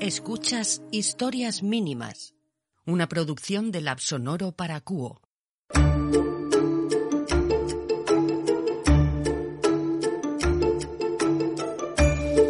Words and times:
Escuchas 0.00 0.82
Historias 0.90 1.62
Mínimas, 1.62 2.34
una 2.84 3.08
producción 3.08 3.70
del 3.70 3.88
Sonoro 3.98 4.52
para 4.52 4.80
Cuo. 4.80 5.20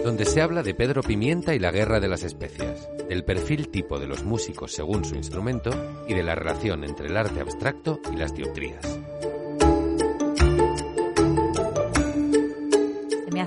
donde 0.05 0.25
se 0.25 0.41
habla 0.41 0.63
de 0.63 0.75
Pedro 0.75 1.03
Pimienta 1.03 1.55
y 1.55 1.59
la 1.59 1.71
guerra 1.71 2.01
de 2.01 2.09
las 2.09 2.25
especias, 2.25 2.89
del 3.09 3.25
perfil 3.25 3.69
tipo 3.69 4.01
de 4.01 4.07
los 4.09 4.25
músicos 4.25 4.73
según 4.73 5.05
su 5.05 5.15
instrumento 5.15 5.71
y 6.09 6.15
de 6.15 6.23
la 6.23 6.35
relación 6.35 6.83
entre 6.83 7.09
el 7.09 7.17
arte 7.17 7.41
abstracto 7.41 8.01
y 8.13 8.17
las 8.17 8.35
dioptrías. 8.35 8.99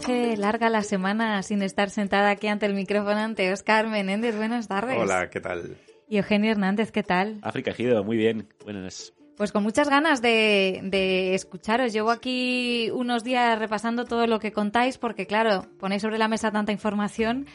Hace 0.02 0.36
larga 0.36 0.70
la 0.70 0.82
semana 0.82 1.44
sin 1.44 1.62
estar 1.62 1.92
sentada 1.92 2.32
aquí 2.32 2.48
ante 2.48 2.66
el 2.66 2.74
micrófono 2.74 3.18
ante 3.18 3.52
Oscar 3.54 3.88
Menéndez. 3.88 4.36
Buenas 4.36 4.68
tardes. 4.68 4.98
Hola, 4.98 5.30
¿qué 5.30 5.40
tal? 5.40 5.78
Y 6.10 6.18
Eugenio 6.18 6.52
Hernández, 6.52 6.92
¿qué 6.92 7.04
tal? 7.04 7.38
África 7.44 7.72
Gido, 7.72 8.04
muy 8.04 8.18
bien. 8.18 8.48
Buenas. 8.64 9.14
Pues 9.38 9.52
con 9.52 9.62
muchas 9.62 9.90
ganas 9.90 10.22
de, 10.22 10.82
de, 10.84 11.36
escucharos. 11.36 11.94
Llevo 11.94 12.10
aquí 12.10 12.90
unos 12.92 13.24
días 13.24 13.58
repasando 13.60 14.06
todo 14.06 14.26
lo 14.26 14.40
que 14.40 14.52
contáis 14.52 14.98
porque, 14.98 15.28
claro, 15.28 15.68
ponéis 15.80 16.02
sobre 16.02 16.18
la 16.18 16.28
mesa 16.28 16.52
tanta 16.52 16.72
información 16.72 17.46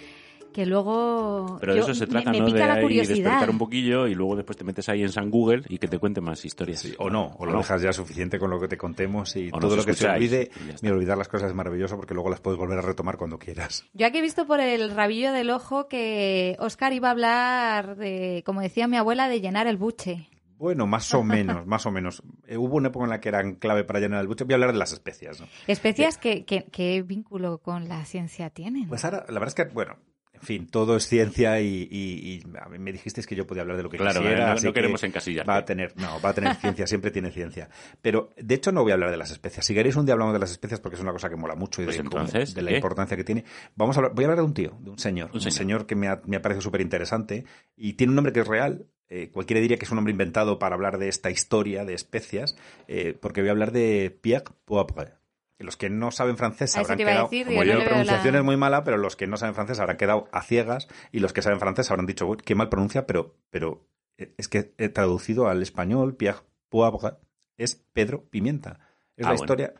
que 0.56 0.64
luego 0.64 1.58
Pero 1.60 1.74
de 1.74 1.80
eso 1.80 1.94
se 1.94 2.06
trata, 2.06 2.30
me, 2.30 2.40
¿no? 2.40 2.46
pica 2.46 2.60
de 2.60 2.66
la 2.66 2.74
ahí 2.76 2.82
curiosidad. 2.82 3.14
despertar 3.16 3.50
un 3.50 3.58
poquillo 3.58 4.06
y 4.06 4.14
luego 4.14 4.36
después 4.36 4.56
te 4.56 4.64
metes 4.64 4.88
ahí 4.88 5.02
en 5.02 5.10
San 5.10 5.30
Google 5.30 5.64
y 5.68 5.76
que 5.76 5.86
te 5.86 5.98
cuente 5.98 6.22
más 6.22 6.42
historias. 6.46 6.80
Sí, 6.80 6.94
o 6.98 7.10
no, 7.10 7.36
o 7.38 7.44
lo 7.44 7.58
dejas 7.58 7.82
ya 7.82 7.92
suficiente 7.92 8.38
con 8.38 8.48
lo 8.48 8.58
que 8.58 8.66
te 8.68 8.78
contemos 8.78 9.36
y 9.36 9.50
O 9.52 9.58
todo 9.58 9.76
lo 9.76 9.84
que 9.84 9.92
se 9.92 10.08
olvide. 10.08 10.50
Mira, 10.80 10.94
olvidar 10.94 11.18
las 11.18 11.28
cosas 11.28 11.50
es 11.50 11.54
maravilloso 11.54 11.96
porque 11.96 12.14
luego 12.14 12.30
las 12.30 12.40
puedes 12.40 12.58
volver 12.58 12.78
a 12.78 12.80
retomar 12.80 13.18
cuando 13.18 13.38
quieras. 13.38 13.84
Yo 13.92 14.06
aquí 14.06 14.16
he 14.16 14.22
visto 14.22 14.46
por 14.46 14.60
el 14.60 14.90
rabillo 14.92 15.30
del 15.32 15.50
ojo 15.50 15.88
que 15.88 16.56
Oscar 16.58 16.94
iba 16.94 17.08
a 17.08 17.10
hablar 17.10 17.96
de, 17.96 18.42
como 18.46 18.62
decía 18.62 18.88
mi 18.88 18.96
abuela, 18.96 19.28
de 19.28 19.42
llenar 19.42 19.66
el 19.66 19.76
buche. 19.76 20.30
Bueno, 20.58 20.86
más 20.86 21.12
o 21.12 21.22
menos, 21.22 21.66
más 21.66 21.84
o 21.84 21.90
menos. 21.90 22.22
Eh, 22.46 22.56
hubo 22.56 22.76
una 22.76 22.88
época 22.88 23.04
en 23.04 23.10
la 23.10 23.20
que 23.20 23.28
eran 23.28 23.56
clave 23.56 23.84
para 23.84 24.00
llenar 24.00 24.22
el 24.22 24.26
buche. 24.26 24.44
Voy 24.44 24.54
a 24.54 24.56
hablar 24.56 24.72
de 24.72 24.78
las 24.78 24.90
especias, 24.90 25.38
¿no? 25.38 25.46
Especias 25.66 26.16
que, 26.16 26.46
que, 26.46 26.64
¿qué 26.72 27.02
vínculo 27.02 27.58
con 27.58 27.88
la 27.90 28.06
ciencia 28.06 28.48
tienen? 28.48 28.88
Pues 28.88 29.04
ahora, 29.04 29.26
la 29.28 29.38
verdad 29.38 29.48
es 29.48 29.54
que, 29.54 29.64
bueno, 29.74 29.96
en 30.36 30.42
fin, 30.42 30.66
todo 30.68 30.96
es 30.96 31.06
ciencia 31.08 31.60
y, 31.60 31.88
y- 31.90 32.32
y 32.36 32.42
a 32.60 32.68
mí 32.68 32.78
me 32.78 32.92
dijisteis 32.92 33.26
que 33.26 33.34
yo 33.34 33.46
podía 33.46 33.62
hablar 33.62 33.76
de 33.76 33.82
lo 33.82 33.90
que 33.90 33.96
Claro, 33.96 34.20
quisiera. 34.20 34.44
eh, 34.44 34.48
no- 34.48 34.54
no 34.54 34.60
que 34.60 34.72
queremos 34.72 35.02
encasillarte. 35.02 35.50
Va 35.50 35.56
a 35.56 35.64
tener, 35.64 35.92
no, 35.96 36.20
va 36.20 36.30
a 36.30 36.34
tener 36.34 36.54
ciencia, 36.60 36.86
siempre 36.86 37.10
tiene 37.10 37.30
ciencia. 37.30 37.68
Pero, 38.02 38.32
de 38.36 38.54
hecho, 38.54 38.70
no 38.72 38.82
voy 38.82 38.92
a 38.92 38.94
hablar 38.94 39.10
de 39.10 39.16
las 39.16 39.30
especias. 39.30 39.64
Si 39.66 39.74
queréis 39.74 39.96
un 39.96 40.06
día 40.06 40.12
hablamos 40.12 40.32
de 40.34 40.38
las 40.40 40.50
especias 40.50 40.80
porque 40.80 40.96
es 40.96 41.02
una 41.02 41.12
cosa 41.12 41.28
que 41.28 41.36
mola 41.36 41.54
mucho 41.54 41.82
y 41.82 41.86
Pues 41.86 41.96
de, 41.96 42.04
cómo- 42.04 42.20
entonces, 42.22 42.54
de 42.54 42.62
la 42.62 42.70
¿qué? 42.70 42.76
importancia 42.76 43.16
que 43.16 43.24
tiene. 43.24 43.44
Vamos 43.74 43.96
a 43.96 44.00
hablar, 44.00 44.14
voy 44.14 44.24
a 44.24 44.26
hablar 44.28 44.38
de 44.38 44.44
un 44.44 44.54
tío, 44.54 44.76
de 44.80 44.90
un 44.90 44.98
señor. 44.98 45.30
Un 45.30 45.36
Un 45.36 45.40
señor. 45.40 45.52
señor, 45.52 45.86
que 45.86 45.94
me 45.96 46.08
ha, 46.08 46.20
me 46.26 46.36
ha 46.36 46.42
parecido 46.42 46.62
súper 46.62 46.80
interesante 46.80 47.44
y 47.76 47.94
tiene 47.94 48.10
un 48.10 48.16
nombre 48.16 48.32
que 48.32 48.40
es 48.40 48.46
real. 48.46 48.86
Eh, 49.08 49.30
cualquiera 49.32 49.60
diría 49.60 49.76
que 49.78 49.84
es 49.84 49.90
un 49.92 49.96
nombre 49.96 50.10
inventado 50.10 50.58
para 50.58 50.74
hablar 50.74 50.98
de 50.98 51.08
esta 51.08 51.30
historia 51.30 51.84
de 51.84 51.94
especias, 51.94 52.56
eh, 52.88 53.16
porque 53.20 53.40
voy 53.40 53.48
a 53.48 53.52
hablar 53.52 53.70
de 53.70 54.16
Pierre 54.20 54.44
Poivre. 54.64 55.12
Que 55.58 55.64
Los 55.64 55.76
que 55.76 55.88
no 55.88 56.10
saben 56.10 56.36
francés 56.36 56.76
habrán 56.76 56.98
quedado, 56.98 57.24
decir, 57.28 57.46
como 57.46 57.64
yo 57.64 57.72
no 57.74 57.78
la 57.80 57.84
pronunciación 57.86 58.32
la- 58.34 58.38
es 58.40 58.44
muy 58.44 58.56
mala, 58.58 58.84
pero 58.84 58.98
los 58.98 59.16
que 59.16 59.26
no 59.26 59.36
saben 59.38 59.54
francés 59.54 59.80
habrán 59.80 59.96
quedado 59.96 60.28
a 60.32 60.42
ciegas 60.42 60.86
y 61.12 61.20
los 61.20 61.32
que 61.32 61.40
saben 61.42 61.60
francés 61.60 61.90
habrán 61.90 62.04
dicho, 62.06 62.26
"Uy, 62.26 62.36
qué 62.44 62.54
mal 62.54 62.68
pronuncia, 62.68 63.06
pero, 63.06 63.36
pero 63.50 63.86
eh, 64.18 64.34
es 64.36 64.48
que 64.48 64.74
he 64.78 64.88
traducido 64.90 65.48
al 65.48 65.62
español, 65.62 66.14
Pierre 66.16 66.40
Poivre 66.68 67.16
es 67.56 67.74
Pedro 67.94 68.24
Pimienta. 68.28 68.80
Es 69.16 69.24
Ah, 69.26 69.30
la 69.30 69.36
bueno. 69.36 69.42
historia 69.44 69.74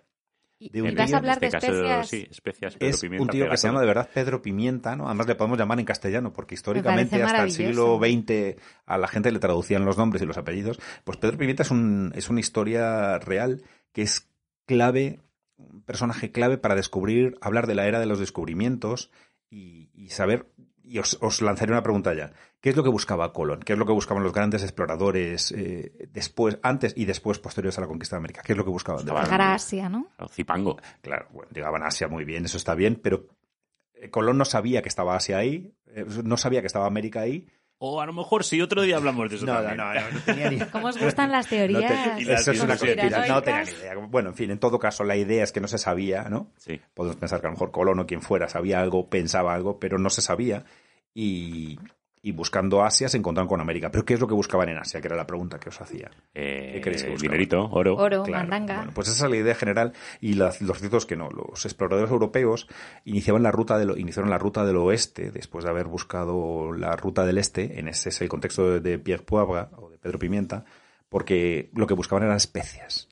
de 0.59 0.81
un 0.83 0.89
y 0.89 0.95
vas 0.95 1.07
tío, 1.09 1.17
a 1.17 1.19
hablar 1.19 1.39
en 1.39 1.45
este 1.45 1.47
de 1.47 1.51
caso, 1.61 1.73
especias. 1.85 2.09
sí, 2.09 2.27
especias, 2.31 2.75
Pedro 2.77 2.89
es 2.95 3.01
Pimienta, 3.03 3.23
un 3.23 3.29
tío 3.29 3.45
que 3.45 3.49
pega 3.49 3.57
se 3.59 3.69
llama 3.69 3.81
de 3.83 3.87
verdad 3.87 4.09
Pedro 4.15 4.41
Pimienta, 4.41 4.97
¿no? 4.97 5.07
Además 5.07 5.27
le 5.27 5.35
podemos 5.35 5.59
llamar 5.59 5.79
en 5.79 5.85
castellano, 5.85 6.33
porque 6.33 6.55
históricamente 6.55 7.23
hasta 7.23 7.43
el 7.45 7.53
siglo. 7.53 7.99
XX 7.99 8.57
a 8.87 8.97
la 8.97 9.09
gente 9.09 9.31
le 9.31 9.39
traducían 9.39 9.85
los 9.85 9.99
nombres 9.99 10.23
y 10.23 10.27
los 10.27 10.39
apellidos. 10.39 10.81
Pues 11.05 11.19
Pedro 11.19 11.37
Pimienta 11.37 11.63
es, 11.65 11.71
un, 11.71 12.13
es 12.15 12.31
una 12.31 12.41
historia 12.41 13.19
real 13.19 13.63
que 13.93 14.01
es 14.03 14.27
clave, 14.67 15.21
un 15.57 15.83
personaje 15.83 16.33
clave 16.33 16.59
para 16.59 16.75
descubrir, 16.75 17.37
hablar 17.41 17.67
de 17.67 17.75
la 17.75 17.87
era 17.87 18.01
de 18.01 18.07
los 18.07 18.19
descubrimientos 18.19 19.11
y, 19.51 19.91
y 19.95 20.11
saber. 20.11 20.47
Y 20.83 20.99
os, 20.99 21.19
os 21.21 21.43
lanzaré 21.43 21.73
una 21.73 21.83
pregunta 21.83 22.15
ya. 22.15 22.33
¿Qué 22.61 22.71
es 22.71 22.77
lo 22.77 22.85
que 22.85 22.89
buscaba 22.89 23.33
Colón? 23.33 23.61
¿Qué 23.61 23.73
es 23.73 23.79
lo 23.79 23.87
que 23.87 23.93
buscaban 23.93 24.23
los 24.23 24.33
grandes 24.33 24.63
exploradores 24.63 25.51
eh, 25.53 26.09
después, 26.13 26.59
antes 26.63 26.95
y 26.97 27.05
después 27.07 27.39
posteriores 27.41 27.77
a 27.79 27.81
la 27.81 27.87
conquista 27.89 28.17
de 28.17 28.19
América? 28.19 28.43
¿Qué 28.45 28.53
es 28.53 28.59
lo 28.59 28.65
que 28.65 28.71
buscaban? 28.71 29.05
Llegar 29.05 29.41
a 29.41 29.55
Asia, 29.55 29.89
¿no? 29.89 30.09
Claro, 30.17 30.33
Zipango. 30.33 30.77
Claro, 31.01 31.27
bueno, 31.33 31.51
llegaban 31.53 31.83
a 31.83 31.87
Asia 31.87 32.07
muy 32.07 32.25
bien, 32.25 32.45
eso 32.45 32.57
está 32.57 32.75
bien, 32.77 33.01
pero 33.03 33.27
eh, 33.95 34.11
Colón 34.11 34.39
no 34.39 34.45
sabía 34.45 34.83
que 34.83 34.89
estaba 34.89 35.17
Asia 35.17 35.39
ahí, 35.39 35.75
eh, 35.87 36.07
no 36.23 36.37
sabía 36.37 36.61
que 36.61 36.69
estaba 36.69 36.87
América 36.87 37.21
ahí. 37.21 37.49
O 37.79 38.01
a 38.01 38.07
lo 38.07 38.15
mejor 38.15 38.43
sí, 38.43 38.61
otro 38.63 38.83
día 38.83 38.97
hablamos 38.97 39.29
de 39.29 39.37
eso 39.37 39.45
también. 39.45 39.77
no 39.77 40.21
tenía 40.25 40.51
ni 40.51 40.59
¿Cómo 40.61 40.87
os 40.89 40.99
gustan 41.03 41.31
las 41.31 41.45
no 41.47 41.51
teorías? 41.51 42.27
Las 42.27 42.41
Eso 42.41 42.53
es 42.53 42.61
una 42.63 42.77
conspiración, 42.79 43.29
no 43.29 43.43
tenía 43.43 43.65
ni 43.65 43.71
idea. 43.71 43.95
Bueno, 44.09 44.31
en 44.31 44.35
fin, 44.35 44.51
en 44.51 44.59
todo 44.59 44.79
caso, 44.79 45.05
la 45.05 45.17
idea 45.17 45.45
es 45.45 45.53
que 45.53 45.61
no 45.61 45.69
se 45.69 45.77
sabía, 45.77 46.25
¿no? 46.31 46.53
Sí. 46.57 46.81
Podemos 46.95 47.17
pensar 47.17 47.41
que 47.41 47.47
a 47.47 47.51
lo 47.51 47.55
mejor 47.55 47.73
Colón 47.73 47.99
o 47.99 48.07
quien 48.07 48.23
fuera 48.23 48.49
sabía 48.49 48.81
algo, 48.81 49.11
pensaba 49.11 49.55
algo, 49.55 49.79
pero 49.79 49.99
no 49.99 50.09
se 50.09 50.23
sabía. 50.23 50.65
Y, 51.13 51.79
y 52.27 52.33
buscando 52.33 52.83
Asia 52.83 53.09
se 53.09 53.17
encontraron 53.17 53.49
con 53.49 53.61
América. 53.61 53.89
¿Pero 53.93 54.05
qué 54.05 54.15
es 54.15 54.21
lo 54.21 54.27
que 54.27 54.35
buscaban 54.35 54.69
en 54.69 54.79
Asia? 54.79 55.01
Que 55.01 55.07
era 55.07 55.15
la 55.17 55.29
pregunta 55.29 55.61
que 55.61 55.69
os 55.69 55.81
hacía. 55.81 56.11
Eh, 56.35 56.73
¿Qué 56.75 56.81
creéis 56.81 57.05
que 57.05 57.11
buscaban? 57.11 57.31
dinerito, 57.33 57.69
oro. 57.71 57.95
Oro, 57.97 58.25
Claro, 58.25 58.49
mandanga. 58.49 58.77
Bueno, 58.79 58.93
pues 58.95 59.07
esa 59.09 59.27
es 59.27 59.31
la 59.31 59.37
idea 59.37 59.55
general 59.55 59.93
y 60.21 60.35
las- 60.35 60.61
los 60.61 60.79
cierto 60.79 60.97
es 60.97 61.07
que 61.07 61.15
no. 61.15 61.29
Los 61.31 61.65
exploradores 61.65 62.11
europeos 62.11 62.67
iniciaban 63.05 63.45
la 63.45 63.53
ruta 63.53 63.79
del, 63.79 63.97
iniciaron 64.01 64.29
la 64.29 64.39
ruta 64.39 64.65
del 64.65 64.77
oeste 64.77 65.31
después 65.31 65.65
de 65.65 65.71
haber 65.71 65.87
buscado 65.87 66.73
la 66.73 66.97
ruta 66.97 67.25
del 67.25 67.39
este. 67.39 67.79
En 67.79 67.87
ese 67.87 68.09
es 68.09 68.21
el 68.21 68.29
contexto 68.29 68.69
de, 68.71 68.81
de 68.81 68.99
Pierre 68.99 69.23
Poivre 69.23 69.67
o 69.77 69.91
de 69.91 69.99
Pedro 69.99 70.19
Pimienta, 70.19 70.65
porque 71.09 71.71
lo 71.75 71.87
que 71.87 71.95
buscaban 71.95 72.25
eran 72.25 72.37
especias. 72.37 73.09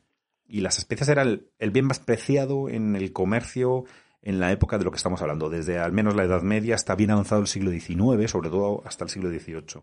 Y 0.46 0.60
las 0.60 0.78
especias 0.78 1.08
eran 1.08 1.28
el, 1.28 1.50
el 1.60 1.70
bien 1.70 1.86
más 1.86 2.00
preciado 2.00 2.68
en 2.68 2.96
el 2.96 3.12
comercio 3.12 3.84
en 4.24 4.40
la 4.40 4.50
época 4.50 4.78
de 4.78 4.84
lo 4.84 4.90
que 4.90 4.96
estamos 4.96 5.22
hablando, 5.22 5.48
desde 5.48 5.78
al 5.78 5.92
menos 5.92 6.16
la 6.16 6.24
Edad 6.24 6.42
Media 6.42 6.74
hasta 6.74 6.96
bien 6.96 7.10
avanzado 7.12 7.40
el 7.42 7.46
siglo 7.46 7.70
XIX, 7.70 8.26
sobre 8.28 8.50
todo 8.50 8.82
hasta 8.84 9.04
el 9.04 9.10
siglo 9.10 9.28
XVIII. 9.30 9.82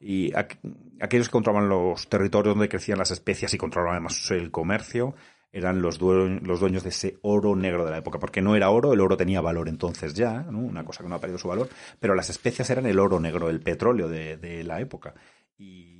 Y 0.00 0.30
aqu- 0.32 0.56
aquellos 1.00 1.28
que 1.28 1.32
controlaban 1.32 1.68
los 1.68 2.08
territorios 2.08 2.54
donde 2.54 2.68
crecían 2.70 2.98
las 2.98 3.10
especias 3.10 3.52
y 3.52 3.58
controlaban 3.58 3.96
además 3.96 4.30
el 4.30 4.50
comercio 4.50 5.14
eran 5.52 5.82
los, 5.82 5.98
due- 6.00 6.40
los 6.42 6.60
dueños 6.60 6.84
de 6.84 6.90
ese 6.90 7.18
oro 7.22 7.56
negro 7.56 7.84
de 7.84 7.90
la 7.90 7.98
época, 7.98 8.18
porque 8.20 8.40
no 8.40 8.54
era 8.56 8.70
oro, 8.70 8.92
el 8.92 9.00
oro 9.00 9.16
tenía 9.16 9.40
valor 9.40 9.68
entonces 9.68 10.14
ya, 10.14 10.42
¿no? 10.50 10.60
una 10.60 10.84
cosa 10.84 11.02
que 11.02 11.08
no 11.08 11.16
ha 11.16 11.20
perdido 11.20 11.38
su 11.38 11.48
valor, 11.48 11.68
pero 11.98 12.14
las 12.14 12.30
especias 12.30 12.70
eran 12.70 12.86
el 12.86 12.98
oro 13.00 13.18
negro, 13.20 13.50
el 13.50 13.60
petróleo 13.60 14.08
de, 14.08 14.36
de 14.36 14.62
la 14.64 14.80
época. 14.80 15.12
Y, 15.58 15.99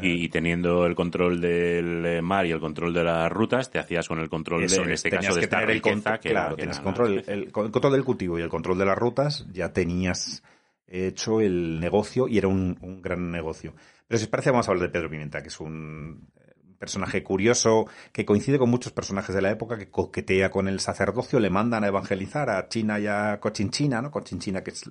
y, 0.00 0.28
teniendo 0.28 0.86
el 0.86 0.94
control 0.94 1.40
del 1.40 2.04
eh, 2.06 2.22
mar 2.22 2.46
y 2.46 2.50
el 2.52 2.60
control 2.60 2.92
de 2.94 3.04
las 3.04 3.30
rutas, 3.30 3.70
te 3.70 3.78
hacías 3.78 4.08
con 4.08 4.18
el 4.20 4.28
control 4.28 4.60
de, 4.60 4.66
Eso 4.66 4.82
en 4.82 4.90
es, 4.90 4.94
este 5.04 5.10
caso, 5.10 5.34
de 5.34 5.40
esta 5.40 5.56
tener 5.58 5.70
el 5.70 5.82
riqueza 5.82 6.18
que 6.18 6.30
era- 6.30 6.40
claro, 6.42 6.56
que 6.56 6.62
era 6.64 6.80
control, 6.82 7.24
el, 7.26 7.52
con- 7.52 7.70
control 7.70 7.92
del 7.92 8.04
cultivo 8.04 8.38
y 8.38 8.42
el 8.42 8.48
control 8.48 8.78
de 8.78 8.84
las 8.86 8.98
rutas, 8.98 9.46
ya 9.52 9.72
tenías 9.72 10.42
hecho 10.86 11.40
el 11.40 11.80
negocio 11.80 12.28
y 12.28 12.38
era 12.38 12.48
un, 12.48 12.76
un 12.80 13.00
gran 13.02 13.30
negocio. 13.30 13.74
Pero 14.06 14.18
si 14.18 14.24
os 14.24 14.30
parece, 14.30 14.50
vamos 14.50 14.68
a 14.68 14.72
hablar 14.72 14.86
de 14.88 14.92
Pedro 14.92 15.08
Pimienta, 15.10 15.40
que 15.42 15.48
es 15.48 15.58
un 15.58 16.28
eh, 16.36 16.52
personaje 16.78 17.22
curioso 17.22 17.86
que 18.12 18.24
coincide 18.24 18.58
con 18.58 18.68
muchos 18.70 18.92
personajes 18.92 19.34
de 19.34 19.40
la 19.42 19.50
época, 19.50 19.78
que 19.78 19.90
coquetea 19.90 20.50
con 20.50 20.68
el 20.68 20.80
sacerdocio, 20.80 21.40
le 21.40 21.48
mandan 21.50 21.84
a 21.84 21.88
evangelizar 21.88 22.50
a 22.50 22.68
China 22.68 23.00
y 23.00 23.06
a 23.06 23.38
Cochinchina, 23.40 24.02
¿no? 24.02 24.10
Cochinchina, 24.10 24.62
que 24.62 24.70
es 24.72 24.84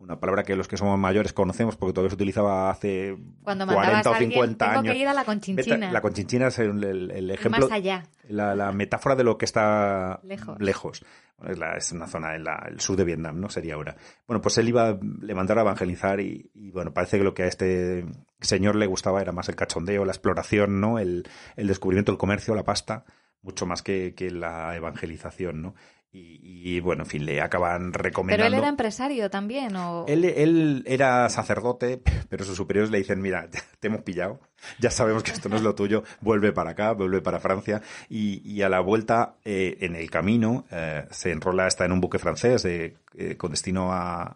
una 0.00 0.18
palabra 0.18 0.42
que 0.42 0.56
los 0.56 0.66
que 0.66 0.76
somos 0.76 0.98
mayores 0.98 1.32
conocemos 1.32 1.76
porque 1.76 1.92
todavía 1.92 2.10
se 2.10 2.14
utilizaba 2.16 2.70
hace 2.70 3.16
Cuando 3.42 3.66
40 3.66 3.74
mandabas 3.92 4.06
o 4.06 4.10
a 4.10 4.16
alguien, 4.16 4.32
50 4.32 4.64
tengo 4.66 4.78
años. 4.80 4.92
que 4.94 4.98
ir 4.98 5.08
a 5.08 5.14
la 5.14 5.24
conchinchina. 5.24 5.92
La 5.92 6.00
conchinchina 6.00 6.46
es 6.48 6.58
el, 6.58 6.82
el- 6.84 7.10
el 7.10 7.30
ejemplo, 7.30 7.68
más 7.68 7.72
allá. 7.72 8.02
la, 8.28 8.54
la 8.54 8.72
metáfora 8.72 9.14
de 9.14 9.24
lo 9.24 9.36
que 9.38 9.44
está 9.44 10.20
Lejos. 10.58 11.04
Bueno, 11.38 11.52
es, 11.52 11.58
la- 11.58 11.76
es 11.76 11.92
una 11.92 12.06
zona 12.06 12.34
en 12.34 12.44
la- 12.44 12.66
el 12.68 12.80
sur 12.80 12.96
de 12.96 13.04
Vietnam, 13.04 13.38
¿no? 13.40 13.48
Sería 13.50 13.74
ahora. 13.74 13.94
Bueno, 14.26 14.40
pues 14.40 14.56
él 14.58 14.68
iba, 14.68 14.98
le 15.20 15.34
mandaron 15.34 15.60
a 15.60 15.70
evangelizar 15.70 16.18
y, 16.20 16.50
y, 16.54 16.70
bueno, 16.70 16.92
parece 16.94 17.18
que 17.18 17.24
lo 17.24 17.34
que 17.34 17.42
a 17.44 17.46
este 17.46 18.04
señor 18.40 18.76
le 18.76 18.86
gustaba 18.86 19.20
era 19.20 19.32
más 19.32 19.48
el 19.50 19.56
cachondeo, 19.56 20.04
la 20.06 20.12
exploración, 20.12 20.80
¿no? 20.80 20.98
El, 20.98 21.28
el 21.56 21.66
descubrimiento 21.66 22.10
del 22.12 22.18
comercio, 22.18 22.54
la 22.54 22.64
pasta, 22.64 23.04
mucho 23.42 23.64
más 23.66 23.82
que, 23.82 24.14
que 24.14 24.30
la 24.30 24.74
evangelización, 24.76 25.62
¿no? 25.62 25.74
Y, 26.12 26.40
y, 26.42 26.80
bueno, 26.80 27.04
en 27.04 27.08
fin, 27.08 27.24
le 27.24 27.40
acaban 27.40 27.92
Pero 27.92 28.02
recomendando. 28.02 28.46
él 28.46 28.54
era 28.54 28.68
empresario 28.68 29.30
también, 29.30 29.76
¿o...? 29.76 30.06
Él, 30.08 30.24
él 30.24 30.82
era 30.86 31.28
sacerdote, 31.28 32.02
pero 32.28 32.44
sus 32.44 32.56
superiores 32.56 32.90
le 32.90 32.98
dicen, 32.98 33.20
mira, 33.22 33.48
te 33.78 33.86
hemos 33.86 34.02
pillado, 34.02 34.40
ya 34.80 34.90
sabemos 34.90 35.22
que 35.22 35.30
esto 35.30 35.48
no 35.48 35.54
es 35.54 35.62
lo 35.62 35.76
tuyo, 35.76 36.02
vuelve 36.20 36.52
para 36.52 36.70
acá, 36.70 36.92
vuelve 36.92 37.20
para 37.22 37.38
Francia, 37.38 37.80
y, 38.08 38.42
y 38.44 38.62
a 38.62 38.68
la 38.68 38.80
vuelta, 38.80 39.36
eh, 39.44 39.78
en 39.82 39.94
el 39.94 40.10
camino, 40.10 40.64
eh, 40.72 41.06
se 41.10 41.30
enrola, 41.30 41.68
está 41.68 41.84
en 41.84 41.92
un 41.92 42.00
buque 42.00 42.18
francés 42.18 42.64
eh, 42.64 42.96
eh, 43.14 43.36
con 43.36 43.52
destino 43.52 43.92
a, 43.92 44.34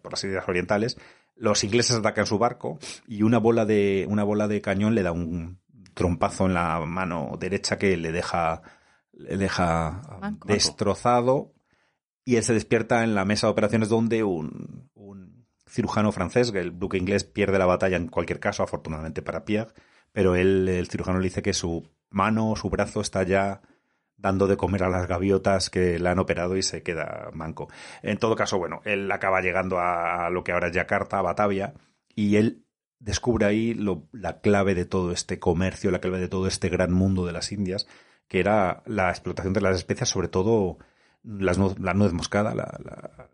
por 0.00 0.12
las 0.12 0.24
Indias 0.24 0.48
Orientales, 0.48 0.96
los 1.36 1.62
ingleses 1.62 1.96
atacan 1.96 2.24
su 2.26 2.38
barco 2.38 2.78
y 3.06 3.22
una 3.22 3.36
bola 3.38 3.66
de, 3.66 4.06
una 4.08 4.24
bola 4.24 4.48
de 4.48 4.60
cañón 4.62 4.94
le 4.94 5.02
da 5.02 5.12
un 5.12 5.58
trompazo 5.94 6.46
en 6.46 6.54
la 6.54 6.80
mano 6.80 7.36
derecha 7.38 7.76
que 7.78 7.96
le 7.96 8.12
deja, 8.12 8.62
le 9.20 9.36
deja 9.36 10.02
Manco. 10.20 10.48
destrozado 10.48 11.52
y 12.24 12.36
él 12.36 12.44
se 12.44 12.54
despierta 12.54 13.04
en 13.04 13.14
la 13.14 13.24
mesa 13.24 13.46
de 13.46 13.52
operaciones 13.52 13.88
donde 13.88 14.22
un, 14.22 14.90
un 14.94 15.46
cirujano 15.68 16.12
francés, 16.12 16.52
el 16.54 16.70
buque 16.70 16.98
inglés, 16.98 17.24
pierde 17.24 17.58
la 17.58 17.66
batalla 17.66 17.96
en 17.96 18.08
cualquier 18.08 18.40
caso, 18.40 18.62
afortunadamente 18.62 19.22
para 19.22 19.44
Pierre, 19.44 19.72
pero 20.12 20.34
él, 20.34 20.68
el 20.68 20.88
cirujano 20.88 21.18
le 21.18 21.24
dice 21.24 21.42
que 21.42 21.52
su 21.52 21.88
mano, 22.10 22.54
su 22.56 22.68
brazo 22.70 23.00
está 23.00 23.22
ya 23.22 23.62
dando 24.16 24.46
de 24.46 24.56
comer 24.56 24.82
a 24.82 24.90
las 24.90 25.06
gaviotas 25.06 25.70
que 25.70 25.98
la 25.98 26.10
han 26.10 26.18
operado 26.18 26.56
y 26.56 26.62
se 26.62 26.82
queda 26.82 27.30
manco. 27.32 27.68
En 28.02 28.18
todo 28.18 28.36
caso, 28.36 28.58
bueno, 28.58 28.80
él 28.84 29.10
acaba 29.10 29.40
llegando 29.40 29.78
a, 29.78 30.28
lo 30.30 30.44
que 30.44 30.52
ahora 30.52 30.68
es 30.68 30.74
Yakarta, 30.74 31.18
a 31.18 31.22
Batavia, 31.22 31.74
y 32.14 32.36
él 32.36 32.64
descubre 32.98 33.46
ahí 33.46 33.74
la 34.12 34.40
clave 34.40 34.74
de 34.74 34.84
todo 34.84 35.12
este 35.12 35.38
comercio, 35.38 35.90
la 35.90 36.00
clave 36.00 36.20
de 36.20 36.28
todo 36.28 36.46
este 36.46 36.68
gran 36.68 36.92
mundo 36.92 37.24
de 37.24 37.32
las 37.32 37.50
Indias, 37.50 37.86
que 38.30 38.38
era 38.38 38.84
la 38.86 39.10
explotación 39.10 39.52
de 39.52 39.60
las 39.60 39.74
especias, 39.74 40.08
sobre 40.08 40.28
todo 40.28 40.78
las, 41.24 41.58
la 41.80 41.94
nuez 41.94 42.12
moscada, 42.12 42.54
la, 42.54 43.28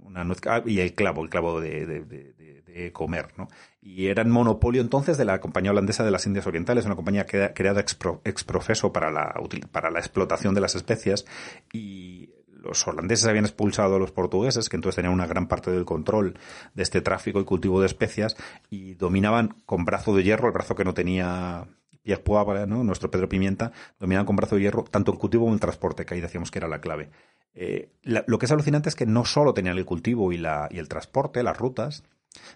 una 0.00 0.22
nuez, 0.22 0.38
ah, 0.46 0.62
y 0.64 0.78
el 0.78 0.94
clavo, 0.94 1.24
el 1.24 1.28
clavo 1.28 1.60
de, 1.60 1.84
de, 1.86 2.92
comer, 2.92 3.30
¿no? 3.36 3.48
Y 3.82 4.06
era 4.06 4.22
el 4.22 4.28
monopolio 4.28 4.80
entonces 4.80 5.18
de 5.18 5.24
la 5.24 5.40
compañía 5.40 5.72
holandesa 5.72 6.04
de 6.04 6.12
las 6.12 6.24
Indias 6.26 6.46
Orientales, 6.46 6.86
una 6.86 6.94
compañía 6.94 7.26
creada 7.26 7.80
ex, 7.80 8.44
profeso 8.44 8.92
para 8.92 9.10
la, 9.10 9.34
para 9.72 9.90
la 9.90 9.98
explotación 9.98 10.54
de 10.54 10.60
las 10.60 10.76
especias 10.76 11.26
y 11.72 12.30
los 12.62 12.86
holandeses 12.86 13.26
habían 13.26 13.46
expulsado 13.46 13.96
a 13.96 13.98
los 13.98 14.12
portugueses, 14.12 14.68
que 14.68 14.76
entonces 14.76 14.94
tenían 14.94 15.14
una 15.14 15.26
gran 15.26 15.48
parte 15.48 15.72
del 15.72 15.84
control 15.84 16.38
de 16.74 16.84
este 16.84 17.00
tráfico 17.00 17.40
y 17.40 17.44
cultivo 17.44 17.80
de 17.80 17.86
especias, 17.86 18.36
y 18.70 18.94
dominaban 18.94 19.56
con 19.66 19.84
brazo 19.84 20.14
de 20.14 20.22
hierro, 20.22 20.46
el 20.46 20.54
brazo 20.54 20.76
que 20.76 20.84
no 20.84 20.94
tenía 20.94 21.66
Poivre, 22.16 22.66
¿no? 22.66 22.82
nuestro 22.84 23.10
Pedro 23.10 23.28
Pimienta, 23.28 23.72
dominaban 23.98 24.26
con 24.26 24.36
brazo 24.36 24.56
de 24.56 24.62
hierro 24.62 24.84
tanto 24.84 25.12
el 25.12 25.18
cultivo 25.18 25.44
como 25.44 25.54
el 25.54 25.60
transporte, 25.60 26.06
que 26.06 26.14
ahí 26.14 26.20
decíamos 26.20 26.50
que 26.50 26.58
era 26.58 26.68
la 26.68 26.80
clave. 26.80 27.10
Eh, 27.54 27.90
lo 28.02 28.38
que 28.38 28.46
es 28.46 28.52
alucinante 28.52 28.88
es 28.88 28.94
que 28.94 29.06
no 29.06 29.24
solo 29.24 29.54
tenían 29.54 29.76
el 29.76 29.84
cultivo 29.84 30.32
y, 30.32 30.38
la, 30.38 30.68
y 30.70 30.78
el 30.78 30.88
transporte, 30.88 31.42
las 31.42 31.58
rutas, 31.58 32.04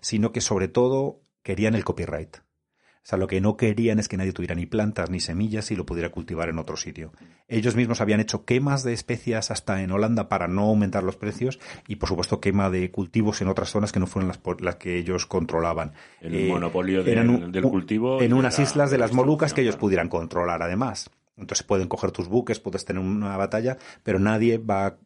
sino 0.01 0.33
que 0.33 0.41
sobre 0.41 0.69
todo 0.69 1.21
querían 1.43 1.75
el 1.75 1.85
copyright. 1.85 2.39
O 3.03 3.05
sea, 3.05 3.19
lo 3.19 3.27
que 3.27 3.41
no 3.41 3.57
querían 3.57 3.99
es 3.99 4.07
que 4.07 4.17
nadie 4.17 4.33
tuviera 4.33 4.55
ni 4.55 4.65
plantas 4.65 5.11
ni 5.11 5.19
semillas 5.19 5.73
y 5.73 5.77
lo 5.77 5.85
pudiera 5.85 6.11
cultivar 6.11 6.49
en 6.49 6.61
otro 6.61 6.77
sitio. 6.77 7.13
Ellos 7.49 7.75
mismos 7.75 8.01
habían 8.01 8.21
hecho 8.21 8.45
quemas 8.45 8.85
de 8.85 8.93
especias 8.93 9.51
hasta 9.51 9.83
en 9.83 9.91
Holanda 9.91 10.29
para 10.29 10.47
no 10.47 10.63
aumentar 10.63 11.03
los 11.03 11.17
precios 11.17 11.59
y, 11.89 11.97
por 11.97 12.09
supuesto, 12.09 12.41
quema 12.41 12.71
de 12.71 12.93
cultivos 12.93 13.43
en 13.43 13.49
otras 13.49 13.71
zonas 13.71 13.91
que 13.91 13.99
no 13.99 14.07
fueron 14.07 14.29
las, 14.29 14.41
las 14.61 14.77
que 14.77 14.99
ellos 14.99 15.27
controlaban. 15.27 15.95
El 16.21 16.35
eh, 16.35 16.49
monopolio 16.49 17.03
del 17.03 17.63
cultivo. 17.63 18.23
En 18.23 18.35
unas 18.35 18.61
islas 18.61 18.93
de 18.93 18.99
las 18.99 19.13
Molucas 19.13 19.53
que 19.53 19.63
ellos 19.63 19.77
pudieran 19.77 20.09
controlar, 20.09 20.63
además. 20.63 21.11
Entonces 21.37 21.67
pueden 21.67 21.89
coger 21.89 22.13
tus 22.13 22.29
buques, 22.29 22.61
puedes 22.61 22.85
tener 22.85 23.03
una 23.03 23.37
batalla, 23.37 23.79
pero 24.05 24.21
nadie 24.21 24.59
va, 24.59 24.99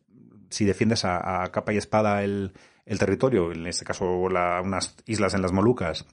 si 0.51 0.67
defiendes 0.67 1.07
a, 1.07 1.49
capa 1.51 1.73
y 1.73 1.79
espada 1.79 2.23
el, 2.25 2.53
el 2.85 2.99
territorio, 2.99 3.53
en 3.53 3.67
este 3.67 3.87
caso 3.87 4.05
unas 4.05 4.97
islas 5.07 5.33
en 5.33 5.41
las 5.41 5.53
Molucas, 5.53 6.05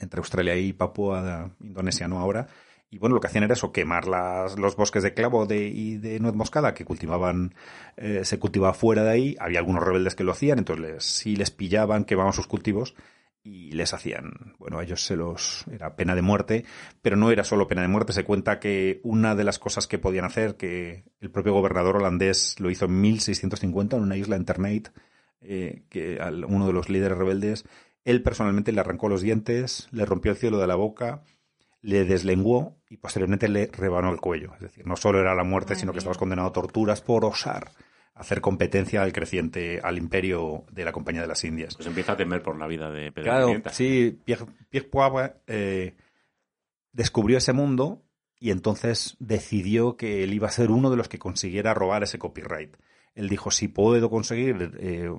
entre 0.00 0.18
Australia 0.18 0.56
y 0.56 0.72
Papúa 0.72 1.50
Indonesia, 1.60 2.08
¿no? 2.08 2.18
Ahora. 2.18 2.48
Y 2.90 2.98
bueno, 2.98 3.14
lo 3.14 3.20
que 3.22 3.28
hacían 3.28 3.44
era 3.44 3.54
eso, 3.54 3.72
quemar 3.72 4.06
las, 4.06 4.58
los 4.58 4.76
bosques 4.76 5.02
de 5.02 5.14
clavo 5.14 5.46
de, 5.46 5.66
y 5.66 5.96
de 5.96 6.20
nuez 6.20 6.34
moscada 6.34 6.74
que 6.74 6.84
cultivaban, 6.84 7.54
eh, 7.96 8.20
se 8.24 8.38
cultivaba 8.38 8.74
fuera 8.74 9.02
de 9.02 9.10
ahí. 9.10 9.36
Había 9.40 9.60
algunos 9.60 9.82
rebeldes 9.82 10.14
que 10.14 10.24
lo 10.24 10.32
hacían, 10.32 10.58
entonces 10.58 10.84
les, 10.84 11.04
si 11.04 11.34
les 11.34 11.50
pillaban, 11.50 12.04
quemaban 12.04 12.34
sus 12.34 12.46
cultivos 12.46 12.94
y 13.44 13.72
les 13.72 13.92
hacían, 13.92 14.54
bueno, 14.58 14.78
a 14.78 14.84
ellos 14.84 15.04
se 15.04 15.16
los, 15.16 15.64
era 15.72 15.96
pena 15.96 16.14
de 16.14 16.22
muerte, 16.22 16.64
pero 17.00 17.16
no 17.16 17.30
era 17.30 17.44
solo 17.44 17.66
pena 17.66 17.82
de 17.82 17.88
muerte. 17.88 18.12
Se 18.12 18.24
cuenta 18.24 18.60
que 18.60 19.00
una 19.02 19.34
de 19.34 19.44
las 19.44 19.58
cosas 19.58 19.86
que 19.86 19.98
podían 19.98 20.24
hacer, 20.24 20.56
que 20.56 21.04
el 21.20 21.30
propio 21.30 21.52
gobernador 21.52 21.96
holandés 21.96 22.60
lo 22.60 22.70
hizo 22.70 22.84
en 22.84 23.00
1650 23.00 23.96
en 23.96 24.02
una 24.02 24.16
isla 24.16 24.36
en 24.36 24.44
Ternate, 24.44 24.90
eh, 25.40 25.82
que 25.88 26.20
uno 26.46 26.66
de 26.66 26.72
los 26.72 26.88
líderes 26.88 27.18
rebeldes 27.18 27.64
él 28.04 28.22
personalmente 28.22 28.72
le 28.72 28.80
arrancó 28.80 29.08
los 29.08 29.22
dientes, 29.22 29.88
le 29.92 30.04
rompió 30.04 30.32
el 30.32 30.38
cielo 30.38 30.58
de 30.58 30.66
la 30.66 30.74
boca, 30.74 31.22
le 31.80 32.04
deslenguó 32.04 32.76
y 32.88 32.96
posteriormente 32.96 33.48
le 33.48 33.66
rebanó 33.72 34.10
el 34.10 34.20
cuello. 34.20 34.54
Es 34.54 34.60
decir, 34.60 34.86
no 34.86 34.96
solo 34.96 35.20
era 35.20 35.34
la 35.34 35.44
muerte, 35.44 35.74
sino 35.74 35.92
que 35.92 35.98
estabas 35.98 36.18
condenado 36.18 36.48
a 36.48 36.52
torturas 36.52 37.00
por 37.00 37.24
osar 37.24 37.70
hacer 38.14 38.40
competencia 38.40 39.02
al 39.02 39.12
creciente, 39.12 39.80
al 39.82 39.98
imperio 39.98 40.64
de 40.70 40.84
la 40.84 40.92
Compañía 40.92 41.22
de 41.22 41.28
las 41.28 41.44
Indias. 41.44 41.74
Pues 41.76 41.86
empieza 41.86 42.12
a 42.12 42.16
temer 42.16 42.42
por 42.42 42.58
la 42.58 42.66
vida 42.66 42.90
de 42.90 43.10
Pedro 43.10 43.24
Claro, 43.24 43.62
sí, 43.70 44.18
Pierre, 44.24 44.46
Poivre 44.90 45.34
eh, 45.46 45.94
descubrió 46.92 47.38
ese 47.38 47.52
mundo 47.52 48.02
y 48.38 48.50
entonces 48.50 49.16
decidió 49.18 49.96
que 49.96 50.24
él 50.24 50.34
iba 50.34 50.48
a 50.48 50.52
ser 50.52 50.70
uno 50.70 50.90
de 50.90 50.96
los 50.96 51.08
que 51.08 51.18
consiguiera 51.18 51.74
robar 51.74 52.02
ese 52.02 52.18
copyright. 52.18 52.76
Él 53.14 53.28
dijo, 53.28 53.50
si 53.50 53.68
puedo 53.68 54.10
conseguir 54.10 54.72
eh, 54.78 55.10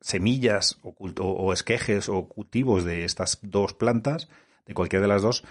semillas 0.00 0.78
o, 0.82 0.94
o, 0.98 1.52
esquejes 1.52 2.08
o 2.08 2.26
cultivos 2.26 2.84
de 2.84 3.04
estas 3.04 3.38
dos 3.42 3.74
plantas, 3.74 4.28
de 4.66 4.74
cualquiera 4.74 5.02
de 5.02 5.08
las 5.08 5.22
dos, 5.22 5.44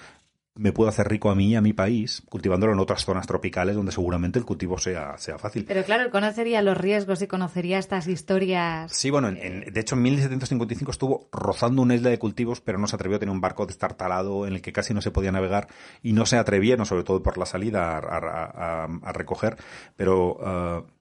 me 0.59 0.73
puedo 0.73 0.89
hacer 0.89 1.07
rico 1.07 1.29
a 1.29 1.35
mí 1.35 1.51
y 1.51 1.55
a 1.55 1.61
mi 1.61 1.71
país 1.71 2.21
cultivándolo 2.27 2.73
en 2.73 2.79
otras 2.79 3.05
zonas 3.05 3.25
tropicales 3.25 3.75
donde 3.75 3.93
seguramente 3.93 4.39
el 4.39 4.45
cultivo 4.45 4.77
sea, 4.77 5.17
sea 5.17 5.37
fácil. 5.37 5.63
Pero 5.65 5.83
claro, 5.83 6.09
conocería 6.11 6.61
los 6.61 6.77
riesgos 6.77 7.21
y 7.21 7.27
conocería 7.27 7.79
estas 7.79 8.07
historias. 8.07 8.91
Sí, 8.91 9.09
bueno, 9.09 9.29
en, 9.29 9.71
de 9.71 9.79
hecho 9.79 9.95
en 9.95 10.01
1755 10.01 10.91
estuvo 10.91 11.29
rozando 11.31 11.81
una 11.81 11.95
isla 11.95 12.09
de 12.09 12.19
cultivos, 12.19 12.59
pero 12.59 12.77
no 12.77 12.87
se 12.87 12.95
atrevió 12.97 13.15
a 13.15 13.19
tener 13.19 13.31
un 13.31 13.39
barco 13.39 13.65
destartalado 13.65 14.47
en 14.47 14.53
el 14.53 14.61
que 14.61 14.73
casi 14.73 14.93
no 14.93 15.01
se 15.01 15.11
podía 15.11 15.31
navegar 15.31 15.67
y 16.03 16.11
no 16.11 16.25
se 16.25 16.37
atrevieron, 16.37 16.85
sobre 16.85 17.03
todo 17.03 17.23
por 17.23 17.37
la 17.37 17.45
salida, 17.45 17.97
a, 17.97 19.13
recoger. 19.13 19.55
Pero 19.95 20.33
uh, 20.33 20.98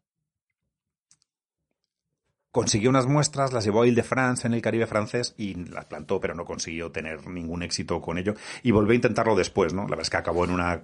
consiguió 2.50 2.90
unas 2.90 3.06
muestras, 3.06 3.52
las 3.52 3.64
llevó 3.64 3.82
a 3.82 3.86
Ile-de-France 3.86 4.46
en 4.46 4.54
el 4.54 4.62
Caribe 4.62 4.86
francés 4.86 5.34
y 5.36 5.54
las 5.54 5.84
plantó, 5.84 6.20
pero 6.20 6.34
no 6.34 6.44
consiguió 6.44 6.90
tener 6.90 7.26
ningún 7.26 7.62
éxito 7.62 8.00
con 8.00 8.18
ello. 8.18 8.34
Y 8.62 8.70
volvió 8.70 8.92
a 8.92 8.96
intentarlo 8.96 9.36
después, 9.36 9.74
¿no? 9.74 9.82
La 9.82 9.90
verdad 9.90 10.02
es 10.02 10.10
que 10.10 10.16
acabó 10.16 10.44
en 10.44 10.50
una, 10.50 10.82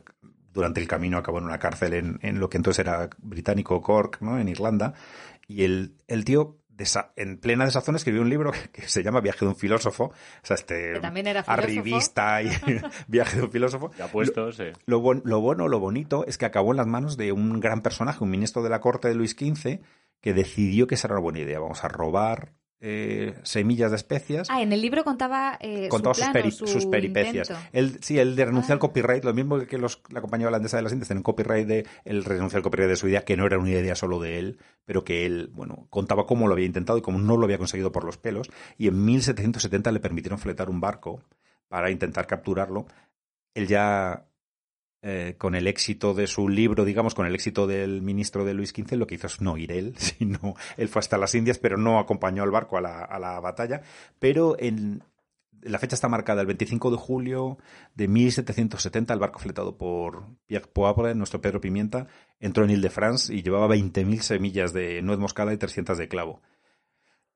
durante 0.52 0.80
el 0.80 0.88
camino 0.88 1.18
acabó 1.18 1.38
en 1.38 1.44
una 1.44 1.58
cárcel 1.58 1.94
en, 1.94 2.18
en 2.22 2.38
lo 2.38 2.48
que 2.48 2.58
entonces 2.58 2.80
era 2.80 3.08
británico 3.18 3.80
Cork, 3.80 4.20
¿no? 4.20 4.38
En 4.38 4.48
Irlanda. 4.48 4.94
Y 5.46 5.64
el, 5.64 5.96
el 6.06 6.24
tío 6.24 6.58
en 7.16 7.38
plena 7.38 7.64
desazón 7.64 7.96
escribió 7.96 8.22
un 8.22 8.30
libro 8.30 8.52
que, 8.72 8.88
se 8.88 9.02
llama 9.02 9.20
Viaje 9.20 9.44
de 9.44 9.48
un 9.48 9.56
filósofo, 9.56 10.04
o 10.04 10.12
sea, 10.42 10.56
este 10.56 10.98
también 11.00 11.26
era 11.26 11.40
arribista 11.40 12.42
y 12.42 12.50
Viaje 13.06 13.38
de 13.38 13.44
un 13.44 13.50
filósofo. 13.50 13.90
Ya 13.98 14.08
puesto, 14.08 14.50
lo, 14.86 15.00
lo, 15.00 15.14
lo, 15.24 15.40
bueno, 15.40 15.68
lo 15.68 15.78
bonito 15.78 16.24
es 16.26 16.38
que 16.38 16.46
acabó 16.46 16.72
en 16.72 16.78
las 16.78 16.86
manos 16.86 17.16
de 17.16 17.32
un 17.32 17.60
gran 17.60 17.80
personaje, 17.80 18.24
un 18.24 18.30
ministro 18.30 18.62
de 18.62 18.70
la 18.70 18.80
corte 18.80 19.08
de 19.08 19.14
Luis 19.14 19.32
XV, 19.32 19.80
que 20.24 20.32
decidió 20.32 20.86
que 20.86 20.94
esa 20.94 21.06
era 21.06 21.16
una 21.16 21.20
buena 21.20 21.40
idea. 21.40 21.60
Vamos 21.60 21.84
a 21.84 21.88
robar 21.88 22.54
eh, 22.80 23.34
semillas 23.42 23.90
de 23.90 23.98
especias. 23.98 24.48
Ah, 24.48 24.62
en 24.62 24.72
el 24.72 24.80
libro 24.80 25.04
contaba, 25.04 25.58
eh, 25.60 25.86
contaba 25.90 26.14
sus, 26.14 26.86
peripecias. 26.86 27.52
Él, 27.74 27.98
sí, 28.00 28.18
él 28.18 28.34
renuncia 28.34 28.72
al 28.72 28.78
ah. 28.78 28.80
copyright, 28.80 29.22
lo 29.22 29.34
mismo 29.34 29.58
que 29.66 29.76
los, 29.76 30.00
la 30.08 30.22
compañía 30.22 30.48
holandesa 30.48 30.78
de 30.78 30.82
las 30.84 30.92
Indias 30.94 31.10
un 31.10 31.22
copyright 31.22 31.66
de, 31.66 31.86
él 32.06 32.24
renuncia 32.24 32.56
al 32.56 32.62
copyright 32.62 32.88
de 32.88 32.96
su 32.96 33.06
idea, 33.06 33.26
que 33.26 33.36
no 33.36 33.44
era 33.44 33.58
una 33.58 33.68
idea 33.68 33.94
solo 33.94 34.18
de 34.18 34.38
él, 34.38 34.58
pero 34.86 35.04
que 35.04 35.26
él, 35.26 35.50
bueno, 35.52 35.88
contaba 35.90 36.24
cómo 36.24 36.48
lo 36.48 36.54
había 36.54 36.64
intentado 36.64 36.98
y 36.98 37.02
cómo 37.02 37.18
no 37.18 37.36
lo 37.36 37.44
había 37.44 37.58
conseguido 37.58 37.92
por 37.92 38.04
los 38.04 38.16
pelos. 38.16 38.50
Y 38.78 38.88
en 38.88 39.04
1770 39.04 39.92
le 39.92 40.00
permitieron 40.00 40.38
fletar 40.38 40.70
un 40.70 40.80
barco 40.80 41.20
para 41.68 41.90
intentar 41.90 42.26
capturarlo. 42.26 42.86
Él 43.52 43.66
ya 43.66 44.24
eh, 45.06 45.34
con 45.36 45.54
el 45.54 45.66
éxito 45.66 46.14
de 46.14 46.26
su 46.26 46.48
libro, 46.48 46.86
digamos, 46.86 47.14
con 47.14 47.26
el 47.26 47.34
éxito 47.34 47.66
del 47.66 48.00
ministro 48.00 48.42
de 48.46 48.54
Luis 48.54 48.70
XV, 48.70 48.94
lo 48.96 49.06
que 49.06 49.16
hizo 49.16 49.26
es 49.26 49.38
no 49.42 49.58
ir 49.58 49.70
él, 49.70 49.94
sino 49.98 50.54
él 50.78 50.88
fue 50.88 51.00
hasta 51.00 51.18
las 51.18 51.34
Indias, 51.34 51.58
pero 51.58 51.76
no 51.76 51.98
acompañó 51.98 52.42
al 52.42 52.50
barco 52.50 52.78
a 52.78 52.80
la, 52.80 53.04
a 53.04 53.18
la 53.18 53.38
batalla. 53.38 53.82
Pero 54.18 54.56
en, 54.58 55.02
la 55.60 55.78
fecha 55.78 55.94
está 55.94 56.08
marcada 56.08 56.40
el 56.40 56.46
25 56.46 56.90
de 56.90 56.96
julio 56.96 57.58
de 57.94 58.08
1770, 58.08 59.12
el 59.12 59.20
barco 59.20 59.40
fletado 59.40 59.76
por 59.76 60.24
Pierre 60.46 60.68
Poivre, 60.72 61.14
nuestro 61.14 61.40
Pedro 61.40 61.60
Pimienta, 61.60 62.06
entró 62.40 62.64
en 62.64 62.70
Ile-de-France 62.70 63.34
y 63.34 63.42
llevaba 63.42 63.74
20.000 63.74 64.20
semillas 64.20 64.72
de 64.72 65.02
nuez 65.02 65.18
moscada 65.18 65.52
y 65.52 65.56
300 65.58 65.98
de 65.98 66.08
clavo. 66.08 66.40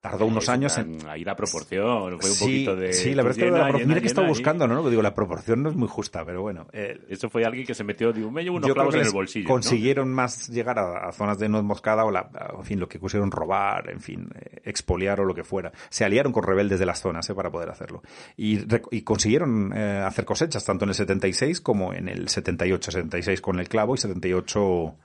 Tardó 0.01 0.27
unos 0.27 0.49
años 0.49 0.79
en... 0.79 0.99
Ahí 1.09 1.25
la 1.25 1.35
proporción, 1.35 2.21
fue 2.21 2.31
un 2.31 2.39
poquito 2.39 2.77
de... 2.77 2.93
Sí, 2.93 3.15
la 3.15 3.25
verdad 3.25 3.39
es 3.39 3.45
que 3.45 3.51
la, 3.51 3.73
mira 3.85 4.01
que 4.01 4.07
estaba 4.07 4.29
buscando, 4.29 4.69
¿no? 4.69 4.89
Digo, 4.89 5.03
la 5.03 5.13
proporción 5.13 5.63
no 5.65 5.71
es 5.71 5.77
muy 5.77 5.89
justa, 5.89 6.25
pero 6.25 6.41
bueno. 6.41 6.69
Eh, 6.73 7.01
Eso 7.09 7.29
fue 7.29 7.45
alguien 7.45 7.67
que 7.67 7.75
se 7.75 7.83
metió, 7.83 8.13
digo, 8.13 8.31
me 8.31 8.45
llevo 8.45 8.59
unos 8.59 8.73
clavos 8.73 8.95
en 8.95 9.01
el 9.01 9.11
bolsillo, 9.11 9.49
Consiguieron 9.49 10.13
más 10.13 10.49
llegar 10.51 10.79
a, 10.79 11.11
zonas 11.11 11.41
de 11.41 11.49
nuez 11.49 11.65
moscada 11.65 12.05
o, 12.05 12.13
la, 12.13 12.31
en 12.57 12.65
fin, 12.65 12.79
lo 12.79 12.89
que 12.89 13.01
pusieron 13.01 13.33
robar, 13.33 13.91
en 13.91 14.01
fin, 14.01 14.29
eh, 14.37 14.61
expoliar 14.65 15.21
o 15.21 15.25
lo 15.25 15.35
que 15.35 15.43
fuera. 15.43 15.73
Se 15.89 16.05
aliaron 16.05 16.33
con 16.33 16.45
rebeldes 16.45 16.79
de 16.79 16.87
las 16.87 17.01
zonas, 17.01 17.29
¿eh? 17.29 17.35
Para 17.35 17.51
poder 17.51 17.69
hacerlo. 17.69 18.03
Y, 18.37 18.61
y 18.93 19.03
consiguieron 19.03 19.73
eh, 19.77 20.03
hacer 20.07 20.25
cosechas, 20.25 20.65
tanto 20.65 20.85
en 20.85 20.91
el 20.91 20.95
76 20.95 21.61
como 21.61 21.93
en 21.93 22.09
el 22.09 22.29
78. 22.29 22.93
76 22.93 23.41
con 23.41 23.59
el 23.59 23.69
clavo 23.69 23.97
y 23.97 23.99
78 23.99 24.97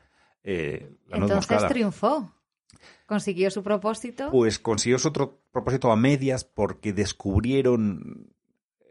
eh, 0.44 0.98
la 1.08 1.18
nuez 1.18 1.32
Entonces 1.32 1.68
triunfó. 1.68 2.32
¿Consiguió 3.14 3.52
su 3.52 3.62
propósito? 3.62 4.32
Pues 4.32 4.58
consiguió 4.58 4.98
su 4.98 5.10
otro 5.10 5.40
propósito 5.52 5.92
a 5.92 5.96
medias 5.96 6.44
porque 6.44 6.94
descubrieron... 6.94 8.34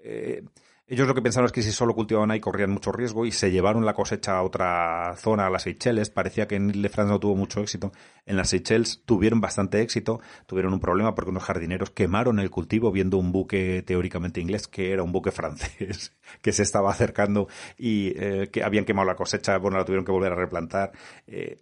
Eh, 0.05 0.45
Ellos 0.87 1.09
lo 1.09 1.15
que 1.17 1.23
pensaron 1.23 1.47
es 1.47 1.53
que 1.53 1.63
si 1.63 1.73
solo 1.73 1.93
cultivaban 1.93 2.31
ahí 2.31 2.39
corrían 2.39 2.71
mucho 2.71 2.93
riesgo 2.93 3.27
y 3.27 3.33
se 3.33 3.51
llevaron 3.51 3.85
la 3.85 3.95
cosecha 3.95 4.37
a 4.37 4.43
otra 4.45 5.17
zona, 5.17 5.49
a 5.49 5.51
las 5.51 5.63
Seychelles. 5.65 6.11
Parecía 6.11 6.47
que 6.47 6.55
en 6.55 6.71
Ile 6.71 6.89
France 6.89 7.11
no 7.11 7.19
tuvo 7.19 7.35
mucho 7.35 7.61
éxito. 7.63 7.91
En 8.25 8.37
las 8.37 8.51
Seychelles 8.51 9.03
tuvieron 9.05 9.41
bastante 9.41 9.81
éxito, 9.81 10.21
tuvieron 10.47 10.73
un 10.73 10.79
problema 10.79 11.17
porque 11.17 11.31
unos 11.31 11.43
jardineros 11.43 11.91
quemaron 11.91 12.39
el 12.39 12.51
cultivo 12.51 12.93
viendo 12.93 13.17
un 13.17 13.33
buque 13.33 13.83
teóricamente 13.85 14.41
inglés 14.41 14.69
que 14.69 14.93
era 14.93 15.03
un 15.03 15.11
buque 15.11 15.33
francés 15.33 16.13
que 16.43 16.53
se 16.53 16.63
estaba 16.63 16.93
acercando 16.93 17.49
y 17.77 18.13
eh, 18.15 18.51
que 18.53 18.63
habían 18.63 18.85
quemado 18.85 19.09
la 19.09 19.17
cosecha, 19.17 19.59
bueno, 19.59 19.79
la 19.79 19.85
tuvieron 19.85 20.05
que 20.05 20.13
volver 20.13 20.31
a 20.31 20.37
replantar. 20.37 20.93
Eh, 21.27 21.57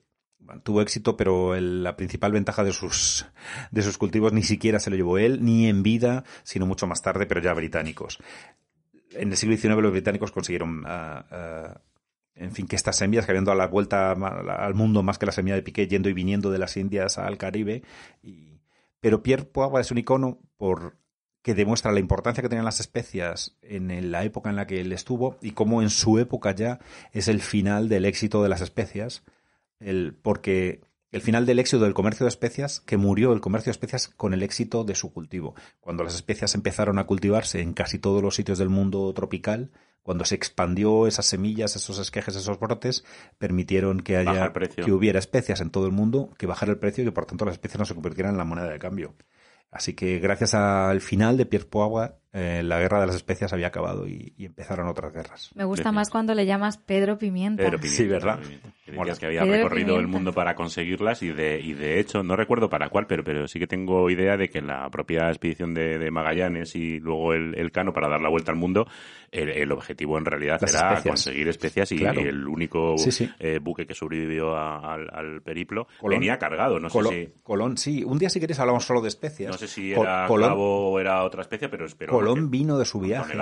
tuvo 0.63 0.83
éxito, 0.83 1.17
pero 1.17 1.59
la 1.59 1.97
principal 1.97 2.33
ventaja 2.33 2.65
de 2.65 2.73
sus, 2.73 3.27
de 3.71 3.83
sus 3.83 3.99
cultivos 3.99 4.33
ni 4.33 4.43
siquiera 4.43 4.81
se 4.81 4.91
lo 4.91 4.97
llevó 4.97 5.19
él, 5.19 5.45
ni 5.45 5.69
en 5.69 5.83
vida, 5.83 6.25
sino 6.43 6.67
mucho 6.67 6.87
más 6.87 7.03
tarde, 7.03 7.27
pero 7.27 7.41
ya 7.41 7.53
británicos 7.55 8.19
en 9.15 9.31
el 9.31 9.37
siglo 9.37 9.57
XIX 9.57 9.83
los 9.83 9.93
británicos 9.93 10.33
consiguieron, 10.33 10.85
ah, 10.87 11.25
ah, 11.31 11.81
en 12.35 12.53
fin, 12.53 12.67
que 12.67 12.77
estas 12.77 12.97
semillas 12.97 13.27
que 13.27 13.33
habían 13.33 13.45
dado 13.45 13.59
la 13.59 13.67
vuelta 13.67 14.13
al 14.13 14.75
mundo 14.75 15.03
más 15.03 15.19
que 15.19 15.27
la 15.27 15.33
semilla 15.33 15.57
de 15.57 15.63
Piqué, 15.63 15.87
yendo 15.89 16.09
y 16.09 16.15
viniendo 16.15 16.51
de 16.51 16.59
las 16.59 16.77
Indias 16.77 17.19
al 17.19 17.37
Caribe. 17.37 17.83
pero 19.01 19.23
Pierre 19.23 19.45
Poivre 19.45 19.81
es 19.81 19.91
un 19.91 19.99
icono 19.99 20.39
por 20.57 20.97
que 21.43 21.55
demuestra 21.55 21.93
la 21.93 22.01
importancia 22.01 22.43
que 22.43 22.51
tenían 22.51 22.67
las 22.67 22.81
especias 22.81 23.57
en 23.63 24.11
la 24.11 24.25
época 24.25 24.51
en 24.51 24.57
la 24.57 24.67
que 24.67 24.81
él 24.81 24.93
estuvo 24.93 25.39
y 25.41 25.53
cómo 25.53 25.81
en 25.81 25.89
su 25.89 26.19
época 26.19 26.55
ya 26.55 26.81
es 27.13 27.29
el 27.29 27.41
final 27.41 27.89
del 27.89 28.05
éxito 28.05 28.43
de 28.43 28.51
las 28.51 28.61
especias, 28.61 29.25
el, 29.81 30.15
porque 30.15 30.81
el 31.13 31.23
final 31.23 31.45
del 31.45 31.59
éxito 31.59 31.83
del 31.83 31.95
comercio 31.95 32.25
de 32.25 32.29
especias, 32.29 32.81
que 32.81 32.97
murió 32.97 33.33
el 33.33 33.41
comercio 33.41 33.71
de 33.71 33.73
especias 33.73 34.09
con 34.09 34.33
el 34.33 34.43
éxito 34.43 34.85
de 34.85 34.95
su 34.95 35.13
cultivo. 35.13 35.55
Cuando 35.81 36.05
las 36.05 36.15
especias 36.15 36.55
empezaron 36.55 36.99
a 36.99 37.07
cultivarse 37.07 37.61
en 37.61 37.73
casi 37.73 37.99
todos 37.99 38.23
los 38.23 38.37
sitios 38.37 38.59
del 38.59 38.69
mundo 38.69 39.13
tropical, 39.13 39.73
cuando 40.03 40.25
se 40.25 40.35
expandió 40.35 41.07
esas 41.07 41.27
semillas, 41.27 41.77
esos 41.77 41.99
esquejes, 41.99 42.37
esos 42.37 42.59
brotes, 42.59 43.05
permitieron 43.39 44.01
que 44.01 44.17
haya 44.17 44.53
que 44.53 44.93
hubiera 44.93 45.19
especias 45.19 45.61
en 45.61 45.71
todo 45.71 45.87
el 45.87 45.93
mundo, 45.93 46.31
que 46.39 46.47
bajara 46.47 46.73
el 46.73 46.79
precio 46.79 47.03
y 47.03 47.07
que 47.07 47.13
por 47.13 47.27
tanto 47.27 47.45
las 47.45 47.55
especias 47.55 47.81
no 47.81 47.85
se 47.85 47.95
convirtieran 47.95 48.33
en 48.33 48.39
la 48.39 48.45
moneda 48.45 48.69
de 48.69 48.79
cambio. 48.79 49.15
Así 49.71 49.95
que 49.95 50.19
gracias 50.19 50.55
al 50.55 51.01
final 51.01 51.37
de 51.37 51.47
Pierre 51.47 51.67
Poivre, 51.67 52.15
eh, 52.33 52.63
la 52.63 52.79
guerra 52.79 53.01
de 53.01 53.09
las 53.09 53.17
especias 53.17 53.53
había 53.53 53.67
acabado 53.67 54.07
y, 54.07 54.33
empezaron 54.39 54.87
otras 54.87 55.13
guerras. 55.13 55.51
Me 55.55 55.65
gusta 55.65 55.91
más 55.91 56.11
cuando 56.11 56.33
le 56.35 56.47
llamas 56.47 56.79
Pedro 56.79 57.19
Pimienta. 57.19 57.65
Pedro 57.65 57.79
Pimienta 57.79 57.97
sí, 57.97 58.09
¿verdad? 58.09 58.39
que 59.19 59.27
había 59.27 59.45
recorrido 59.45 59.99
el 59.99 60.07
mundo 60.07 60.33
para 60.33 60.55
conseguirlas 60.55 61.23
y 61.23 61.33
de, 61.33 61.61
y 61.61 61.75
de 61.75 62.01
hecho, 62.01 62.23
no 62.23 62.37
recuerdo 62.37 62.69
para 62.69 62.89
cuál, 62.89 63.07
pero, 63.07 63.25
pero 63.25 63.49
sí 63.49 63.59
que 63.59 63.67
tengo 63.67 64.09
idea 64.11 64.37
de 64.37 64.49
que 64.49 64.59
en 64.59 64.69
la 64.69 64.89
propia 64.91 65.29
expedición 65.29 65.75
de, 65.75 66.11
Magallanes 66.11 66.75
y 66.75 66.99
luego 66.99 67.35
el, 67.35 67.71
Cano 67.71 67.93
para 67.93 68.09
dar 68.09 68.21
la 68.21 68.29
vuelta 68.29 68.51
al 68.51 68.59
mundo, 68.59 68.87
el, 69.31 69.71
objetivo 69.71 70.19
en 70.19 70.25
realidad 70.25 70.61
era 70.63 71.01
conseguir 71.03 71.49
especias 71.49 71.93
y, 71.93 72.05
el 72.05 72.49
único 72.49 72.97
eh, 73.39 73.61
buque 73.61 73.87
que 73.87 73.95
sobrevivió 73.95 74.57
al, 74.57 75.41
periplo 75.43 75.87
venía 76.03 76.39
cargado. 76.39 76.81
No 76.81 76.91
sé 76.91 77.03
si... 77.05 77.33
Colón, 77.43 77.77
sí. 77.77 78.03
Un 78.05 78.19
día 78.19 78.29
si 78.29 78.41
quieres 78.41 78.59
hablamos 78.59 78.85
solo 78.85 79.01
de 79.01 79.09
especias. 79.09 79.53
No 79.53 79.59
sé 79.59 79.69
si 79.69 79.93
era 79.93 80.27
clavo 80.27 80.91
o 80.91 81.01
era 81.01 81.23
otra 81.25 81.43
especie, 81.43 81.69
pero... 81.69 81.87
espero 81.87 82.20
Colón 82.25 82.51
vino 82.51 82.79
de 82.79 82.85
su 82.85 83.01
viaje 83.01 83.37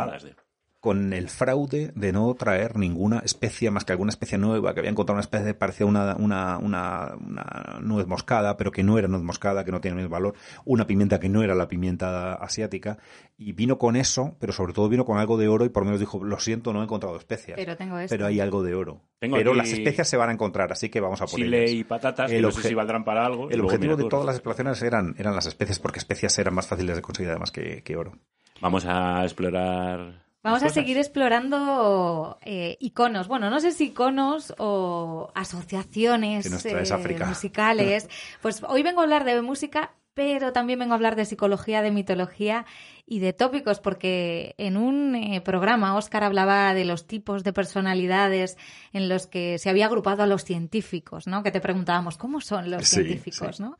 con 0.80 1.12
el 1.12 1.28
fraude 1.28 1.90
de 1.96 2.12
no 2.12 2.32
traer 2.34 2.76
ninguna 2.76 3.18
especie 3.18 3.70
más 3.70 3.84
que 3.84 3.92
alguna 3.92 4.10
especie 4.10 4.38
nueva, 4.38 4.74
que 4.74 4.80
había 4.80 4.90
encontrado 4.90 5.16
una 5.16 5.22
especie 5.22 5.48
que 5.48 5.54
parecía 5.54 5.86
una, 5.86 6.14
una, 6.16 6.58
una, 6.58 7.16
una, 7.20 7.78
nuez 7.80 8.06
moscada, 8.06 8.56
pero 8.56 8.70
que 8.70 8.84
no 8.84 8.96
era 8.96 9.08
nuez 9.08 9.22
moscada, 9.22 9.64
que 9.64 9.72
no 9.72 9.80
tiene 9.80 9.96
el 9.96 10.04
mismo 10.04 10.12
valor, 10.12 10.34
una 10.64 10.86
pimienta 10.86 11.18
que 11.18 11.28
no 11.28 11.42
era 11.42 11.56
la 11.56 11.66
pimienta 11.66 12.34
asiática, 12.34 12.98
y 13.36 13.52
vino 13.52 13.76
con 13.76 13.96
eso, 13.96 14.36
pero 14.38 14.52
sobre 14.52 14.72
todo 14.72 14.88
vino 14.88 15.04
con 15.04 15.18
algo 15.18 15.36
de 15.36 15.48
oro 15.48 15.64
y 15.64 15.68
por 15.68 15.82
lo 15.82 15.86
menos 15.86 16.00
dijo, 16.00 16.22
lo 16.22 16.38
siento, 16.38 16.72
no 16.72 16.80
he 16.80 16.84
encontrado 16.84 17.16
especias. 17.16 17.56
Pero 17.56 17.76
tengo 17.76 17.96
Pero 18.08 18.26
hay 18.26 18.38
algo 18.38 18.62
de 18.62 18.74
oro. 18.74 19.02
pero 19.18 19.54
las 19.54 19.72
especias 19.72 20.08
se 20.08 20.16
van 20.16 20.30
a 20.30 20.32
encontrar, 20.32 20.70
así 20.70 20.90
que 20.90 21.00
vamos 21.00 21.20
a 21.20 21.26
poner. 21.26 21.46
Chile 21.46 21.70
y 21.72 21.82
patatas, 21.82 22.30
no 22.30 22.50
sé 22.52 22.68
si 22.68 22.74
valdrán 22.74 23.02
para 23.04 23.26
algo. 23.26 23.50
El 23.50 23.62
objetivo 23.62 23.96
de 23.96 24.04
todas 24.04 24.26
las 24.26 24.36
exploraciones 24.36 24.80
eran, 24.82 25.16
eran 25.18 25.34
las 25.34 25.46
especies, 25.46 25.80
porque 25.80 25.98
especias 25.98 26.38
eran 26.38 26.54
más 26.54 26.68
fáciles 26.68 26.94
de 26.94 27.02
conseguir 27.02 27.30
además 27.30 27.50
que, 27.50 27.82
que 27.82 27.96
oro. 27.96 28.12
Vamos 28.60 28.84
a 28.86 29.22
explorar 29.24 30.28
Vamos 30.42 30.62
a 30.62 30.68
seguir 30.68 30.96
explorando 30.98 32.38
eh, 32.42 32.76
iconos. 32.80 33.28
Bueno, 33.28 33.50
no 33.50 33.60
sé 33.60 33.72
si 33.72 33.86
iconos 33.86 34.54
o 34.58 35.30
asociaciones 35.34 36.64
eh, 36.64 37.24
musicales. 37.26 38.08
Pues 38.42 38.62
hoy 38.62 38.82
vengo 38.82 39.00
a 39.00 39.04
hablar 39.04 39.24
de 39.24 39.42
música, 39.42 39.94
pero 40.14 40.52
también 40.52 40.78
vengo 40.78 40.92
a 40.92 40.94
hablar 40.94 41.16
de 41.16 41.24
psicología, 41.24 41.82
de 41.82 41.90
mitología 41.90 42.66
y 43.04 43.18
de 43.18 43.32
tópicos, 43.32 43.80
porque 43.80 44.54
en 44.58 44.76
un 44.76 45.16
eh, 45.16 45.40
programa 45.40 45.96
Oscar 45.96 46.24
hablaba 46.24 46.72
de 46.72 46.84
los 46.84 47.06
tipos 47.06 47.42
de 47.42 47.52
personalidades 47.52 48.56
en 48.92 49.08
los 49.08 49.26
que 49.26 49.58
se 49.58 49.70
había 49.70 49.86
agrupado 49.86 50.22
a 50.22 50.26
los 50.26 50.44
científicos, 50.44 51.26
¿no? 51.26 51.42
Que 51.42 51.50
te 51.50 51.60
preguntábamos, 51.60 52.16
¿cómo 52.16 52.40
son 52.40 52.70
los 52.70 52.88
científicos, 52.88 53.60
no? 53.60 53.76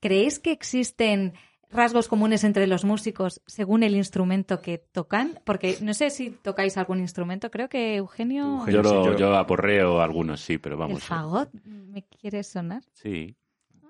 ¿Creéis 0.00 0.40
que 0.40 0.50
existen 0.50 1.34
rasgos 1.72 2.08
comunes 2.08 2.44
entre 2.44 2.66
los 2.66 2.84
músicos 2.84 3.40
según 3.46 3.82
el 3.82 3.96
instrumento 3.96 4.60
que 4.60 4.78
tocan? 4.78 5.40
Porque 5.44 5.78
no 5.80 5.94
sé 5.94 6.10
si 6.10 6.30
tocáis 6.30 6.76
algún 6.76 7.00
instrumento, 7.00 7.50
creo 7.50 7.68
que 7.68 7.96
Eugenio... 7.96 8.64
yo, 8.68 9.16
yo... 9.16 9.36
aporreo 9.36 10.00
algunos, 10.00 10.40
sí, 10.40 10.58
pero 10.58 10.76
vamos. 10.76 10.96
¿El 10.96 11.02
fagot? 11.02 11.50
¿Me 11.64 12.02
quieres 12.02 12.48
sonar? 12.48 12.82
Sí. 12.92 13.36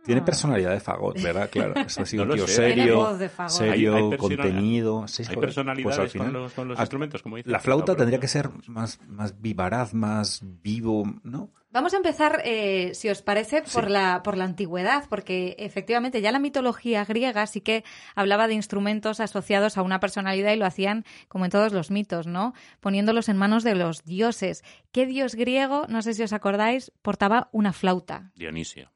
Tiene 0.04 0.20
ah. 0.20 0.24
personalidad 0.24 0.72
de 0.72 0.80
fagot, 0.80 1.20
¿verdad? 1.22 1.48
Claro, 1.50 1.74
es 1.76 1.98
así 1.98 2.18
un 2.18 2.30
tío 2.30 2.46
serio, 2.46 3.18
serio, 3.48 4.16
contenido. 4.18 5.06
hay 5.28 5.36
personalidades 5.36 6.12
pues 6.12 6.22
con 6.22 6.32
los, 6.32 6.52
con 6.52 6.68
los 6.68 6.78
instrumentos, 6.78 7.22
como 7.22 7.36
dices. 7.36 7.50
La 7.50 7.60
flauta 7.60 7.94
tendría 7.94 8.18
que 8.18 8.28
ser 8.28 8.50
más, 8.66 9.00
más 9.06 9.40
vivaraz, 9.40 9.94
más 9.94 10.40
vivo, 10.42 11.04
¿no? 11.22 11.50
Vamos 11.72 11.94
a 11.94 11.96
empezar, 11.96 12.42
eh, 12.44 12.90
si 12.92 13.08
os 13.08 13.22
parece, 13.22 13.62
por, 13.62 13.90
la, 13.90 14.22
por 14.22 14.36
la 14.36 14.44
antigüedad, 14.44 15.04
porque 15.08 15.56
efectivamente 15.58 16.20
ya 16.20 16.30
la 16.30 16.38
mitología 16.38 17.02
griega 17.06 17.46
sí 17.46 17.62
que 17.62 17.82
hablaba 18.14 18.46
de 18.46 18.52
instrumentos 18.52 19.20
asociados 19.20 19.78
a 19.78 19.82
una 19.82 19.98
personalidad 19.98 20.52
y 20.52 20.56
lo 20.56 20.66
hacían 20.66 21.06
como 21.28 21.46
en 21.46 21.50
todos 21.50 21.72
los 21.72 21.90
mitos, 21.90 22.26
¿no? 22.26 22.52
Poniéndolos 22.80 23.30
en 23.30 23.38
manos 23.38 23.64
de 23.64 23.74
los 23.74 24.04
dioses. 24.04 24.64
¿Qué 24.92 25.06
dios 25.06 25.34
griego, 25.34 25.86
no 25.88 26.02
sé 26.02 26.12
si 26.12 26.22
os 26.22 26.34
acordáis, 26.34 26.92
portaba 27.00 27.48
una 27.52 27.72
flauta? 27.72 28.32
Dionisio. 28.36 28.91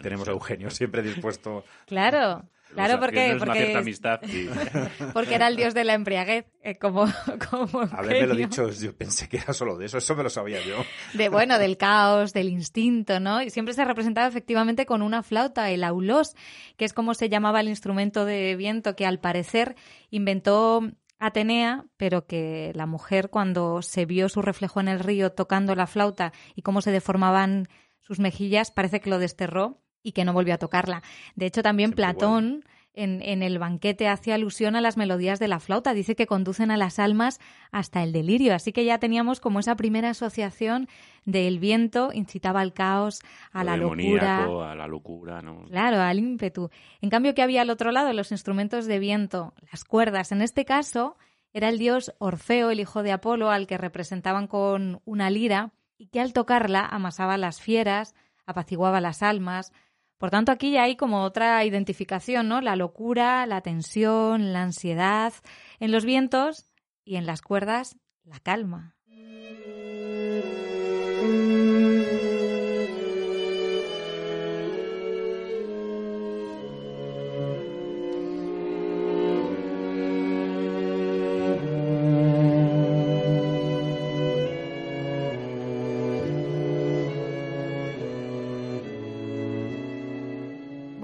Tenemos 0.00 0.28
a 0.28 0.32
Eugenio 0.32 0.70
siempre 0.70 1.02
dispuesto. 1.02 1.64
Claro. 1.86 2.48
Claro, 2.74 2.98
porque, 2.98 3.36
porque, 3.38 3.76
amistad 3.76 4.20
porque 5.12 5.34
era 5.36 5.46
el 5.46 5.56
dios 5.56 5.74
de 5.74 5.84
la 5.84 5.94
embriaguez, 5.94 6.46
eh, 6.62 6.76
como, 6.76 7.04
como 7.50 7.82
Haberme 7.92 8.34
dicho, 8.34 8.68
yo 8.70 8.96
pensé 8.96 9.28
que 9.28 9.36
era 9.36 9.52
solo 9.52 9.76
de 9.78 9.86
eso, 9.86 9.98
eso 9.98 10.16
me 10.16 10.24
lo 10.24 10.30
sabía 10.30 10.58
yo. 10.60 10.76
De 11.12 11.28
bueno, 11.28 11.58
del 11.58 11.76
caos, 11.76 12.32
del 12.32 12.48
instinto, 12.48 13.20
¿no? 13.20 13.42
Y 13.42 13.50
siempre 13.50 13.74
se 13.74 13.84
representaba 13.84 14.26
efectivamente 14.26 14.86
con 14.86 15.02
una 15.02 15.22
flauta, 15.22 15.70
el 15.70 15.84
aulós, 15.84 16.34
que 16.76 16.84
es 16.84 16.92
como 16.92 17.14
se 17.14 17.28
llamaba 17.28 17.60
el 17.60 17.68
instrumento 17.68 18.24
de 18.24 18.56
viento 18.56 18.96
que 18.96 19.06
al 19.06 19.20
parecer 19.20 19.76
inventó 20.10 20.82
Atenea, 21.20 21.84
pero 21.96 22.26
que 22.26 22.72
la 22.74 22.86
mujer 22.86 23.30
cuando 23.30 23.82
se 23.82 24.04
vio 24.04 24.28
su 24.28 24.42
reflejo 24.42 24.80
en 24.80 24.88
el 24.88 24.98
río 24.98 25.32
tocando 25.32 25.74
la 25.74 25.86
flauta 25.86 26.32
y 26.54 26.62
cómo 26.62 26.82
se 26.82 26.90
deformaban 26.90 27.68
sus 28.04 28.20
mejillas, 28.20 28.70
parece 28.70 29.00
que 29.00 29.10
lo 29.10 29.18
desterró 29.18 29.82
y 30.02 30.12
que 30.12 30.24
no 30.24 30.32
volvió 30.32 30.54
a 30.54 30.58
tocarla. 30.58 31.02
De 31.34 31.46
hecho, 31.46 31.62
también 31.62 31.92
Platón 31.92 32.64
en, 32.92 33.22
en, 33.22 33.42
el 33.42 33.58
banquete 33.58 34.06
hace 34.06 34.32
alusión 34.32 34.76
a 34.76 34.80
las 34.80 34.96
melodías 34.96 35.40
de 35.40 35.48
la 35.48 35.58
flauta, 35.58 35.94
dice 35.94 36.14
que 36.14 36.26
conducen 36.26 36.70
a 36.70 36.76
las 36.76 37.00
almas 37.00 37.40
hasta 37.72 38.04
el 38.04 38.12
delirio, 38.12 38.54
así 38.54 38.72
que 38.72 38.84
ya 38.84 38.98
teníamos 38.98 39.40
como 39.40 39.58
esa 39.58 39.74
primera 39.74 40.10
asociación 40.10 40.88
del 41.24 41.58
viento, 41.58 42.10
incitaba 42.12 42.60
al 42.60 42.72
caos, 42.72 43.20
a 43.50 43.64
la 43.64 43.76
locura. 43.76 44.44
A 44.44 44.74
la 44.76 44.86
locura, 44.86 45.42
¿no? 45.42 45.64
Claro, 45.64 46.00
al 46.00 46.18
ímpetu. 46.18 46.70
En 47.00 47.10
cambio, 47.10 47.34
que 47.34 47.42
había 47.42 47.62
al 47.62 47.70
otro 47.70 47.90
lado? 47.90 48.12
Los 48.12 48.30
instrumentos 48.30 48.86
de 48.86 49.00
viento, 49.00 49.54
las 49.72 49.84
cuerdas. 49.84 50.30
En 50.30 50.42
este 50.42 50.64
caso, 50.64 51.16
era 51.52 51.68
el 51.68 51.78
dios 51.78 52.14
Orfeo, 52.18 52.70
el 52.70 52.80
hijo 52.80 53.02
de 53.02 53.12
Apolo, 53.12 53.50
al 53.50 53.66
que 53.66 53.78
representaban 53.78 54.46
con 54.46 55.00
una 55.04 55.30
lira, 55.30 55.72
y 55.96 56.08
que 56.08 56.20
al 56.20 56.32
tocarla 56.32 56.84
amasaba 56.86 57.36
las 57.36 57.60
fieras, 57.60 58.14
apaciguaba 58.46 59.00
las 59.00 59.22
almas, 59.22 59.72
por 60.18 60.30
tanto, 60.30 60.52
aquí 60.52 60.76
hay 60.78 60.96
como 60.96 61.22
otra 61.22 61.62
identificación, 61.64 62.48
¿no? 62.48 62.60
La 62.60 62.76
locura, 62.76 63.44
la 63.46 63.60
tensión, 63.60 64.52
la 64.52 64.62
ansiedad. 64.62 65.32
En 65.80 65.92
los 65.92 66.04
vientos 66.04 66.70
y 67.04 67.16
en 67.16 67.26
las 67.26 67.42
cuerdas, 67.42 67.98
la 68.22 68.40
calma. 68.40 68.96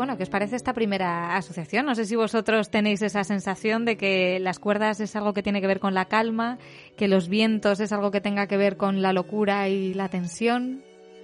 Bueno, 0.00 0.16
qué 0.16 0.23
os 0.23 0.30
parece 0.30 0.57
esta 0.57 0.73
primera 0.73 1.37
asociación. 1.37 1.85
No 1.85 1.95
sé 1.95 2.07
si 2.07 2.16
vosotros 2.16 2.71
tenéis 2.71 3.02
esa 3.02 3.23
sensación 3.23 3.85
de 3.85 3.99
que 3.99 4.40
las 4.40 4.59
cuerdas 4.59 4.99
es 5.00 5.14
algo 5.14 5.35
que 5.35 5.42
tiene 5.42 5.61
que 5.61 5.66
ver 5.66 5.78
con 5.78 5.92
la 5.92 6.07
calma, 6.07 6.57
que 6.97 7.07
los 7.07 7.28
vientos 7.28 7.80
es 7.80 7.92
algo 7.92 8.11
que 8.11 8.23
tenga 8.23 8.47
que 8.47 8.57
ver 8.57 8.78
con 8.78 9.02
la 9.02 9.12
locura 9.12 9.69
y 9.69 9.92
la 9.92 10.09
tensión. 10.09 10.80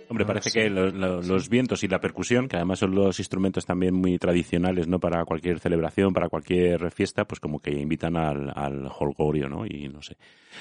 Hombre, 0.08 0.24
parece 0.24 0.50
que 0.50 0.68
los 0.70 1.48
vientos 1.48 1.82
y 1.82 1.88
la 1.88 2.00
percusión, 2.00 2.48
que 2.48 2.56
además 2.56 2.78
son 2.78 2.94
los 2.94 3.18
instrumentos 3.18 3.66
también 3.66 3.94
muy 3.94 4.18
tradicionales, 4.18 4.88
¿no? 4.88 4.98
Para 5.00 5.24
cualquier 5.24 5.58
celebración, 5.58 6.12
para 6.12 6.28
cualquier 6.28 6.90
fiesta, 6.90 7.24
pues 7.24 7.40
como 7.40 7.58
que 7.58 7.72
invitan 7.72 8.16
al, 8.16 8.52
al 8.54 8.88
holgorio, 8.98 9.48
¿no? 9.48 9.66
Y 9.66 9.88
no 9.88 10.02
sé. 10.02 10.16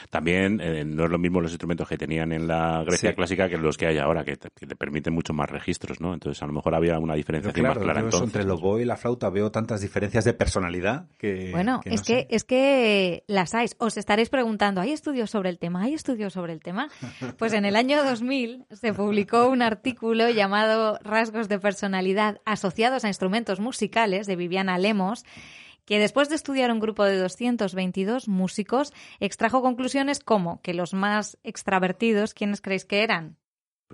También 0.10 0.60
eh, 0.62 0.84
no 0.86 1.06
es 1.06 1.12
lo 1.12 1.18
mismo 1.18 1.42
los 1.42 1.52
instrumentos 1.52 1.88
que 1.88 1.98
tenían 1.98 2.32
en 2.32 2.48
la 2.48 2.84
Grecia 2.86 3.14
clásica 3.14 3.50
que 3.50 3.58
los 3.58 3.78
que 3.78 3.88
hay 3.88 3.98
ahora, 3.98 4.24
que 4.24 4.36
te, 4.38 4.76
permiten 4.76 5.14
mucho 5.14 5.34
más 5.34 5.50
registros, 5.50 6.02
¿no? 6.02 6.14
Entonces 6.14 6.42
a 6.42 6.48
lo 6.48 6.54
mejor 6.54 6.76
había 6.76 6.98
una 7.00 7.16
diferencia 7.16 7.52
más 7.64 7.78
clara. 7.78 8.02
Entonces. 8.02 8.22
entre 8.22 8.44
el 8.44 8.52
oboe 8.52 8.82
y 8.82 8.86
la 8.86 8.98
flauta 8.98 9.30
veo 9.30 9.52
tantas 9.52 9.82
diferencias 9.82 10.26
de 10.26 10.34
personalidad 10.34 11.08
que... 11.18 11.52
Bueno, 11.52 11.82
es, 11.86 12.02
que, 12.02 12.28
es 12.30 12.44
que 12.44 13.24
las 13.28 13.54
hay. 13.54 13.68
Os 13.78 13.98
estaréis 13.98 14.30
preguntando, 14.30 14.82
¿hay 14.82 14.92
estudios 14.92 15.30
sobre 15.30 15.50
el 15.50 15.60
tema? 15.60 15.84
¿Hay 15.84 15.94
estudios 15.94 16.34
sobre 16.34 16.54
el 16.54 16.62
tema? 16.62 16.90
Pues 17.38 17.54
en 17.54 17.66
el 17.66 17.76
año 17.76 18.04
2000 18.04 18.66
se 18.72 18.94
publicó 18.94 19.35
un 19.44 19.62
artículo 19.62 20.30
llamado 20.30 20.98
Rasgos 21.04 21.50
de 21.50 21.60
personalidad 21.60 22.42
asociados 22.46 23.04
a 23.04 23.10
instrumentos 23.10 23.60
musicales 23.60 24.28
de 24.28 24.36
Viviana 24.36 24.78
Lemos 24.78 25.26
que 25.86 26.00
después 26.00 26.30
de 26.30 26.36
estudiar 26.36 26.72
un 26.72 26.80
grupo 26.80 27.04
de 27.04 27.18
222 27.18 28.28
músicos, 28.28 28.92
extrajo 29.20 29.62
conclusiones 29.62 30.20
como 30.20 30.62
que 30.62 30.74
los 30.74 30.94
más 30.94 31.38
extravertidos, 31.44 32.34
¿quiénes 32.34 32.62
creéis 32.62 32.86
que 32.86 33.04
eran? 33.04 33.38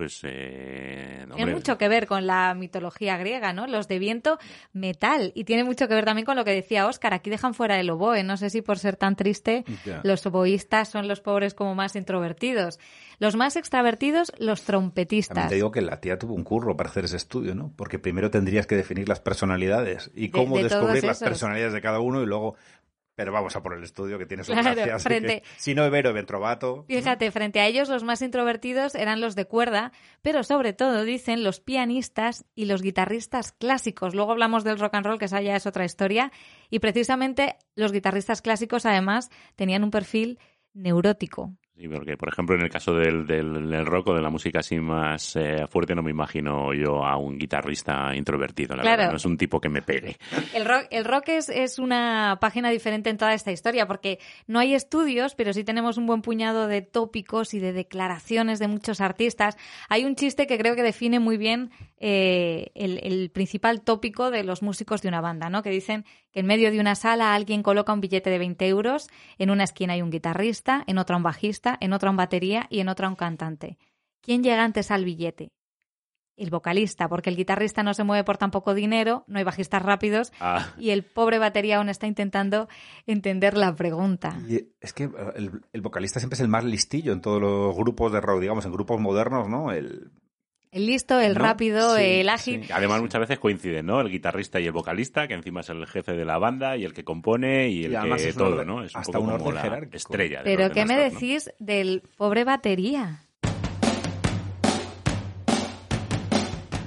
Pues 0.02 0.18
eh, 0.24 1.24
tiene 1.36 1.52
mucho 1.52 1.78
que 1.78 1.86
ver 1.86 2.08
con 2.08 2.26
la 2.26 2.54
mitología 2.54 3.16
griega, 3.18 3.52
¿no? 3.52 3.68
Los 3.68 3.86
de 3.86 4.00
viento, 4.00 4.40
metal. 4.72 5.30
Y 5.36 5.44
tiene 5.44 5.62
mucho 5.62 5.86
que 5.86 5.94
ver 5.94 6.04
también 6.04 6.26
con 6.26 6.34
lo 6.34 6.44
que 6.44 6.50
decía 6.50 6.88
Oscar. 6.88 7.14
Aquí 7.14 7.30
dejan 7.30 7.54
fuera 7.54 7.78
el 7.78 7.88
oboe. 7.88 8.24
No 8.24 8.36
sé 8.36 8.50
si 8.50 8.62
por 8.62 8.80
ser 8.80 8.96
tan 8.96 9.14
triste, 9.14 9.64
los 10.02 10.26
oboístas 10.26 10.88
son 10.88 11.06
los 11.06 11.20
pobres 11.20 11.54
como 11.54 11.76
más 11.76 11.94
introvertidos. 11.94 12.80
Los 13.20 13.36
más 13.36 13.54
extravertidos, 13.54 14.32
los 14.38 14.62
trompetistas. 14.62 15.36
También 15.36 15.50
te 15.50 15.54
digo 15.54 15.70
que 15.70 15.82
la 15.82 16.00
tía 16.00 16.18
tuvo 16.18 16.34
un 16.34 16.42
curro 16.42 16.76
para 16.76 16.90
hacer 16.90 17.04
ese 17.04 17.18
estudio, 17.18 17.54
¿no? 17.54 17.72
Porque 17.76 18.00
primero 18.00 18.32
tendrías 18.32 18.66
que 18.66 18.74
definir 18.74 19.08
las 19.08 19.20
personalidades 19.20 20.10
y 20.16 20.30
cómo 20.30 20.58
descubrir 20.58 21.04
las 21.04 21.20
personalidades 21.20 21.74
de 21.74 21.80
cada 21.80 22.00
uno 22.00 22.20
y 22.22 22.26
luego 22.26 22.56
pero 23.22 23.30
vamos 23.30 23.54
a 23.54 23.62
por 23.62 23.74
el 23.74 23.84
estudio 23.84 24.18
que 24.18 24.26
tiene 24.26 24.42
su 24.42 24.50
claro, 24.50 24.98
frente... 24.98 25.44
si 25.56 25.76
no 25.76 25.86
Ibero, 25.86 26.12
Ventrovato. 26.12 26.84
Fíjate, 26.88 27.30
frente 27.30 27.60
a 27.60 27.68
ellos 27.68 27.88
los 27.88 28.02
más 28.02 28.20
introvertidos 28.20 28.96
eran 28.96 29.20
los 29.20 29.36
de 29.36 29.44
cuerda, 29.44 29.92
pero 30.22 30.42
sobre 30.42 30.72
todo 30.72 31.04
dicen 31.04 31.44
los 31.44 31.60
pianistas 31.60 32.44
y 32.56 32.64
los 32.64 32.82
guitarristas 32.82 33.52
clásicos. 33.52 34.16
Luego 34.16 34.32
hablamos 34.32 34.64
del 34.64 34.80
rock 34.80 34.94
and 34.94 35.06
roll, 35.06 35.18
que 35.20 35.26
esa 35.26 35.40
ya 35.40 35.54
es 35.54 35.66
otra 35.66 35.84
historia. 35.84 36.32
Y 36.68 36.80
precisamente 36.80 37.54
los 37.76 37.92
guitarristas 37.92 38.42
clásicos 38.42 38.86
además 38.86 39.30
tenían 39.54 39.84
un 39.84 39.92
perfil 39.92 40.40
neurótico. 40.74 41.52
Sí, 41.74 41.88
porque 41.88 42.18
por 42.18 42.28
ejemplo 42.28 42.54
en 42.54 42.60
el 42.60 42.68
caso 42.68 42.94
del, 42.94 43.26
del, 43.26 43.86
rock 43.86 44.08
o 44.08 44.14
de 44.14 44.20
la 44.20 44.28
música 44.28 44.58
así 44.58 44.78
más 44.78 45.34
eh, 45.36 45.66
fuerte 45.66 45.94
no 45.94 46.02
me 46.02 46.10
imagino 46.10 46.74
yo 46.74 47.04
a 47.04 47.16
un 47.16 47.38
guitarrista 47.38 48.14
introvertido, 48.14 48.76
la 48.76 48.82
verdad, 48.82 49.10
no 49.10 49.16
es 49.16 49.24
un 49.24 49.38
tipo 49.38 49.58
que 49.58 49.70
me 49.70 49.80
pegue. 49.80 50.18
El 50.52 50.66
rock, 50.66 50.86
el 50.90 51.04
rock 51.06 51.30
es, 51.30 51.48
es 51.48 51.78
una 51.78 52.36
página 52.40 52.68
diferente 52.68 53.08
en 53.08 53.16
toda 53.16 53.32
esta 53.32 53.52
historia 53.52 53.86
porque 53.86 54.18
no 54.46 54.58
hay 54.58 54.74
estudios, 54.74 55.34
pero 55.34 55.54
sí 55.54 55.64
tenemos 55.64 55.96
un 55.96 56.06
buen 56.06 56.20
puñado 56.20 56.66
de 56.66 56.82
tópicos 56.82 57.54
y 57.54 57.58
de 57.58 57.72
declaraciones 57.72 58.58
de 58.58 58.68
muchos 58.68 59.00
artistas. 59.00 59.56
Hay 59.88 60.04
un 60.04 60.14
chiste 60.14 60.46
que 60.46 60.58
creo 60.58 60.76
que 60.76 60.82
define 60.82 61.20
muy 61.20 61.38
bien 61.38 61.70
eh, 61.98 62.70
el, 62.74 63.00
el 63.02 63.30
principal 63.30 63.80
tópico 63.80 64.30
de 64.30 64.44
los 64.44 64.62
músicos 64.62 65.00
de 65.00 65.08
una 65.08 65.22
banda, 65.22 65.48
¿no? 65.48 65.62
Que 65.62 65.70
dicen 65.70 66.04
que 66.32 66.40
en 66.40 66.46
medio 66.46 66.70
de 66.70 66.80
una 66.80 66.94
sala 66.94 67.34
alguien 67.34 67.62
coloca 67.62 67.92
un 67.92 68.00
billete 68.00 68.30
de 68.30 68.38
20 68.38 68.66
euros, 68.66 69.08
en 69.38 69.50
una 69.50 69.64
esquina 69.64 69.92
hay 69.94 70.02
un 70.02 70.10
guitarrista, 70.10 70.82
en 70.86 70.98
otra 70.98 71.16
un 71.16 71.22
bajista, 71.22 71.61
en 71.80 71.92
otra 71.92 72.10
un 72.10 72.16
batería 72.16 72.66
y 72.70 72.80
en 72.80 72.88
otra 72.88 73.08
un 73.08 73.16
cantante. 73.16 73.78
¿Quién 74.20 74.42
llega 74.42 74.64
antes 74.64 74.90
al 74.90 75.04
billete? 75.04 75.52
El 76.36 76.50
vocalista, 76.50 77.08
porque 77.08 77.28
el 77.28 77.36
guitarrista 77.36 77.82
no 77.82 77.92
se 77.92 78.04
mueve 78.04 78.24
por 78.24 78.38
tan 78.38 78.50
poco 78.50 78.74
dinero, 78.74 79.24
no 79.26 79.38
hay 79.38 79.44
bajistas 79.44 79.82
rápidos 79.82 80.32
ah. 80.40 80.72
y 80.78 80.90
el 80.90 81.04
pobre 81.04 81.38
batería 81.38 81.76
aún 81.76 81.88
está 81.90 82.06
intentando 82.06 82.68
entender 83.06 83.56
la 83.56 83.74
pregunta. 83.76 84.40
es 84.80 84.92
que 84.92 85.10
el, 85.36 85.60
el, 85.72 85.80
vocalista 85.82 86.20
siempre 86.20 86.36
es 86.36 86.40
el 86.40 86.48
más 86.48 86.64
listillo 86.64 87.12
en 87.12 87.20
todos 87.20 87.40
los 87.40 87.76
grupos 87.76 88.12
de 88.12 88.20
rock, 88.20 88.40
digamos, 88.40 88.64
en 88.64 88.72
grupos 88.72 88.98
modernos, 88.98 89.48
¿no? 89.48 89.72
El, 89.72 90.10
el 90.72 90.86
listo, 90.86 91.20
el 91.20 91.34
rápido, 91.34 91.98
el 91.98 92.30
ágil. 92.30 92.66
Además, 92.72 93.02
muchas 93.02 93.20
veces 93.20 93.38
coinciden, 93.38 93.84
¿no? 93.84 94.00
El 94.00 94.08
guitarrista 94.08 94.58
y 94.58 94.66
el 94.66 94.72
vocalista, 94.72 95.28
que 95.28 95.34
encima 95.34 95.60
es 95.60 95.68
el 95.68 95.86
jefe 95.86 96.12
de 96.12 96.24
la 96.24 96.38
banda 96.38 96.78
y 96.78 96.84
el 96.84 96.94
que 96.94 97.04
compone 97.04 97.68
y 97.68 97.84
el 97.84 97.92
que 97.92 98.32
todo, 98.32 98.64
¿no? 98.64 98.82
Es 98.82 98.96
hasta 98.96 99.18
un, 99.18 99.36
poco 99.36 99.52
estrella. 99.92 100.40
Pero, 100.42 100.70
¿qué 100.70 100.86
me 100.86 100.96
decís 100.96 101.52
del 101.58 102.02
pobre 102.16 102.44
batería? 102.44 103.20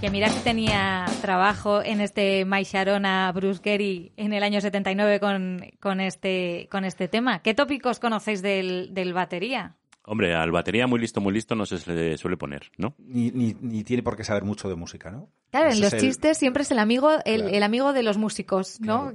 Que 0.02 0.10
mira 0.10 0.30
que 0.30 0.40
tenía 0.40 1.06
trabajo 1.22 1.84
en 1.84 2.02
este 2.02 2.44
My 2.44 2.64
Sharona 2.64 3.32
Bruce 3.34 3.62
Gary 3.64 4.12
en 4.18 4.34
el 4.34 4.42
año 4.42 4.62
79 4.62 5.20
con, 5.20 5.64
con, 5.80 6.00
este, 6.02 6.68
con 6.72 6.86
este 6.86 7.08
tema. 7.08 7.44
¿Qué 7.44 7.54
tópicos 7.54 8.00
conocéis 8.00 8.42
del, 8.42 8.94
del 8.96 9.14
batería? 9.14 9.76
Hombre, 10.08 10.36
al 10.36 10.52
batería 10.52 10.86
muy 10.86 11.00
listo, 11.00 11.20
muy 11.20 11.34
listo 11.34 11.56
no 11.56 11.66
se 11.66 11.92
le 11.92 12.18
suele 12.18 12.38
poner, 12.38 12.72
¿no? 12.78 12.96
Ni, 13.00 13.32
ni, 13.32 13.84
tiene 13.84 14.04
por 14.04 14.16
qué 14.16 14.24
saber 14.24 14.44
mucho 14.44 14.70
de 14.70 14.76
música, 14.76 15.10
¿no? 15.10 15.30
Claro, 15.50 15.72
en 15.72 15.82
los 15.82 15.96
chistes 15.98 16.38
siempre 16.38 16.64
es 16.64 16.72
el 16.72 16.80
amigo, 16.80 17.10
el, 17.26 17.64
amigo 17.64 17.92
de 17.94 18.04
los 18.04 18.18
músicos, 18.18 18.80
¿no? 18.82 19.12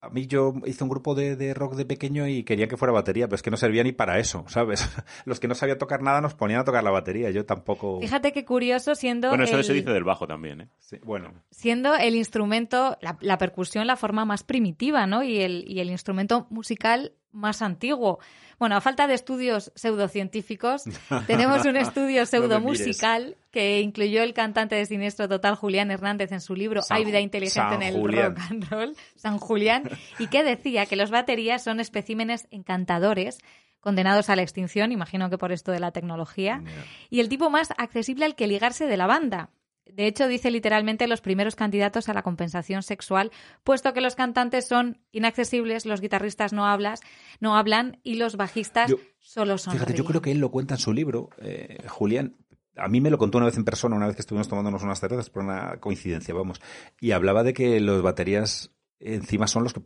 A, 0.00 0.10
mí, 0.10 0.26
yo 0.26 0.54
hice 0.64 0.84
un 0.84 0.90
grupo 0.90 1.14
de, 1.14 1.54
rock 1.54 1.74
de 1.74 1.84
pequeño 1.84 2.28
y 2.28 2.44
quería 2.44 2.68
que 2.68 2.76
fuera 2.76 2.92
batería, 2.92 3.26
pero 3.26 3.36
es 3.36 3.42
que 3.42 3.50
no 3.50 3.56
servía 3.56 3.82
ni 3.82 3.92
para 3.92 4.18
eso, 4.18 4.44
¿sabes? 4.48 4.88
Los 5.24 5.40
que 5.40 5.48
no 5.48 5.54
sabían 5.54 5.78
tocar 5.78 6.02
nada 6.02 6.20
nos 6.20 6.34
ponían 6.34 6.60
a 6.60 6.64
tocar 6.64 6.84
la 6.84 6.90
batería, 6.90 7.30
yo 7.30 7.44
tampoco... 7.44 8.00
Fíjate 8.00 8.32
qué 8.32 8.44
curioso 8.44 8.94
siendo... 8.94 9.30
Bueno, 9.30 9.44
eso 9.44 9.62
se 9.62 9.72
dice 9.72 9.90
del 9.90 10.04
bajo 10.04 10.26
también, 10.26 10.60
¿eh? 10.60 10.68
Sí, 10.78 10.98
bueno. 11.02 11.32
Siendo 11.50 11.96
el 11.96 12.14
instrumento, 12.14 12.96
la, 13.00 13.16
la, 13.20 13.38
percusión 13.38 13.86
la 13.86 13.96
forma 13.96 14.24
más 14.24 14.44
primitiva, 14.44 15.06
¿no? 15.06 15.24
Y 15.24 15.38
el, 15.38 15.64
y 15.66 15.80
el 15.80 15.90
instrumento 15.90 16.46
musical 16.50 17.12
más 17.32 17.62
antiguo. 17.62 18.18
Bueno, 18.58 18.76
a 18.76 18.80
falta 18.80 19.06
de 19.06 19.14
estudios 19.14 19.72
pseudocientíficos, 19.74 20.82
tenemos 21.26 21.64
un 21.64 21.76
estudio 21.76 22.26
pseudomusical 22.26 23.36
que 23.50 23.80
incluyó 23.80 24.22
el 24.22 24.34
cantante 24.34 24.74
de 24.74 24.84
Siniestro 24.86 25.28
Total, 25.28 25.54
Julián 25.54 25.90
Hernández, 25.90 26.32
en 26.32 26.40
su 26.40 26.54
libro 26.54 26.80
Hay 26.90 27.04
vida 27.04 27.20
inteligente 27.20 27.76
en 27.76 27.82
el 27.82 27.94
rock 27.94 28.38
and 28.50 28.68
roll, 28.68 28.96
San 29.16 29.38
Julián, 29.38 29.88
y 30.18 30.26
que 30.26 30.42
decía 30.42 30.86
que 30.86 30.96
los 30.96 31.10
baterías 31.10 31.62
son 31.62 31.80
especímenes 31.80 32.48
encantadores 32.50 33.38
condenados 33.80 34.28
a 34.28 34.36
la 34.36 34.42
extinción, 34.42 34.90
imagino 34.90 35.30
que 35.30 35.38
por 35.38 35.52
esto 35.52 35.70
de 35.70 35.80
la 35.80 35.92
tecnología, 35.92 36.62
y 37.10 37.20
el 37.20 37.28
tipo 37.28 37.48
más 37.48 37.72
accesible 37.78 38.24
al 38.24 38.34
que 38.34 38.48
ligarse 38.48 38.86
de 38.86 38.96
la 38.96 39.06
banda. 39.06 39.50
De 39.92 40.06
hecho, 40.06 40.28
dice 40.28 40.50
literalmente 40.50 41.06
los 41.08 41.20
primeros 41.20 41.56
candidatos 41.56 42.08
a 42.08 42.12
la 42.12 42.22
compensación 42.22 42.82
sexual, 42.82 43.30
puesto 43.64 43.92
que 43.92 44.00
los 44.00 44.14
cantantes 44.14 44.66
son 44.66 45.00
inaccesibles, 45.12 45.86
los 45.86 46.00
guitarristas 46.00 46.52
no 46.52 46.66
hablas, 46.66 47.00
no 47.40 47.56
hablan 47.56 48.00
y 48.02 48.14
los 48.14 48.36
bajistas 48.36 48.94
solo 49.18 49.58
son. 49.58 49.74
Fíjate, 49.74 49.94
yo 49.94 50.04
creo 50.04 50.22
que 50.22 50.30
él 50.30 50.38
lo 50.38 50.50
cuenta 50.50 50.74
en 50.74 50.80
su 50.80 50.92
libro, 50.92 51.30
eh, 51.38 51.78
Julián. 51.88 52.36
A 52.76 52.88
mí 52.88 53.00
me 53.00 53.10
lo 53.10 53.18
contó 53.18 53.38
una 53.38 53.46
vez 53.46 53.56
en 53.56 53.64
persona, 53.64 53.96
una 53.96 54.06
vez 54.06 54.14
que 54.14 54.22
estuvimos 54.22 54.48
tomándonos 54.48 54.82
unas 54.82 55.00
cervezas 55.00 55.30
por 55.30 55.42
una 55.42 55.78
coincidencia, 55.80 56.32
vamos. 56.32 56.60
Y 57.00 57.10
hablaba 57.10 57.42
de 57.42 57.52
que 57.52 57.80
los 57.80 58.02
baterías 58.02 58.72
encima 59.00 59.48
son 59.48 59.64
los 59.64 59.72
que 59.72 59.82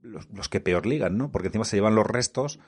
los 0.00 0.48
que 0.48 0.60
peor 0.60 0.86
ligan, 0.86 1.18
¿no? 1.18 1.32
Porque 1.32 1.48
encima 1.48 1.64
se 1.64 1.76
llevan 1.76 1.96
los 1.96 2.06
restos 2.06 2.60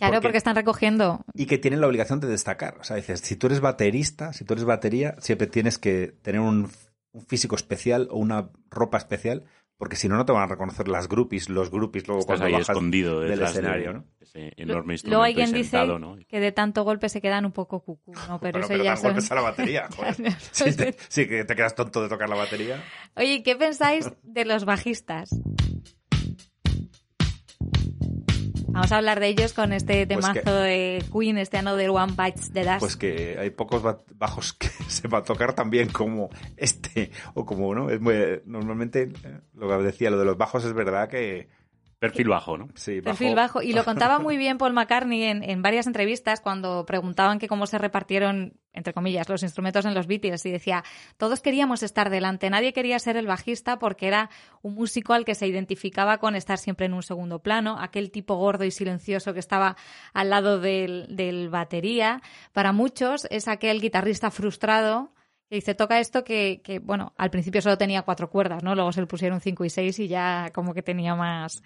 Claro, 0.00 0.22
porque, 0.22 0.38
están 0.38 0.56
recogiendo. 0.56 1.20
Y 1.34 1.44
que 1.44 1.58
tienen 1.58 1.82
la 1.82 1.86
obligación 1.86 2.20
de 2.20 2.28
destacar. 2.28 2.78
O 2.80 2.84
sea, 2.84 2.96
dices, 2.96 3.20
si 3.20 3.36
tú 3.36 3.48
eres 3.48 3.60
baterista, 3.60 4.32
si 4.32 4.44
tú 4.44 4.54
eres 4.54 4.64
batería, 4.64 5.14
siempre 5.18 5.46
tienes 5.46 5.78
que 5.78 6.14
tener 6.22 6.40
un, 6.40 6.70
físico 7.26 7.54
especial 7.54 8.08
o 8.10 8.18
una 8.18 8.50
ropa 8.70 8.96
especial, 8.96 9.44
porque 9.76 9.96
si 9.96 10.08
no, 10.08 10.16
no 10.16 10.24
te 10.24 10.32
van 10.32 10.44
a 10.44 10.46
reconocer 10.46 10.88
las 10.88 11.08
groupies, 11.08 11.50
los 11.50 11.70
groupies 11.70 12.08
luego 12.08 12.24
cuando 12.24 12.46
ahí 12.46 12.52
bajas 12.52 12.70
escondido 12.70 13.20
del 13.20 13.42
escenario, 13.42 13.92
¿no? 13.92 14.04
Ese 14.20 14.52
enorme 14.56 14.94
instrumento 14.94 15.08
Luego 15.08 15.22
alguien 15.24 15.52
dice 15.52 16.26
que 16.28 16.40
de 16.40 16.52
tanto 16.52 16.84
golpe 16.84 17.08
se 17.08 17.20
quedan 17.20 17.44
un 17.44 17.52
poco 17.52 17.80
cucú, 17.80 18.12
¿no? 18.28 18.38
Pero 18.40 18.60
eso 18.60 18.76
ya 18.76 18.96
son... 18.96 19.12
golpes 19.12 19.30
a 19.30 19.34
la 19.34 19.40
batería, 19.40 19.88
joder. 19.96 20.32
sí, 20.52 20.76
te, 20.76 20.94
sí, 21.08 21.26
que 21.26 21.44
te 21.44 21.56
quedas 21.56 21.74
tonto 21.74 22.02
de 22.02 22.08
tocar 22.08 22.28
la 22.28 22.36
batería. 22.36 22.82
Oye, 23.16 23.42
¿qué 23.42 23.56
pensáis 23.56 24.10
de 24.22 24.44
los 24.44 24.64
bajistas? 24.64 25.30
Vamos 28.72 28.92
a 28.92 28.98
hablar 28.98 29.18
de 29.18 29.26
ellos 29.26 29.52
con 29.52 29.72
este 29.72 30.06
pues 30.06 30.20
temazo 30.20 30.54
de 30.54 31.04
Queen, 31.12 31.38
este 31.38 31.58
Another 31.58 31.90
One 31.90 32.12
Bites 32.16 32.52
the 32.52 32.64
Dust. 32.64 32.78
Pues 32.78 32.96
que 32.96 33.36
hay 33.38 33.50
pocos 33.50 33.82
bajos 34.14 34.52
que 34.58 34.68
se 34.88 35.08
va 35.08 35.18
a 35.18 35.22
tocar 35.24 35.54
tan 35.54 35.70
bien 35.70 35.88
como 35.88 36.30
este, 36.56 37.10
o 37.34 37.44
como, 37.44 37.74
¿no? 37.74 37.90
Es 37.90 38.00
muy, 38.00 38.14
normalmente, 38.44 39.12
eh, 39.24 39.40
lo 39.54 39.68
que 39.68 39.82
decía, 39.82 40.10
lo 40.10 40.18
de 40.18 40.24
los 40.24 40.38
bajos 40.38 40.64
es 40.64 40.72
verdad 40.72 41.08
que 41.08 41.48
Perfil 42.00 42.28
bajo, 42.28 42.56
¿no? 42.56 42.68
Sí, 42.76 43.02
Perfil 43.02 43.34
bajo. 43.34 43.60
Y 43.60 43.74
lo 43.74 43.84
contaba 43.84 44.18
muy 44.18 44.38
bien 44.38 44.56
Paul 44.56 44.72
McCartney 44.72 45.22
en, 45.24 45.42
en, 45.42 45.60
varias 45.60 45.86
entrevistas 45.86 46.40
cuando 46.40 46.86
preguntaban 46.86 47.38
que 47.38 47.46
cómo 47.46 47.66
se 47.66 47.76
repartieron, 47.76 48.54
entre 48.72 48.94
comillas, 48.94 49.28
los 49.28 49.42
instrumentos 49.42 49.84
en 49.84 49.92
los 49.92 50.06
Beatles. 50.06 50.46
Y 50.46 50.50
decía, 50.50 50.82
todos 51.18 51.42
queríamos 51.42 51.82
estar 51.82 52.08
delante, 52.08 52.48
nadie 52.48 52.72
quería 52.72 52.98
ser 52.98 53.18
el 53.18 53.26
bajista 53.26 53.78
porque 53.78 54.08
era 54.08 54.30
un 54.62 54.76
músico 54.76 55.12
al 55.12 55.26
que 55.26 55.34
se 55.34 55.46
identificaba 55.46 56.16
con 56.16 56.36
estar 56.36 56.56
siempre 56.56 56.86
en 56.86 56.94
un 56.94 57.02
segundo 57.02 57.42
plano, 57.42 57.76
aquel 57.78 58.10
tipo 58.10 58.34
gordo 58.36 58.64
y 58.64 58.70
silencioso 58.70 59.34
que 59.34 59.40
estaba 59.40 59.76
al 60.14 60.30
lado 60.30 60.58
del, 60.58 61.14
del 61.14 61.50
batería. 61.50 62.22
Para 62.54 62.72
muchos 62.72 63.26
es 63.28 63.46
aquel 63.46 63.78
guitarrista 63.82 64.30
frustrado 64.30 65.12
que 65.50 65.56
dice, 65.56 65.74
toca 65.74 65.98
esto 65.98 66.22
que, 66.22 66.62
que, 66.62 66.78
bueno, 66.78 67.12
al 67.18 67.30
principio 67.30 67.60
solo 67.60 67.76
tenía 67.76 68.02
cuatro 68.02 68.30
cuerdas, 68.30 68.62
¿no? 68.62 68.76
Luego 68.76 68.92
se 68.92 69.00
le 69.00 69.08
pusieron 69.08 69.40
cinco 69.40 69.64
y 69.64 69.70
seis 69.70 69.98
y 69.98 70.06
ya 70.06 70.50
como 70.54 70.72
que 70.72 70.80
tenía 70.80 71.16
más 71.16 71.62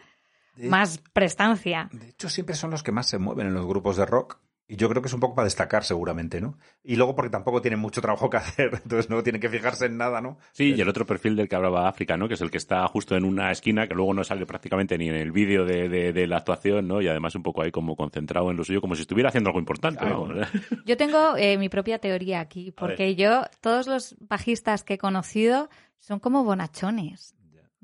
más 0.56 0.98
prestancia. 1.12 1.88
De 1.92 2.10
hecho, 2.10 2.28
siempre 2.28 2.54
son 2.54 2.70
los 2.70 2.82
que 2.82 2.92
más 2.92 3.08
se 3.08 3.18
mueven 3.18 3.48
en 3.48 3.54
los 3.54 3.66
grupos 3.66 3.96
de 3.96 4.06
rock. 4.06 4.38
Y 4.66 4.76
yo 4.76 4.88
creo 4.88 5.02
que 5.02 5.08
es 5.08 5.14
un 5.14 5.20
poco 5.20 5.34
para 5.34 5.44
destacar, 5.44 5.84
seguramente, 5.84 6.40
¿no? 6.40 6.58
Y 6.82 6.96
luego 6.96 7.14
porque 7.14 7.28
tampoco 7.28 7.60
tienen 7.60 7.78
mucho 7.78 8.00
trabajo 8.00 8.30
que 8.30 8.38
hacer, 8.38 8.70
entonces 8.82 9.10
no 9.10 9.22
tienen 9.22 9.40
que 9.40 9.50
fijarse 9.50 9.86
en 9.86 9.98
nada, 9.98 10.22
¿no? 10.22 10.38
Sí, 10.52 10.72
y 10.74 10.80
el 10.80 10.88
otro 10.88 11.04
perfil 11.04 11.36
del 11.36 11.50
que 11.50 11.56
hablaba 11.56 11.86
África, 11.86 12.16
¿no? 12.16 12.28
Que 12.28 12.34
es 12.34 12.40
el 12.40 12.50
que 12.50 12.56
está 12.56 12.86
justo 12.88 13.14
en 13.14 13.24
una 13.24 13.50
esquina, 13.50 13.86
que 13.86 13.94
luego 13.94 14.14
no 14.14 14.24
sale 14.24 14.46
prácticamente 14.46 14.96
ni 14.96 15.10
en 15.10 15.16
el 15.16 15.32
vídeo 15.32 15.66
de, 15.66 16.26
la 16.26 16.38
actuación, 16.38 16.88
¿no? 16.88 17.02
Y 17.02 17.08
además 17.08 17.34
un 17.34 17.42
poco 17.42 17.60
ahí 17.60 17.70
como 17.70 17.94
concentrado 17.94 18.50
en 18.50 18.56
lo 18.56 18.64
suyo, 18.64 18.80
como 18.80 18.94
si 18.94 19.02
estuviera 19.02 19.28
haciendo 19.28 19.50
algo 19.50 19.60
importante, 19.60 20.04
Yo 20.86 20.96
tengo 20.96 21.36
eh, 21.36 21.58
mi 21.58 21.68
propia 21.68 21.98
teoría 21.98 22.40
aquí, 22.40 22.72
porque 22.72 23.14
yo, 23.16 23.42
todos 23.60 23.86
los 23.86 24.16
bajistas 24.20 24.82
que 24.82 24.94
he 24.94 24.98
conocido 24.98 25.68
son 25.98 26.20
como 26.20 26.42
bonachones. 26.42 27.34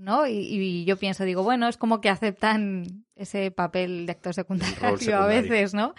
¿No? 0.00 0.26
Y, 0.26 0.84
yo 0.84 0.96
pienso, 0.96 1.24
digo, 1.24 1.42
bueno, 1.42 1.68
es 1.68 1.76
como 1.76 2.00
que 2.00 2.08
aceptan 2.08 3.04
ese 3.14 3.50
papel 3.50 4.06
de 4.06 4.12
actor 4.12 4.34
secundario, 4.34 4.76
a 5.22 5.26
veces, 5.26 5.74
¿no? 5.74 5.94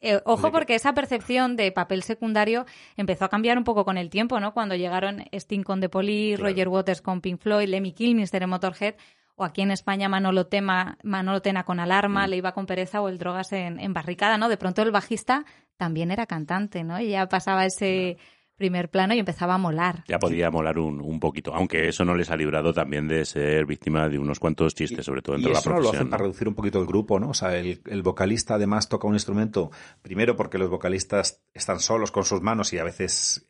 Eh, 0.00 0.20
ojo, 0.24 0.50
porque 0.50 0.74
esa 0.74 0.92
percepción 0.92 1.56
de 1.56 1.70
papel 1.70 2.02
secundario 2.02 2.66
empezó 2.96 3.24
a 3.24 3.28
cambiar 3.28 3.56
un 3.56 3.64
poco 3.64 3.84
con 3.84 3.96
el 3.96 4.10
tiempo, 4.10 4.40
¿no? 4.40 4.52
Cuando 4.52 4.74
llegaron 4.74 5.24
Sting 5.32 5.62
con 5.62 5.80
The 5.80 5.88
Police, 5.88 6.42
Roger 6.42 6.68
Waters 6.68 7.00
con 7.00 7.20
Pink 7.20 7.40
Floyd, 7.40 7.68
Lemmy 7.68 7.92
Kilmister 7.92 8.42
en 8.42 8.50
Motorhead, 8.50 8.96
o 9.36 9.44
aquí 9.44 9.62
en 9.62 9.70
España 9.70 10.08
Manolo, 10.08 10.48
Tema, 10.48 10.98
Manolo 11.04 11.40
Tena 11.40 11.62
con 11.62 11.78
Alarma, 11.78 12.26
mm. 12.26 12.30
Le 12.30 12.36
iba 12.36 12.52
con 12.52 12.66
Pereza 12.66 13.00
o 13.00 13.08
el 13.08 13.18
Drogas 13.18 13.52
en, 13.52 13.78
en, 13.78 13.92
Barricada, 13.92 14.36
¿no? 14.36 14.48
De 14.48 14.56
pronto 14.56 14.82
el 14.82 14.90
bajista 14.90 15.44
también 15.76 16.10
era 16.10 16.26
cantante, 16.26 16.82
¿no? 16.82 17.00
Y 17.00 17.10
ya 17.10 17.28
pasaba 17.28 17.64
ese 17.64 18.18
primer 18.58 18.90
plano 18.90 19.14
y 19.14 19.18
empezaba 19.18 19.54
a 19.54 19.58
molar. 19.58 20.04
Ya 20.06 20.18
podía 20.18 20.50
molar 20.50 20.78
un, 20.78 21.00
un 21.00 21.20
poquito, 21.20 21.54
aunque 21.54 21.88
eso 21.88 22.04
no 22.04 22.14
les 22.14 22.30
ha 22.30 22.36
librado 22.36 22.74
también 22.74 23.08
de 23.08 23.24
ser 23.24 23.64
víctima 23.64 24.08
de 24.08 24.18
unos 24.18 24.38
cuantos 24.38 24.74
chistes, 24.74 25.06
sobre 25.06 25.22
todo 25.22 25.36
entre 25.36 25.50
y 25.50 25.54
la 25.54 25.60
eso 25.60 25.70
lo 25.70 25.90
hacen 25.90 26.10
para 26.10 26.24
reducir 26.24 26.48
un 26.48 26.54
poquito 26.54 26.80
el 26.80 26.86
grupo, 26.86 27.18
¿no? 27.18 27.30
O 27.30 27.34
sea, 27.34 27.56
el, 27.56 27.80
el, 27.86 28.02
vocalista 28.02 28.54
además 28.54 28.88
toca 28.88 29.06
un 29.06 29.14
instrumento, 29.14 29.70
primero 30.02 30.36
porque 30.36 30.58
los 30.58 30.68
vocalistas 30.68 31.40
están 31.54 31.80
solos 31.80 32.10
con 32.10 32.24
sus 32.24 32.42
manos 32.42 32.72
y 32.72 32.78
a 32.78 32.84
veces 32.84 33.48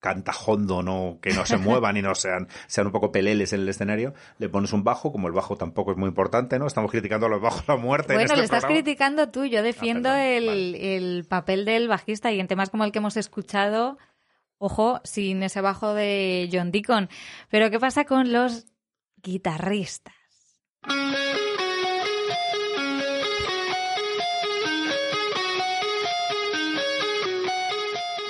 canta 0.00 0.32
hondo, 0.46 0.82
no, 0.82 1.18
que 1.22 1.32
no 1.32 1.46
se 1.46 1.56
muevan 1.58 1.96
y 1.96 2.02
no 2.02 2.14
sean, 2.14 2.48
sean 2.66 2.86
un 2.86 2.92
poco 2.92 3.12
peleles 3.12 3.52
en 3.52 3.60
el 3.60 3.68
escenario, 3.68 4.14
le 4.38 4.48
pones 4.48 4.72
un 4.72 4.82
bajo, 4.82 5.12
como 5.12 5.28
el 5.28 5.34
bajo 5.34 5.56
tampoco 5.56 5.92
es 5.92 5.98
muy 5.98 6.08
importante, 6.08 6.58
¿no? 6.58 6.66
Estamos 6.66 6.90
criticando 6.90 7.26
a 7.26 7.28
los 7.28 7.40
bajos 7.40 7.68
a 7.68 7.76
muerte. 7.76 8.14
Bueno, 8.14 8.24
este 8.24 8.36
le 8.36 8.44
estás 8.44 8.64
criticando 8.64 9.28
tú, 9.28 9.44
yo 9.44 9.62
defiendo 9.62 10.08
ah, 10.08 10.26
el, 10.26 10.74
el 10.74 11.24
papel 11.28 11.64
del 11.64 11.86
bajista 11.86 12.32
y 12.32 12.40
en 12.40 12.48
temas 12.48 12.70
como 12.70 12.84
el 12.84 12.92
que 12.92 12.98
hemos 12.98 13.16
escuchado, 13.16 13.98
Ojo, 14.62 15.00
sin 15.04 15.42
ese 15.42 15.62
bajo 15.62 15.94
de 15.94 16.50
John 16.52 16.70
Deacon. 16.70 17.08
Pero 17.48 17.70
¿qué 17.70 17.80
pasa 17.80 18.04
con 18.04 18.30
los 18.30 18.66
guitarristas? 19.16 20.14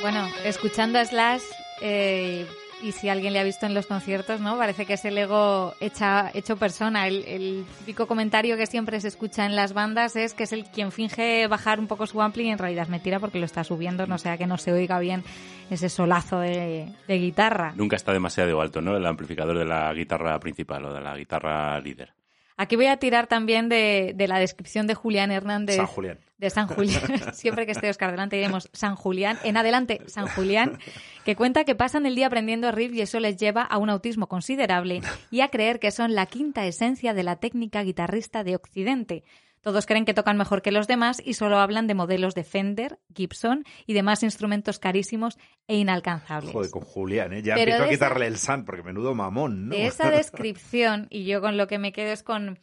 Bueno, 0.01 0.29
escuchando 0.45 1.01
a 1.01 1.05
Slash, 1.05 1.43
eh, 1.83 2.47
y 2.83 2.93
si 2.93 3.09
alguien 3.09 3.33
le 3.33 3.41
ha 3.41 3.45
visto 3.45 3.67
en 3.67 3.75
los 3.75 3.87
conciertos, 3.87 4.41
¿no? 4.41 4.57
Parece 4.57 4.87
que 4.87 4.95
es 4.95 5.05
el 5.05 5.17
ego 5.19 5.75
hecha, 5.81 6.31
hecho 6.35 6.57
persona. 6.57 7.07
El, 7.07 7.65
típico 7.79 8.07
comentario 8.07 8.57
que 8.57 8.67
siempre 8.67 9.01
se 9.01 9.09
escucha 9.09 9.47
en 9.47 9.57
las 9.57 9.73
bandas 9.73 10.17
es 10.17 10.35
que 10.35 10.45
es 10.45 10.53
el 10.53 10.65
quien 10.65 10.93
finge 10.93 11.47
bajar 11.47 11.81
un 11.81 11.87
poco 11.87 12.07
su 12.07 12.21
ampli 12.23 12.45
y 12.45 12.51
en 12.51 12.59
realidad 12.59 12.85
es 12.85 12.89
mentira 12.89 13.21
porque 13.21 13.39
lo 13.39 13.45
está 13.45 13.65
subiendo, 13.65 14.07
no 14.07 14.19
sea 14.19 14.39
que 14.39 14.47
no 14.47 14.59
se 14.59 14.73
oiga 14.73 14.99
bien 14.99 15.25
ese 15.71 15.89
solazo 15.89 16.39
de, 16.41 16.93
de 17.07 17.19
guitarra. 17.19 17.73
Nunca 17.77 17.97
está 17.97 18.13
demasiado 18.13 18.61
alto, 18.61 18.81
¿no? 18.81 18.97
El 18.97 19.07
amplificador 19.07 19.59
de 19.59 19.65
la 19.65 19.93
guitarra 19.93 20.39
principal 20.41 20.85
o 20.87 20.93
de 20.93 21.01
la 21.01 21.17
guitarra 21.17 21.81
líder. 21.81 22.20
Aquí 22.61 22.77
voy 22.77 22.89
a 22.89 22.99
tirar 22.99 23.27
también 23.27 23.71
de, 23.71 24.15
la 24.29 24.39
descripción 24.39 24.87
de 24.87 24.95
Julián 24.95 25.31
Hernández. 25.31 25.77
San 25.77 25.87
Julián. 25.87 26.19
De 26.37 26.51
San 26.51 26.67
Julián. 26.67 27.01
Siempre 27.33 27.65
que 27.65 27.73
esté 27.73 27.89
Oscar 27.89 28.11
delante 28.11 28.37
diremos 28.37 28.69
San 28.75 28.97
Julián. 28.97 29.39
En 29.45 29.57
adelante, 29.57 30.03
San 30.09 30.27
Julián, 30.27 30.79
que 31.25 31.37
cuenta 31.37 31.65
que 31.65 31.75
pasan 31.75 32.05
el 32.05 32.15
día 32.15 32.27
aprendiendo 32.27 32.71
riff 32.71 32.93
y 32.93 33.01
eso 33.01 33.19
les 33.19 33.39
lleva 33.39 33.63
a 33.63 33.79
un 33.79 33.89
autismo 33.89 34.29
considerable 34.29 35.01
y 35.31 35.41
a 35.41 35.49
creer 35.49 35.81
que 35.81 35.91
son 35.91 36.15
la 36.15 36.27
quinta 36.27 36.67
esencia 36.67 37.15
de 37.15 37.23
la 37.23 37.37
técnica 37.37 37.83
guitarrista 37.83 38.45
de 38.45 38.57
Occidente. 38.57 39.25
Todos 39.63 39.85
creen 39.85 40.07
que 40.07 40.15
tocan 40.15 40.39
mejor 40.39 40.63
que 40.63 40.73
los 40.73 40.87
demás 40.87 41.21
y 41.25 41.35
solo 41.35 41.59
hablan 41.59 41.87
de 41.87 41.95
modelos 41.95 42.35
de 42.35 42.45
Fender, 42.45 42.99
Gibson 43.15 43.65
y 43.87 43.93
demás 43.93 44.23
instrumentos 44.23 44.79
carísimos 44.79 45.39
e 45.67 45.77
inalcanzables. 45.77 46.53
Joder, 46.53 46.71
con 46.71 46.83
Julián, 46.83 47.33
¿eh? 47.35 47.43
Ya 47.43 47.57
empiezo 47.57 47.85
a 47.85 47.89
quitarle 47.89 48.27
el 48.27 48.39
san 48.39 48.65
porque 48.65 48.83
menudo 48.83 49.15
mamón, 49.15 49.69
¿no? 49.69 49.75
De 49.75 49.87
esa 49.87 50.11
descripción, 50.11 51.09
y 51.11 51.25
yo 51.25 51.41
con 51.43 51.59
lo 51.59 51.67
que 51.67 51.79
me 51.79 51.93
quedo 51.93 52.13
es 52.13 52.23
con, 52.23 52.59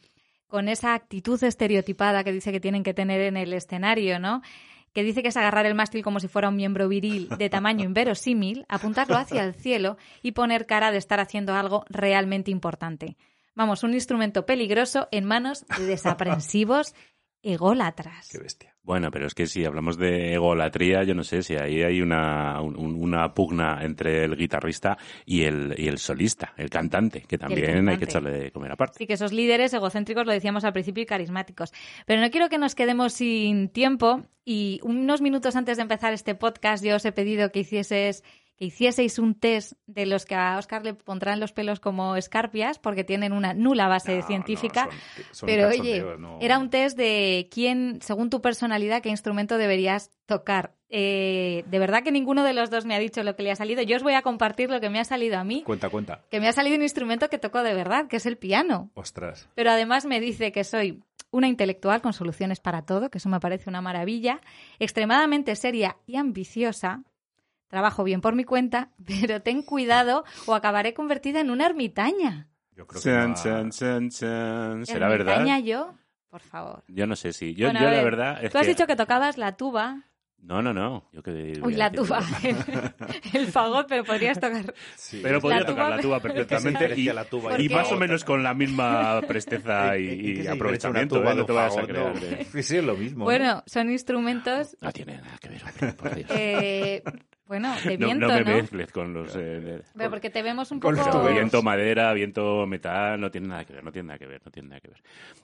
con 0.48 0.68
esa 0.68 0.94
actitud 0.94 1.42
estereotipada 1.44 2.24
que 2.24 2.32
dice 2.32 2.50
que 2.50 2.60
tienen 2.60 2.82
que 2.82 2.94
tener 2.94 3.20
en 3.20 3.36
el 3.36 3.52
escenario, 3.52 4.18
¿no? 4.18 4.42
que 4.92 5.04
dice 5.04 5.22
que 5.22 5.28
es 5.28 5.36
agarrar 5.36 5.66
el 5.66 5.76
mástil 5.76 6.02
como 6.02 6.18
si 6.18 6.26
fuera 6.26 6.48
un 6.48 6.56
miembro 6.56 6.88
viril 6.88 7.28
de 7.38 7.50
tamaño 7.50 7.84
inverosímil, 7.84 8.64
apuntarlo 8.68 9.16
hacia 9.16 9.44
el 9.44 9.54
cielo 9.54 9.96
y 10.22 10.32
poner 10.32 10.66
cara 10.66 10.90
de 10.90 10.98
estar 10.98 11.20
haciendo 11.20 11.54
algo 11.54 11.84
realmente 11.88 12.50
importante. 12.50 13.16
Vamos, 13.58 13.82
un 13.82 13.92
instrumento 13.92 14.46
peligroso 14.46 15.08
en 15.10 15.24
manos 15.24 15.66
de 15.76 15.84
desaprensivos 15.84 16.94
ególatras. 17.42 18.28
Qué 18.30 18.38
bestia. 18.38 18.76
Bueno, 18.84 19.10
pero 19.10 19.26
es 19.26 19.34
que 19.34 19.48
si 19.48 19.64
hablamos 19.64 19.98
de 19.98 20.34
egolatría, 20.34 21.02
yo 21.02 21.12
no 21.12 21.24
sé 21.24 21.42
si 21.42 21.56
ahí 21.56 21.82
hay 21.82 22.00
una, 22.00 22.60
una 22.62 23.34
pugna 23.34 23.80
entre 23.82 24.22
el 24.22 24.36
guitarrista 24.36 24.96
y 25.26 25.42
el, 25.42 25.74
y 25.76 25.88
el 25.88 25.98
solista, 25.98 26.54
el 26.56 26.70
cantante, 26.70 27.22
que 27.22 27.36
también 27.36 27.88
hay 27.88 27.98
que 27.98 28.04
echarle 28.04 28.30
de 28.30 28.52
comer 28.52 28.70
aparte. 28.70 28.98
Sí, 28.98 29.08
que 29.08 29.14
esos 29.14 29.32
líderes 29.32 29.74
egocéntricos, 29.74 30.24
lo 30.24 30.32
decíamos 30.32 30.62
al 30.62 30.72
principio, 30.72 31.02
y 31.02 31.06
carismáticos. 31.06 31.72
Pero 32.06 32.20
no 32.20 32.30
quiero 32.30 32.48
que 32.48 32.58
nos 32.58 32.76
quedemos 32.76 33.12
sin 33.12 33.70
tiempo 33.70 34.22
y 34.44 34.78
unos 34.84 35.20
minutos 35.20 35.56
antes 35.56 35.78
de 35.78 35.82
empezar 35.82 36.12
este 36.12 36.36
podcast 36.36 36.84
yo 36.84 36.94
os 36.94 37.04
he 37.04 37.10
pedido 37.10 37.50
que 37.50 37.58
hicieses 37.58 38.22
que 38.58 38.64
hicieseis 38.64 39.20
un 39.20 39.34
test 39.34 39.74
de 39.86 40.04
los 40.04 40.26
que 40.26 40.34
a 40.34 40.58
Oscar 40.58 40.84
le 40.84 40.94
pondrán 40.94 41.38
los 41.38 41.52
pelos 41.52 41.78
como 41.78 42.16
escarpias 42.16 42.80
porque 42.80 43.04
tienen 43.04 43.32
una 43.32 43.54
nula 43.54 43.86
base 43.86 44.22
científica. 44.22 44.88
pero 45.42 45.68
oye, 45.68 46.04
era 46.40 46.58
un 46.58 46.68
test 46.68 46.96
de 46.96 47.48
quién, 47.52 48.00
según 48.02 48.30
tu 48.30 48.42
personalidad, 48.42 49.00
qué 49.00 49.10
instrumento 49.10 49.58
deberías 49.58 50.10
tocar. 50.26 50.74
Eh, 50.90 51.64
de 51.68 51.78
verdad 51.78 52.02
que 52.02 52.10
ninguno 52.10 52.42
de 52.42 52.52
los 52.52 52.70
dos 52.70 52.84
me 52.84 52.96
ha 52.96 52.98
dicho 52.98 53.22
lo 53.22 53.36
que 53.36 53.44
le 53.44 53.52
ha 53.52 53.56
salido. 53.56 53.82
Yo 53.82 53.96
os 53.96 54.02
voy 54.02 54.14
a 54.14 54.22
compartir 54.22 54.70
lo 54.70 54.80
que 54.80 54.90
me 54.90 54.98
ha 54.98 55.04
salido 55.04 55.38
a 55.38 55.44
mí. 55.44 55.62
Cuenta, 55.62 55.88
cuenta. 55.88 56.24
Que 56.28 56.40
me 56.40 56.48
ha 56.48 56.52
salido 56.52 56.76
un 56.76 56.82
instrumento 56.82 57.28
que 57.28 57.38
toco 57.38 57.62
de 57.62 57.74
verdad, 57.74 58.08
que 58.08 58.16
es 58.16 58.26
el 58.26 58.38
piano. 58.38 58.90
Ostras. 58.94 59.48
Pero 59.54 59.70
además 59.70 60.04
me 60.04 60.18
dice 60.18 60.50
que 60.50 60.64
soy 60.64 61.00
una 61.30 61.48
intelectual 61.48 62.00
con 62.00 62.12
soluciones 62.12 62.60
para 62.60 62.82
todo, 62.82 63.10
que 63.10 63.18
eso 63.18 63.28
me 63.28 63.40
parece 63.40 63.68
una 63.68 63.82
maravilla, 63.82 64.40
extremadamente 64.78 65.54
seria 65.56 65.96
y 66.06 66.16
ambiciosa, 66.16 67.02
trabajo 67.68 68.04
bien 68.04 68.20
por 68.20 68.34
mi 68.34 68.44
cuenta, 68.44 68.90
pero 69.06 69.40
ten 69.42 69.62
cuidado 69.62 70.24
o 70.46 70.54
acabaré 70.54 70.94
convertida 70.94 71.40
en 71.40 71.50
una 71.50 71.66
ermitaña. 71.66 72.48
Yo 72.72 72.86
creo 72.86 73.02
que 73.02 73.72
¿Será 73.72 75.08
verdad? 75.08 75.34
¿Ermitaña 75.34 75.58
yo? 75.60 75.94
Por 76.28 76.40
favor. 76.40 76.84
Yo 76.88 77.06
no 77.06 77.16
sé 77.16 77.32
si. 77.32 77.54
Yo, 77.54 77.72
la 77.72 78.02
verdad. 78.02 78.40
Tú 78.50 78.58
has 78.58 78.66
dicho 78.66 78.86
que 78.86 78.96
tocabas 78.96 79.38
la 79.38 79.56
tuba. 79.56 80.04
No, 80.40 80.62
no, 80.62 80.72
no. 80.72 81.08
Yo 81.12 81.22
que 81.22 81.58
Uy, 81.62 81.74
la 81.74 81.90
tuba. 81.90 82.20
el 83.32 83.48
fagot, 83.48 83.88
pero 83.88 84.04
podrías 84.04 84.38
tocar. 84.38 84.72
Pero 85.22 85.40
podría 85.40 85.66
tocar 85.66 85.90
la 85.90 86.00
tuba 86.00 86.20
perfectamente. 86.20 86.94
y, 86.96 87.04
la 87.04 87.24
tuba 87.24 87.60
y 87.60 87.68
más 87.68 87.90
o 87.90 87.96
menos 87.96 88.24
con 88.24 88.42
la 88.42 88.54
misma 88.54 89.20
presteza 89.22 89.98
y, 89.98 90.46
aprovechamiento. 90.46 91.22
¿eh? 91.24 91.34
No 91.34 91.44
te 91.44 91.52
vas 91.52 91.76
a 91.76 91.82
creer. 91.82 92.46
Sí, 92.62 92.76
es 92.76 92.84
lo 92.84 92.96
mismo. 92.96 93.24
Bueno, 93.24 93.64
son 93.66 93.90
instrumentos. 93.90 94.76
No 94.80 94.92
tiene 94.92 95.16
nada 95.16 95.38
que 95.38 95.48
ver, 95.48 95.96
por 95.96 96.14
Dios. 96.14 96.30
Eh, 96.32 97.02
Bueno, 97.48 97.74
de 97.82 97.96
viento, 97.96 98.26
no, 98.28 98.38
¿no? 98.38 98.44
me 98.44 98.54
mezcles 98.56 98.92
con 98.92 99.12
los... 99.14 99.34
Eh, 99.36 99.80
Pero 99.96 100.10
porque 100.10 100.30
te 100.30 100.42
vemos 100.42 100.70
un 100.70 100.78
con 100.80 100.94
poco... 100.94 101.06
los 101.06 101.10
tuberos. 101.16 101.34
Viento, 101.34 101.62
madera, 101.62 102.12
viento, 102.12 102.66
metal, 102.66 103.18
no 103.20 103.30
tiene 103.30 103.48
nada 103.48 103.64
que 103.64 103.72
ver, 103.72 103.82
no 103.82 103.90
tiene 103.90 104.08
nada 104.08 104.18
que 104.18 104.26
ver, 104.26 104.40
no 104.44 104.50
tiene 104.50 104.68
nada 104.68 104.80
que 104.80 104.88
ver. 104.88 104.98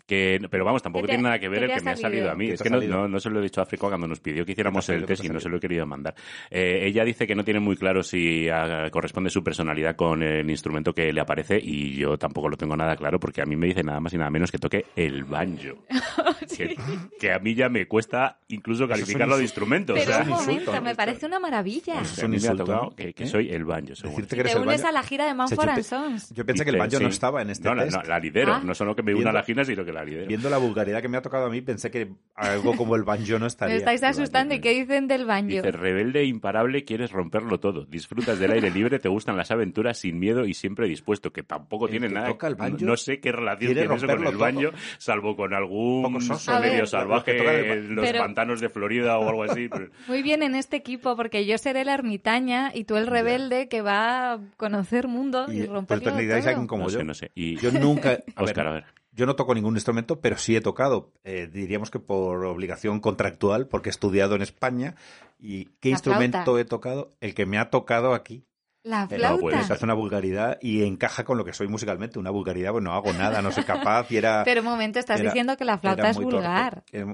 Que, 0.07 0.39
pero 0.51 0.65
vamos, 0.67 0.83
tampoco 0.83 1.03
¿Qué 1.05 1.07
te- 1.07 1.13
tiene 1.15 1.23
nada 1.25 1.39
que 1.39 1.49
ver 1.49 1.63
el 1.65 1.71
que 1.71 1.77
ha 1.77 1.81
me 1.83 1.91
ha 1.93 1.97
salido? 1.97 2.31
a 2.31 2.35
mí. 2.35 2.49
¿Qué 2.49 2.55
Es 2.55 2.63
que 2.63 2.69
no, 2.71 2.81
no, 2.81 3.09
no 3.09 3.19
se 3.21 3.31
lo 3.31 3.41
he 3.41 3.43
dicho 3.43 3.61
a 3.61 3.65
África 3.65 3.89
cuando 3.89 4.07
nos 4.07 4.21
pidió 4.21 4.45
que 4.45 4.53
hiciéramos 4.53 4.85
¿Qué 4.85 4.93
te 4.93 4.97
ha 4.97 5.01
el 5.01 5.07
test 5.07 5.23
¿Qué 5.23 5.29
y 5.29 5.31
no 5.31 5.41
se 5.41 5.49
lo 5.49 5.57
he 5.57 5.61
querido 5.61 5.87
mandar. 5.87 6.15
Eh, 6.51 6.81
ella 6.87 7.05
dice 7.05 7.27
que 7.27 7.35
no 7.35 7.43
tiene 7.43 7.61
muy 7.61 7.77
claro 7.77 8.03
si 8.03 8.49
ah, 8.51 8.89
corresponde 8.91 9.31
su 9.31 9.43
personalidad 9.43 9.97
con 9.97 10.23
el 10.23 10.49
instrumento 10.51 10.93
que 10.93 11.11
le 11.11 11.21
aparece 11.23 11.59
y 11.59 11.97
yo 11.97 12.19
tampoco 12.19 12.51
lo 12.51 12.57
tengo 12.59 12.77
nada 12.77 12.97
claro 12.97 13.19
porque 13.19 13.41
a 13.41 13.47
mí 13.47 13.57
me 13.57 13.67
dice 13.69 13.83
nada 13.83 14.01
más 14.01 14.13
y 14.13 14.19
nada 14.19 14.29
menos 14.31 14.53
que 14.53 14.59
toque 14.59 14.85
el 14.95 15.25
banjo. 15.25 15.85
que, 16.57 16.77
que 17.19 17.33
a 17.33 17.39
mí 17.39 17.55
ya 17.55 17.71
me 17.71 17.87
cuesta 17.87 18.39
incluso 18.49 18.87
calificarlo 18.87 19.37
de 19.39 19.43
instrumento. 19.45 19.95
o 19.95 19.97
Pero 19.97 20.13
sea, 20.13 20.23
un 20.23 20.29
momento, 20.29 20.83
me 20.83 20.95
parece 20.95 21.25
una 21.25 21.41
maravilla. 21.41 21.94
Es 22.03 22.19
un 22.23 22.35
insulto, 22.35 22.65
tocado 22.65 22.83
¿no? 22.85 22.91
que, 22.97 23.13
que 23.15 23.25
¿Eh? 23.25 23.27
soy 23.27 23.51
el 23.51 23.65
banjo, 23.65 23.95
según. 23.95 24.17
Decirte 24.17 24.35
Y 24.35 24.37
que 24.37 24.41
eres 24.41 24.53
te 24.53 24.59
el 24.59 24.65
unes 24.67 24.85
a 24.85 24.93
la 24.93 25.03
gira 25.03 25.25
de 25.25 25.31
O 25.33 25.35
sea, 25.35 25.57
Manford 25.57 25.75
pe- 25.77 25.83
Sons. 25.83 26.31
yo 26.35 26.45
pensé 26.47 26.65
que 26.65 26.71
el 26.71 26.79
banjo 26.79 26.99
no 27.01 27.09
estaba 27.09 27.43
en 27.43 27.51
este 27.51 27.69
No, 27.69 27.75
la- 27.75 27.85
test. 27.85 27.97
no, 27.97 28.03
la 28.03 28.19
lidero. 28.19 28.55
Ah. 28.55 28.63
No 28.65 28.75
solo 28.75 28.95
que 28.97 29.03
me 29.03 29.15
una 29.15 29.31
a 29.31 29.33
la 29.33 29.43
gira, 29.43 29.65
sino 29.65 29.85
que 29.85 29.93
la 29.93 30.05
lidero. 30.05 30.27
Viendo 30.29 30.51
la 30.51 30.59
vulgaridad 30.59 31.01
que 31.03 31.09
me 31.09 31.17
ha 31.17 31.23
tocado 31.23 31.47
a 31.47 31.51
mí, 31.51 31.61
pensé 31.61 31.91
que 31.91 32.09
algo 32.35 32.77
como 32.77 32.97
el 32.97 33.03
banjo 33.05 33.39
no 33.39 33.47
estaría. 33.47 33.75
Me 33.75 33.79
estáis 33.79 34.03
asustando. 34.03 34.55
¿Y 34.55 34.61
qué 34.61 34.71
dicen 34.71 35.07
del 35.09 35.25
banjo? 35.27 35.49
Dice, 35.49 35.73
rebelde 35.73 36.21
e 36.21 36.25
imparable, 36.27 36.85
quieres 36.85 37.13
romperlo 37.13 37.59
todo. 37.61 37.85
Disfrutas 37.87 38.39
del 38.39 38.53
aire 38.53 38.71
libre, 38.71 38.99
te 38.99 39.09
gustan 39.09 39.37
las 39.37 39.51
aventuras 39.51 39.99
sin 39.99 40.19
miedo 40.19 40.45
y 40.45 40.55
siempre 40.55 40.89
dispuesto, 40.89 41.33
que 41.33 41.43
tampoco 41.43 41.87
El 41.87 41.93
tiene 41.93 42.09
que 42.09 42.15
nada. 42.15 42.29
toca 42.29 42.47
el 42.49 42.55
banjo 42.57 42.79
no, 42.81 42.87
no 42.93 42.97
sé 42.97 43.21
qué 43.21 43.33
relación 43.33 43.73
tiene 43.75 43.95
eso 43.95 44.07
con 44.07 44.19
el 44.27 44.33
todo. 44.33 44.39
banjo, 44.39 44.71
salvo 44.99 45.37
con 45.37 45.55
algún 45.55 46.19
medio 46.61 46.87
salvaje 46.87 47.73
en 47.73 47.95
los 47.95 48.11
pantanos 48.13 48.61
de 48.61 48.69
Florida 48.69 49.19
o 49.19 49.29
algo 49.29 49.45
así. 49.45 49.69
Muy 50.09 50.23
bien 50.23 50.43
en 50.43 50.55
este 50.55 50.77
equipo, 50.77 51.17
porque 51.17 51.47
yo 51.47 51.59
seré 51.59 51.84
la 51.85 51.95
ermitaña 51.95 52.71
y 52.75 52.85
tú 52.85 52.97
el 52.97 53.07
rebelde 53.07 53.69
que 53.69 53.83
va 53.83 54.33
a 54.33 54.41
conocer 54.57 55.09
mundo 55.09 55.47
y, 55.49 55.57
Y, 55.57 55.59
pues 55.61 55.69
romperlo 55.71 56.05
todo. 56.45 56.51
alguien 56.51 56.67
como 56.67 56.85
no 56.85 56.91
yo. 56.91 56.99
sé, 56.99 57.05
no 57.05 57.15
sé. 57.15 57.31
Y, 57.35 57.57
Yo 57.59 57.71
nunca. 57.73 58.11
a 58.37 58.43
Óscar, 58.43 58.65
ver, 58.65 58.69
a 58.69 58.73
ver. 58.73 58.85
Yo 59.13 59.27
no 59.27 59.37
toco 59.37 59.55
ningún 59.55 59.75
instrumento, 59.77 60.21
pero 60.21 60.37
sí 60.39 60.57
he 60.57 60.61
tocado. 60.61 61.13
eh, 61.23 61.49
diríamos 61.53 61.91
que 61.91 62.01
por 62.01 62.45
obligación 62.47 62.99
contractual, 63.01 63.69
porque 63.69 63.89
he 63.89 63.93
estudiado 63.93 64.35
en 64.35 64.43
España. 64.43 64.97
¿Y 65.39 65.67
qué 65.81 65.91
La 65.91 65.93
instrumento 65.93 66.43
flauta. 66.43 66.61
he 66.61 66.65
tocado? 66.65 67.11
El 67.21 67.35
que 67.35 67.47
me 67.47 67.59
ha 67.59 67.71
tocado 67.71 68.15
aquí. 68.15 68.45
La 68.85 69.05
Eh, 69.11 69.17
flauta. 69.17 69.41
puede 69.41 69.65
Se 69.65 69.73
hace 69.73 69.85
una 69.85 69.95
vulgaridad 69.95 70.59
y 70.61 70.85
encaja 70.85 71.25
con 71.25 71.37
lo 71.39 71.45
que 71.45 71.53
soy 71.53 71.69
musicalmente. 71.69 72.19
Una 72.19 72.31
vulgaridad, 72.31 72.71
pues 72.73 72.85
no 72.85 72.93
hago 72.93 73.13
nada, 73.15 73.41
no 73.43 73.51
soy 73.51 73.65
capaz 73.65 74.11
y 74.13 74.19
era. 74.19 74.43
Pero 74.45 74.61
un 74.61 74.67
momento, 74.67 74.99
estás 74.99 75.19
era- 75.21 75.31
diciendo 75.31 75.57
que 75.57 75.65
la 75.65 75.79
flauta 75.79 76.11
es 76.11 76.17
vulgar. 76.19 76.85
Eh, 76.93 77.07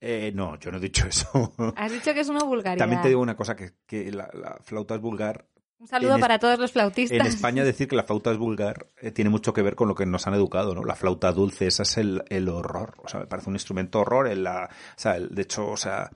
eh, 0.00 0.32
no, 0.34 0.58
yo 0.58 0.70
no 0.70 0.78
he 0.78 0.80
dicho 0.80 1.06
eso. 1.06 1.52
Has 1.76 1.90
dicho 1.92 2.14
que 2.14 2.20
es 2.20 2.28
una 2.28 2.44
vulgaridad. 2.44 2.78
También 2.84 3.02
te 3.02 3.08
digo 3.08 3.20
una 3.20 3.36
cosa, 3.36 3.56
que, 3.56 3.72
que 3.86 4.10
la, 4.12 4.28
la 4.34 4.56
flauta 4.62 4.94
es 4.94 5.00
vulgar. 5.00 5.46
Un 5.78 5.88
saludo 5.88 6.14
en 6.14 6.20
para 6.20 6.38
todos 6.38 6.58
los 6.58 6.72
flautistas. 6.72 7.18
En 7.20 7.26
España 7.26 7.62
decir 7.62 7.86
que 7.86 7.96
la 7.96 8.02
flauta 8.04 8.30
es 8.30 8.38
vulgar 8.38 8.86
eh, 9.02 9.10
tiene 9.10 9.28
mucho 9.28 9.52
que 9.52 9.60
ver 9.60 9.74
con 9.74 9.88
lo 9.88 9.94
que 9.94 10.06
nos 10.06 10.26
han 10.26 10.32
educado, 10.32 10.74
¿no? 10.74 10.82
La 10.84 10.94
flauta 10.94 11.32
dulce, 11.32 11.66
ese 11.66 11.82
es 11.82 11.98
el, 11.98 12.22
el 12.30 12.48
horror. 12.48 12.94
O 13.04 13.08
sea, 13.08 13.20
me 13.20 13.26
parece 13.26 13.50
un 13.50 13.56
instrumento 13.56 14.00
horror. 14.00 14.28
En 14.28 14.42
la, 14.44 14.70
o 14.70 14.98
sea, 14.98 15.16
el- 15.16 15.34
de 15.34 15.42
hecho, 15.42 15.66
o 15.68 15.76
sea, 15.76 16.08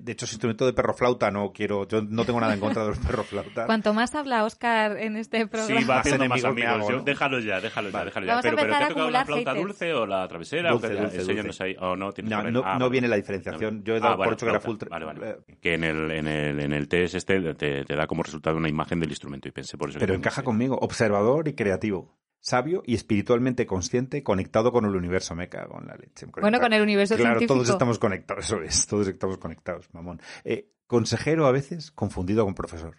de 0.00 0.12
hecho, 0.12 0.24
ese 0.24 0.34
instrumento 0.34 0.66
de 0.66 0.72
perro 0.72 0.94
flauta 0.94 1.30
no 1.30 1.52
quiero, 1.52 1.86
yo 1.88 2.02
no 2.02 2.24
tengo 2.24 2.40
nada 2.40 2.54
en 2.54 2.60
contra 2.60 2.82
de 2.82 2.88
los 2.90 2.98
perros 2.98 3.26
flauta. 3.26 3.66
Cuanto 3.66 3.94
más 3.94 4.14
habla 4.14 4.44
Oscar 4.44 4.96
en 4.98 5.16
este 5.16 5.40
Sí, 5.40 5.46
programa, 5.46 5.86
va 5.86 6.00
haciendo 6.00 6.28
más 6.28 6.44
amigos. 6.44 6.70
hago, 6.72 6.90
Yo- 6.90 6.96
¿no? 6.98 7.02
déjalo 7.04 7.40
ya, 7.40 7.60
déjalo 7.60 7.90
ya, 7.90 8.04
déjalo 8.04 8.26
ya. 8.26 8.32
Vamos 8.32 8.44
a 8.44 8.48
Pero, 8.48 8.56
pero 8.56 8.68
empezar 8.68 8.78
¿te 8.78 8.84
ha 8.84 8.88
tocado 8.88 9.10
la 9.10 9.24
flauta 9.24 9.50
haters. 9.52 9.66
dulce 9.66 9.94
o 9.94 10.06
la 10.06 10.28
travesera? 10.28 10.70
Dulce, 10.70 10.86
¿O 10.86 10.90
qué- 10.90 10.96
dulce, 10.96 11.16
eso 11.20 11.32
ya 11.32 11.42
no 11.42 11.52
sé. 11.52 11.76
¿O 11.80 11.96
no 11.96 12.12
tienes 12.12 12.30
No, 12.30 12.38
que 12.38 12.44
ver? 12.44 12.52
no, 12.52 12.62
Ah, 12.64 12.78
no 12.78 12.90
viene 12.90 13.08
la 13.08 13.16
diferenciación. 13.16 13.82
Yo 13.84 13.96
he 13.96 14.00
dado 14.00 14.12
Ah, 14.14 14.16
por 14.16 14.26
vale, 14.26 14.32
hecho 14.34 14.46
que 14.46 14.50
era 14.50 14.60
full. 14.60 14.76
Vale, 14.90 15.04
vale. 15.04 15.30
eh, 15.30 15.56
Que 15.60 15.74
en 15.74 15.84
el, 15.84 16.10
en 16.10 16.26
el, 16.28 16.60
en 16.60 16.72
el 16.72 16.88
test 16.88 17.14
este 17.14 17.54
te, 17.54 17.84
te 17.84 17.96
da 17.96 18.06
como 18.06 18.22
resultado 18.22 18.56
una 18.56 18.68
imagen 18.68 19.00
del 19.00 19.10
instrumento 19.10 19.48
y 19.48 19.52
pensé 19.52 19.76
por 19.78 19.90
eso. 19.90 19.98
Pero 19.98 20.14
encaja 20.14 20.42
conmigo. 20.42 20.76
Observador 20.80 21.48
y 21.48 21.54
creativo. 21.54 22.16
Sabio 22.40 22.82
y 22.86 22.94
espiritualmente 22.94 23.66
consciente, 23.66 24.22
conectado 24.22 24.72
con 24.72 24.84
el 24.84 24.94
universo. 24.94 25.34
Me 25.34 25.48
cago 25.48 25.80
en 25.80 25.88
la 25.88 25.96
leche. 25.96 26.26
Bueno, 26.40 26.60
con 26.60 26.72
el 26.72 26.82
universo 26.82 27.16
Claro, 27.16 27.32
científico. 27.38 27.54
todos 27.54 27.68
estamos 27.70 27.98
conectados, 27.98 28.44
eso 28.46 28.62
es. 28.62 28.86
Todos 28.86 29.08
estamos 29.08 29.38
conectados, 29.38 29.92
mamón. 29.92 30.20
Eh, 30.44 30.70
consejero 30.86 31.46
a 31.46 31.52
veces 31.52 31.90
confundido 31.90 32.44
con 32.44 32.54
profesor. 32.54 32.96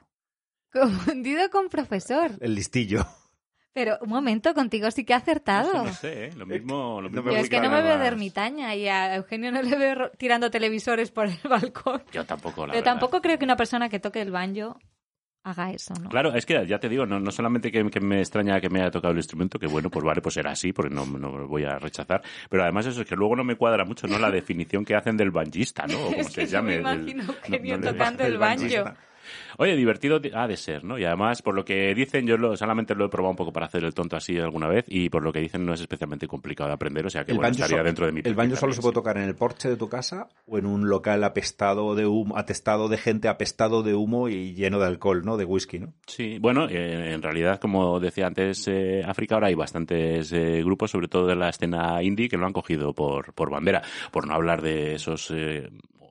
Confundido 0.71 1.49
con 1.49 1.69
profesor. 1.69 2.31
El 2.41 2.53
listillo. 2.55 3.05
Pero 3.73 3.97
un 4.01 4.09
momento, 4.09 4.53
contigo 4.53 4.89
sí 4.91 5.05
que 5.05 5.13
ha 5.13 5.17
acertado. 5.17 5.71
No 5.73 5.83
sé, 5.85 5.87
no 5.89 5.93
sé, 5.93 6.25
¿eh? 6.25 6.31
Lo 6.35 6.45
mismo... 6.45 7.01
Lo 7.01 7.09
No 7.09 7.21
mismo 7.21 7.31
Yo 7.31 7.37
es 7.37 7.49
que 7.49 7.61
no 7.61 7.69
me 7.69 7.81
veo 7.81 7.97
de 7.97 8.07
ermitaña 8.07 8.75
y 8.75 8.87
a 8.87 9.15
Eugenio 9.15 9.51
no 9.51 9.61
le 9.61 9.75
veo 9.75 10.11
tirando 10.17 10.51
televisores 10.51 11.11
por 11.11 11.27
el 11.27 11.37
balcón. 11.49 12.03
Yo 12.11 12.25
tampoco, 12.25 12.67
la 12.67 12.73
Pero 12.73 12.81
verdad. 12.83 12.91
tampoco 12.93 13.21
creo 13.21 13.37
que 13.39 13.45
una 13.45 13.55
persona 13.55 13.87
que 13.89 13.99
toque 13.99 14.21
el 14.21 14.31
banjo 14.31 14.77
haga 15.49 15.71
eso, 15.71 15.93
¿no? 16.01 16.09
Claro, 16.09 16.33
es 16.33 16.45
que 16.45 16.65
ya 16.67 16.79
te 16.79 16.87
digo, 16.89 17.05
no, 17.05 17.19
no 17.19 17.31
solamente 17.31 17.71
que, 17.71 17.89
que 17.89 17.99
me 17.99 18.19
extraña 18.19 18.59
que 18.61 18.69
me 18.69 18.79
haya 18.81 18.91
tocado 18.91 19.11
el 19.11 19.17
instrumento, 19.17 19.59
que 19.59 19.67
bueno, 19.67 19.89
pues 19.89 20.03
vale, 20.05 20.21
pues 20.21 20.37
era 20.37 20.51
así, 20.51 20.71
porque 20.73 20.93
no, 20.93 21.05
no 21.05 21.37
lo 21.37 21.47
voy 21.47 21.63
a 21.65 21.77
rechazar, 21.79 22.21
pero 22.49 22.63
además 22.63 22.85
eso 22.85 23.01
es 23.01 23.07
que 23.07 23.15
luego 23.15 23.35
no 23.35 23.43
me 23.43 23.55
cuadra 23.55 23.85
mucho, 23.85 24.07
¿no? 24.07 24.17
La 24.19 24.31
definición 24.31 24.85
que 24.85 24.95
hacen 24.95 25.17
del 25.17 25.31
banjista, 25.31 25.85
¿no? 25.87 25.97
O 25.97 26.05
como 26.05 26.17
Es 26.17 26.27
que 26.29 26.45
se 26.47 26.53
yo 26.53 26.63
me 26.63 26.77
llame. 26.77 26.89
del- 26.97 27.09
imagino 27.09 27.23
no- 27.23 27.33
no 27.33 27.49
le- 27.49 27.91
tocando 27.91 28.23
el 28.23 28.37
banjo. 28.37 28.65
Oye, 29.61 29.75
divertido 29.75 30.21
ha 30.35 30.47
de 30.47 30.55
ser, 30.55 30.85
¿no? 30.85 30.97
Y 30.97 31.03
además, 31.03 31.41
por 31.41 31.53
lo 31.53 31.65
que 31.65 31.93
dicen, 31.93 32.25
yo 32.25 32.37
lo- 32.37 32.55
solamente 32.55 32.95
lo 32.95 33.03
he 33.05 33.09
probado 33.09 33.31
un 33.31 33.35
poco 33.35 33.51
para 33.51 33.65
hacer 33.65 33.83
el 33.83 33.93
tonto 33.93 34.15
así 34.15 34.37
alguna 34.39 34.69
vez, 34.69 34.85
y 34.87 35.09
por 35.09 35.21
lo 35.21 35.33
que 35.33 35.41
dicen 35.41 35.65
no 35.65 35.73
es 35.73 35.81
especialmente 35.81 36.27
complicado 36.29 36.69
de 36.69 36.75
aprender, 36.75 37.05
o 37.05 37.09
sea 37.09 37.25
que 37.25 37.31
El 37.33 37.37
bueno, 37.39 37.51
estaría 37.51 37.83
dentro 37.83 38.05
de 38.05 38.13
mi 38.13 38.19
el 38.23 38.33
perfil 38.35 38.55
solo 38.55 38.71
se 38.71 38.79
puede 38.81 38.93
tocar 38.93 39.17
en 39.17 39.23
el 39.23 39.35
porche 39.35 39.67
de 39.67 39.75
tu 39.75 39.89
casa 39.89 40.29
o 40.47 40.57
en 40.57 40.65
un 40.65 40.87
local 40.87 41.21
apestado 41.25 41.93
de 41.93 42.05
humo, 42.07 42.37
atestado 42.37 42.87
de 42.87 42.97
gente 42.97 43.27
apestado 43.27 43.83
de 43.83 43.95
humo 43.95 44.29
y 44.29 44.53
lleno 44.53 44.79
de 44.79 44.85
alcohol, 44.87 45.23
¿no? 45.25 45.35
De 45.35 45.43
whisky, 45.43 45.79
¿no? 45.79 45.93
Sí, 46.07 46.39
bueno, 46.39 46.67
eh, 46.69 47.11
en 47.13 47.21
realidad, 47.21 47.59
como 47.59 47.99
decía 47.99 48.27
antes 48.27 48.65
eh, 48.69 49.03
África, 49.05 49.35
ahora 49.35 49.47
hay 49.47 49.55
bastantes 49.55 50.31
eh, 50.31 50.61
grupos, 50.63 50.91
sobre 50.91 51.09
todo 51.09 51.27
de 51.27 51.35
la 51.35 51.49
escena 51.49 52.01
indie, 52.01 52.29
que 52.29 52.37
lo 52.37 52.45
han 52.45 52.53
cogido 52.53 52.93
por, 52.93 53.33
por 53.33 53.49
bandera, 53.49 53.81
por 54.11 54.25
no 54.25 54.35
hablar 54.35 54.61
de 54.61 54.95
esos 54.95 55.29
eh, 55.31 55.69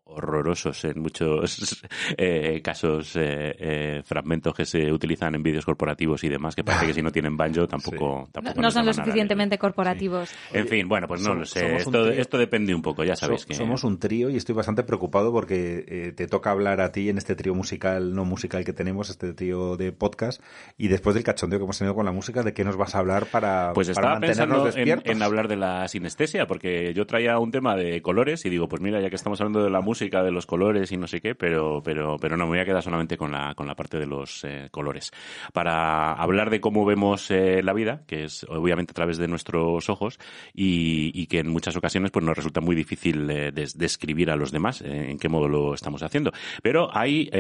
horrorosos 0.09 0.85
en 0.85 1.01
muchos 1.01 1.83
eh, 2.17 2.61
casos 2.63 3.15
eh, 3.17 3.55
eh, 3.59 4.03
fragmentos 4.05 4.55
que 4.55 4.65
se 4.65 4.91
utilizan 4.91 5.35
en 5.35 5.43
vídeos 5.43 5.65
corporativos 5.65 6.25
y 6.25 6.29
demás, 6.29 6.55
que 6.55 6.65
parece 6.65 6.87
que 6.87 6.95
si 6.95 7.03
no 7.03 7.13
tienen 7.13 7.37
banjo 7.37 7.67
tampoco, 7.69 8.21
No, 8.27 8.29
tampoco 8.33 8.61
no 8.63 8.71
son 8.71 8.87
lo 8.87 8.91
a 8.91 8.95
la 8.95 9.05
suficientemente 9.05 9.59
corporativos. 9.59 10.31
En 10.53 10.67
fin, 10.67 10.89
bueno, 10.89 11.07
pues 11.07 11.21
no 11.23 11.35
lo 11.35 11.45
sé. 11.45 11.77
Esto, 11.77 12.09
esto 12.11 12.39
depende 12.39 12.75
un 12.75 12.83
poco, 12.83 13.05
ya 13.05 13.17
sabéis 13.17 13.43
So- 13.43 13.49
que... 13.49 13.55
Somos 13.55 13.85
un 13.85 13.99
trío 13.99 14.31
y 14.31 14.37
estoy 14.37 14.55
bastante 14.55 14.83
preocupado 14.83 15.33
porque 15.33 15.85
eh, 15.87 16.13
te 16.13 16.27
toca 16.27 16.51
hablar 16.51 16.81
a 16.81 16.91
ti 16.93 17.09
en 17.09 17.19
este 17.19 17.35
trío 17.35 17.55
musical, 17.55 18.15
no 18.15 18.25
musical 18.25 18.65
que 18.65 18.73
tenemos, 18.73 19.11
este 19.11 19.33
trío 19.35 19.77
de 19.77 19.93
podcast, 19.93 20.43
y 20.77 20.89
después 20.89 21.15
del 21.15 21.25
cachondeo 21.25 21.59
que 21.59 21.65
hemos 21.65 21.79
tenido 21.79 21.95
con 21.95 22.05
la 22.07 22.13
música, 22.13 22.43
¿de 22.43 22.53
qué 22.55 22.65
nos 22.65 22.77
vas 22.77 22.95
a 22.95 22.99
hablar 22.99 23.27
para, 23.27 23.73
Pues 23.75 23.89
para 23.89 23.93
estaba 23.93 24.21
mantenernos 24.21 24.75
pensando 24.75 25.03
en, 25.05 25.17
en 25.17 25.23
hablar 25.23 25.49
de 25.49 25.57
la 25.57 25.87
sinestesia, 25.89 26.47
porque 26.47 26.95
yo 26.95 27.07
traía 27.07 27.39
un 27.39 27.51
tema 27.51 27.77
de 27.77 28.01
colores 28.03 28.45
y 28.45 28.51
digo, 28.51 28.69
pues 28.69 28.81
mira, 28.81 29.01
ya 29.01 29.11
que 29.11 29.17
estamos 29.17 29.41
hablando 29.41 29.63
de 29.63 29.71
la 29.71 29.81
música, 29.81 29.99
de 30.09 30.31
los 30.33 30.47
colores 30.47 30.91
y 30.93 30.97
no 30.97 31.07
sé 31.07 31.21
qué, 31.21 31.35
pero, 31.35 31.83
pero, 31.85 32.17
pero 32.19 32.37
no, 32.37 32.45
me 32.45 32.51
voy 32.53 32.59
a 32.61 32.65
quedar 32.65 32.83
solamente 32.83 33.17
con 33.17 33.31
la, 33.31 33.55
con 33.55 33.67
la 33.67 33.75
parte 33.75 33.99
de 33.99 34.07
los 34.07 34.43
eh, 34.45 34.69
colores. 34.71 35.13
Para 35.53 36.13
hablar 36.15 36.51
de 36.51 36.61
cómo 36.61 36.85
vemos 36.85 37.31
eh, 37.31 37.63
la 37.63 37.73
vida, 37.73 38.03
que 38.07 38.25
es 38.25 38.45
obviamente 38.49 38.93
a 38.93 38.95
través 38.95 39.19
de 39.19 39.29
nuestros 39.29 39.89
ojos, 39.89 40.19
y, 40.55 41.27
que 41.29 41.41
en 41.41 41.49
muchas 41.49 41.77
ocasiones 41.77 42.11
pues 42.11 42.25
nos 42.25 42.37
resulta 42.37 42.61
muy 42.63 42.75
difícil 42.75 43.29
eh, 43.31 43.53
des- 43.53 43.77
describir 43.77 44.31
a 44.31 44.37
los 44.37 44.51
demás 44.51 44.81
eh, 44.81 45.11
en 45.11 45.19
qué 45.19 45.29
modo 45.29 45.47
lo 45.47 45.75
estamos 45.75 46.03
haciendo. 46.03 46.33
Pero 46.63 46.89
hay 46.97 47.31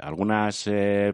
algunas 0.00 0.64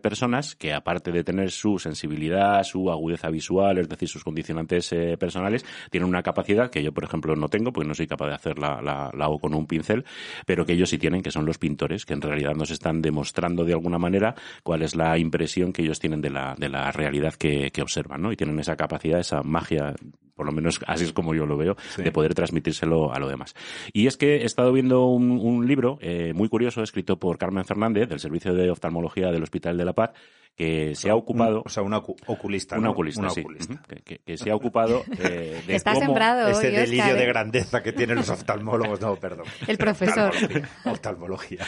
personas 0.02 0.54
que 0.54 0.74
aparte 0.74 1.12
de 1.12 1.24
tener 1.24 1.50
su 1.50 1.78
sensibilidad, 1.78 2.62
su 2.64 2.90
agudeza 2.90 3.30
visual, 3.30 3.78
es 3.78 3.88
decir, 3.88 4.08
sus 4.08 4.22
condicionantes 4.24 4.94
personales, 5.18 5.64
tienen 5.90 6.08
una 6.08 6.22
capacidad 6.22 6.70
que 6.70 6.82
yo, 6.82 6.92
por 6.92 7.04
ejemplo, 7.04 7.34
no 7.36 7.48
tengo, 7.48 7.72
porque 7.72 7.88
no 7.88 7.94
soy 7.94 8.06
capaz 8.06 8.28
de 8.28 8.34
hacer 8.34 8.58
la, 8.58 8.82
la, 8.82 9.10
la 9.14 9.24
hago 9.24 9.38
con 9.38 9.54
un 9.54 9.66
pincel, 9.66 10.04
pero 10.46 10.66
que 10.66 10.76
ellos 10.80 10.90
sí 10.90 10.98
tienen, 10.98 11.22
que 11.22 11.30
son 11.30 11.46
los 11.46 11.58
pintores, 11.58 12.04
que 12.06 12.14
en 12.14 12.20
realidad 12.22 12.54
nos 12.54 12.70
están 12.70 13.00
demostrando 13.02 13.64
de 13.64 13.72
alguna 13.74 13.98
manera 13.98 14.34
cuál 14.62 14.82
es 14.82 14.96
la 14.96 15.16
impresión 15.18 15.72
que 15.72 15.82
ellos 15.82 15.98
tienen 16.00 16.20
de 16.20 16.30
la, 16.30 16.54
de 16.58 16.68
la 16.68 16.90
realidad 16.90 17.34
que, 17.34 17.70
que 17.70 17.82
observan, 17.82 18.22
¿no? 18.22 18.32
Y 18.32 18.36
tienen 18.36 18.58
esa 18.58 18.76
capacidad, 18.76 19.20
esa 19.20 19.42
magia, 19.42 19.94
por 20.34 20.46
lo 20.46 20.52
menos 20.52 20.80
así 20.86 21.04
es 21.04 21.12
como 21.12 21.34
yo 21.34 21.44
lo 21.46 21.56
veo, 21.56 21.76
Sí. 21.94 22.02
de 22.02 22.12
poder 22.12 22.34
transmitírselo 22.34 23.12
a 23.12 23.18
lo 23.18 23.28
demás. 23.28 23.54
Y 23.92 24.06
es 24.06 24.16
que 24.16 24.36
he 24.36 24.44
estado 24.44 24.72
viendo 24.72 25.04
un, 25.06 25.32
un 25.32 25.66
libro 25.66 25.98
eh, 26.00 26.32
muy 26.34 26.48
curioso 26.48 26.82
escrito 26.82 27.18
por 27.18 27.36
Carmen 27.36 27.64
Fernández 27.64 28.08
del 28.08 28.20
Servicio 28.20 28.54
de 28.54 28.70
Oftalmología 28.70 29.30
del 29.30 29.42
Hospital 29.42 29.76
de 29.76 29.84
la 29.84 29.92
Paz 29.92 30.10
que 30.56 30.94
se 30.94 31.08
ha 31.08 31.14
ocupado 31.14 31.58
Un- 31.58 31.62
o 31.66 31.68
sea, 31.70 31.82
una 31.82 32.02
ocu- 32.02 32.16
oculista. 32.26 32.76
una 32.76 32.88
¿no? 32.88 32.92
oculista, 32.92 33.22
Una 33.22 33.30
sí, 33.30 33.40
oculista. 33.40 33.82
que, 33.88 33.96
que- 34.02 34.18
que 34.18 34.36
se 34.36 34.50
ha 34.50 34.54
ocupado 34.54 35.04
eh, 35.18 35.62
de 35.66 35.74
Está 35.76 35.92
cómo- 35.94 36.04
sembrado 36.06 36.48
Ese 36.48 36.68
hoy, 36.68 36.74
delirio 36.74 37.02
Óscar, 37.04 37.16
de 37.18 37.22
¿eh? 37.24 37.26
grandeza 37.26 37.82
que 37.82 37.92
tienen 37.92 38.16
los 38.16 38.28
oftalmólogos. 38.28 39.00
No, 39.00 39.16
perdón. 39.16 39.46
El 39.66 39.78
profesor. 39.78 40.32
Oftalmología. 40.84 41.64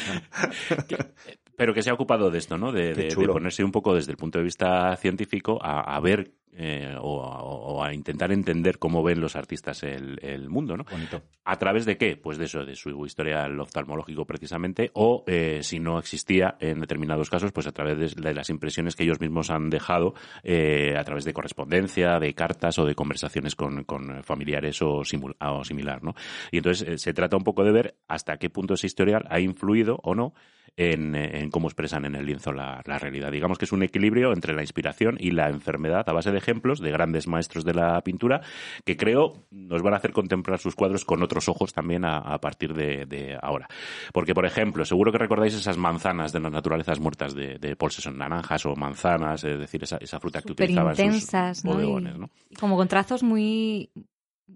pero 1.56 1.74
que 1.74 1.82
se 1.82 1.90
ha 1.90 1.94
ocupado 1.94 2.30
de 2.30 2.38
esto, 2.38 2.58
¿no? 2.58 2.72
De, 2.72 2.94
de- 2.94 3.08
de 3.14 3.28
ponerse 3.28 3.64
un 3.64 3.72
poco 3.72 3.94
desde 3.94 4.12
el 4.12 4.16
punto 4.18 4.38
de 4.38 4.44
vista 4.44 4.96
científico 4.96 5.58
a, 5.62 5.80
a 5.96 6.00
ver 6.00 6.32
eh, 6.54 6.94
o, 7.00 7.82
a 7.82 7.94
intentar 7.94 8.30
entender 8.30 8.78
cómo 8.78 9.02
ven 9.02 9.20
los 9.20 9.36
artistas 9.36 9.82
el, 9.82 10.48
mundo, 10.48 10.76
¿no? 10.76 10.84
Bonito. 10.84 11.22
¿A 11.44 11.58
través 11.58 11.86
de 11.86 11.96
qué? 11.96 12.16
Pues 12.16 12.36
de 12.36 12.44
eso, 12.44 12.64
de 12.64 12.74
su 12.74 13.06
historial 13.06 13.58
oftalmológico 13.58 14.26
precisamente, 14.26 14.90
o 14.92 15.24
eh, 15.26 15.60
si 15.62 15.80
no 15.80 15.98
existía 15.98 16.56
en 16.60 16.80
determinados 16.80 17.30
casos, 17.30 17.52
pues 17.52 17.66
a 17.66 17.72
través 17.72 18.14
de, 18.14 18.34
las 18.34 18.50
impresiones 18.50 18.96
que 18.96 19.04
ellos 19.04 19.20
mismos 19.20 19.50
han 19.50 19.70
dejado 19.70 20.14
eh, 20.42 20.94
a 20.96 21.04
través 21.04 21.24
de 21.24 21.32
correspondencia, 21.32 22.18
de 22.18 22.34
cartas 22.34 22.78
o 22.78 22.84
de 22.84 22.94
conversaciones 22.94 23.56
con, 23.56 23.84
familiares 24.22 24.82
o, 24.82 24.98
o, 24.98 25.64
similar, 25.64 26.04
¿no? 26.04 26.14
Y 26.50 26.58
entonces 26.58 27.00
se 27.00 27.14
trata 27.14 27.36
un 27.36 27.44
poco 27.44 27.64
de 27.64 27.72
ver 27.72 27.96
hasta 28.08 28.36
qué 28.36 28.50
punto 28.50 28.74
ese 28.74 28.86
historial 28.86 29.24
ha 29.30 29.40
influido 29.40 29.98
o 30.02 30.14
no 30.14 30.34
en, 30.76 31.50
cómo 31.50 31.68
expresan 31.68 32.04
en 32.04 32.14
el 32.14 32.26
lienzo 32.26 32.52
la, 32.52 32.82
realidad. 32.84 33.32
Digamos 33.32 33.58
que 33.58 33.64
es 33.64 33.72
un 33.72 33.82
equilibrio 33.82 34.32
entre 34.32 34.54
la 34.54 34.62
inspiración 34.62 35.16
y 35.18 35.30
la 35.30 35.48
enfermedad 35.48 36.08
a 36.08 36.12
base 36.12 36.30
de 36.30 36.38
ejemplos 36.38 36.80
de 36.80 36.90
grandes 36.90 37.26
maestros 37.26 37.64
de 37.64 37.74
la 37.74 38.00
pintura 38.02 38.42
que 38.84 38.96
creo 38.96 39.44
nos 39.50 39.82
van 39.82 39.94
a 39.94 39.96
hacer 39.96 40.12
contemplar 40.12 40.58
sus 40.58 40.74
cuadros 40.74 41.04
con 41.04 41.22
otros 41.22 41.48
ojos 41.48 41.72
también 41.72 42.04
a, 42.04 42.38
partir 42.38 42.74
de, 42.74 43.38
ahora. 43.40 43.68
Porque, 44.12 44.34
por 44.34 44.46
ejemplo, 44.46 44.84
seguro 44.84 45.12
que 45.12 45.18
recordáis 45.18 45.54
esas 45.54 45.76
manzanas 45.76 46.32
de 46.32 46.40
las 46.40 46.52
naturalezas 46.52 47.00
muertas 47.00 47.34
de, 47.34 47.58
de 47.58 47.76
Paul 47.76 47.90
Sesson, 47.90 48.18
naranjas 48.18 48.66
o 48.66 48.74
manzanas, 48.76 49.44
es 49.44 49.58
decir, 49.58 49.82
esa, 49.82 50.20
fruta 50.20 50.42
que 50.42 50.52
utilizaban 50.52 50.92
intensas, 50.92 51.58
sus 51.58 51.64
bodegones. 51.64 52.18
¿no? 52.18 52.30
como 52.58 52.76
con 52.76 52.88
trazos 52.88 53.22
muy 53.22 53.90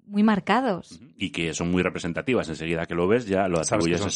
muy 0.06 0.22
marcados. 0.22 1.00
Y 1.16 1.30
que 1.30 1.52
son 1.54 1.70
muy 1.70 1.82
representativas. 1.82 2.48
Enseguida 2.48 2.86
que 2.86 2.94
lo 2.94 3.08
ves, 3.08 3.26
ya 3.26 3.48
lo 3.48 3.58
atribuyes 3.58 4.02
a, 4.02 4.08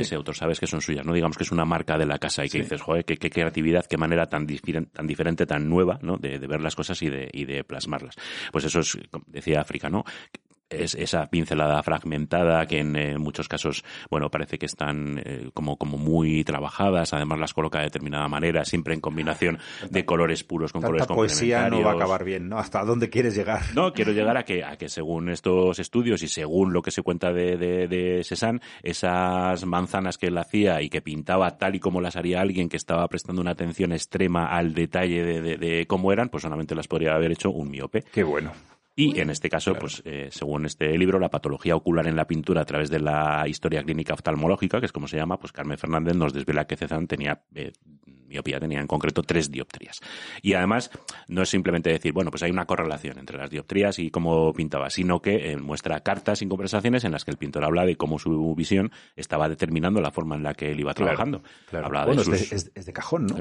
ese, 0.00 0.14
autor. 0.14 0.34
Sabes 0.34 0.60
que 0.60 0.66
son 0.66 0.80
suyas, 0.80 1.06
¿no? 1.06 1.12
Digamos 1.12 1.36
que 1.36 1.44
es 1.44 1.52
una 1.52 1.64
marca 1.64 1.96
de 1.96 2.06
la 2.06 2.18
casa 2.18 2.44
y 2.44 2.48
que 2.48 2.58
dices, 2.58 2.80
joder, 2.80 3.04
qué, 3.04 3.16
creatividad, 3.16 3.86
qué 3.86 3.96
manera 3.96 4.26
tan, 4.26 4.46
tan 4.46 5.06
diferente, 5.06 5.46
tan 5.46 5.68
nueva, 5.68 5.98
¿no? 6.02 6.16
De, 6.16 6.38
de, 6.38 6.46
ver 6.46 6.60
las 6.60 6.74
cosas 6.74 7.00
y 7.02 7.10
de, 7.10 7.28
y 7.32 7.44
de 7.44 7.64
plasmarlas. 7.64 8.16
Pues 8.52 8.64
eso 8.64 8.80
es, 8.80 8.98
decía 9.26 9.60
África, 9.60 9.88
¿no? 9.88 10.04
Es 10.70 10.94
esa 10.94 11.28
pincelada 11.30 11.82
fragmentada 11.82 12.66
que 12.66 12.78
en, 12.78 12.96
eh, 12.96 13.18
muchos 13.18 13.48
casos, 13.48 13.84
bueno, 14.10 14.30
parece 14.30 14.58
que 14.58 14.66
están 14.66 15.20
eh, 15.24 15.50
como, 15.54 15.76
como 15.76 15.98
muy 15.98 16.44
trabajadas, 16.44 17.12
además 17.12 17.38
las 17.38 17.54
coloca 17.54 17.78
de 17.78 17.84
determinada 17.84 18.28
manera, 18.28 18.64
siempre 18.64 18.94
en 18.94 19.00
combinación 19.00 19.58
de 19.90 20.04
colores 20.04 20.44
puros 20.44 20.72
con 20.72 20.82
colores 20.82 21.06
poesía 21.06 21.68
no 21.70 21.82
va 21.82 21.92
a 21.92 21.94
acabar 21.94 22.24
bien, 22.24 22.48
¿no? 22.48 22.58
¿Hasta 22.58 22.84
dónde 22.84 23.08
quieres 23.10 23.34
llegar? 23.34 23.62
No, 23.74 23.92
quiero 23.92 24.12
llegar 24.12 24.36
a 24.36 24.44
que, 24.44 24.64
a 24.64 24.76
que 24.76 24.88
según 24.88 25.30
estos 25.30 25.78
estudios 25.78 26.22
y 26.22 26.28
según 26.28 26.72
lo 26.72 26.82
que 26.82 26.90
se 26.90 27.02
cuenta 27.02 27.32
de, 27.32 27.56
de, 27.56 27.88
de 27.88 28.24
Cézanne, 28.24 28.60
esas 28.82 29.64
manzanas 29.64 30.18
que 30.18 30.26
él 30.26 30.38
hacía 30.38 30.82
y 30.82 30.88
que 30.90 31.00
pintaba 31.00 31.56
tal 31.56 31.74
y 31.74 31.80
como 31.80 32.00
las 32.00 32.16
haría 32.16 32.40
alguien 32.40 32.68
que 32.68 32.76
estaba 32.76 33.06
prestando 33.08 33.40
una 33.40 33.52
atención 33.52 33.92
extrema 33.92 34.46
al 34.46 34.74
detalle 34.74 35.24
de, 35.24 35.40
de, 35.40 35.56
de 35.56 35.86
cómo 35.86 36.12
eran, 36.12 36.28
pues 36.28 36.42
solamente 36.42 36.74
las 36.74 36.88
podría 36.88 37.14
haber 37.14 37.32
hecho 37.32 37.50
un 37.50 37.70
miope. 37.70 38.04
Qué 38.12 38.22
bueno. 38.22 38.52
Y 39.00 39.20
en 39.20 39.30
este 39.30 39.48
caso, 39.48 39.74
pues 39.76 40.02
eh, 40.04 40.26
según 40.32 40.66
este 40.66 40.98
libro, 40.98 41.20
la 41.20 41.30
patología 41.30 41.76
ocular 41.76 42.08
en 42.08 42.16
la 42.16 42.26
pintura 42.26 42.62
a 42.62 42.64
través 42.64 42.90
de 42.90 42.98
la 42.98 43.46
historia 43.46 43.84
clínica 43.84 44.12
oftalmológica, 44.12 44.80
que 44.80 44.86
es 44.86 44.92
como 44.92 45.06
se 45.06 45.16
llama, 45.16 45.38
pues 45.38 45.52
Carmen 45.52 45.78
Fernández 45.78 46.16
nos 46.16 46.32
desvela 46.32 46.66
que 46.66 46.76
Cezanne 46.76 47.06
tenía 47.06 47.44
eh, 47.54 47.70
miopía, 48.28 48.60
tenía 48.60 48.80
en 48.80 48.86
concreto 48.86 49.22
tres 49.22 49.50
dioptrías. 49.50 50.00
Y 50.42 50.54
además, 50.54 50.90
no 51.28 51.42
es 51.42 51.48
simplemente 51.48 51.90
decir, 51.90 52.12
bueno, 52.12 52.30
pues 52.30 52.42
hay 52.42 52.50
una 52.50 52.66
correlación 52.66 53.18
entre 53.18 53.38
las 53.38 53.50
dioptrías 53.50 53.98
y 53.98 54.10
cómo 54.10 54.52
pintaba, 54.52 54.90
sino 54.90 55.20
que 55.20 55.52
eh, 55.52 55.56
muestra 55.56 56.00
cartas 56.00 56.42
y 56.42 56.48
conversaciones 56.48 57.04
en 57.04 57.12
las 57.12 57.24
que 57.24 57.30
el 57.30 57.36
pintor 57.36 57.64
habla 57.64 57.84
de 57.84 57.96
cómo 57.96 58.18
su 58.18 58.54
visión 58.54 58.92
estaba 59.16 59.48
determinando 59.48 60.00
la 60.00 60.10
forma 60.10 60.36
en 60.36 60.42
la 60.42 60.54
que 60.54 60.70
él 60.70 60.80
iba 60.80 60.94
trabajando. 60.94 61.42
bueno, 61.72 62.22
es, 62.22 62.74
de, 62.74 62.92
cajón, 62.92 63.26
¿no? 63.26 63.36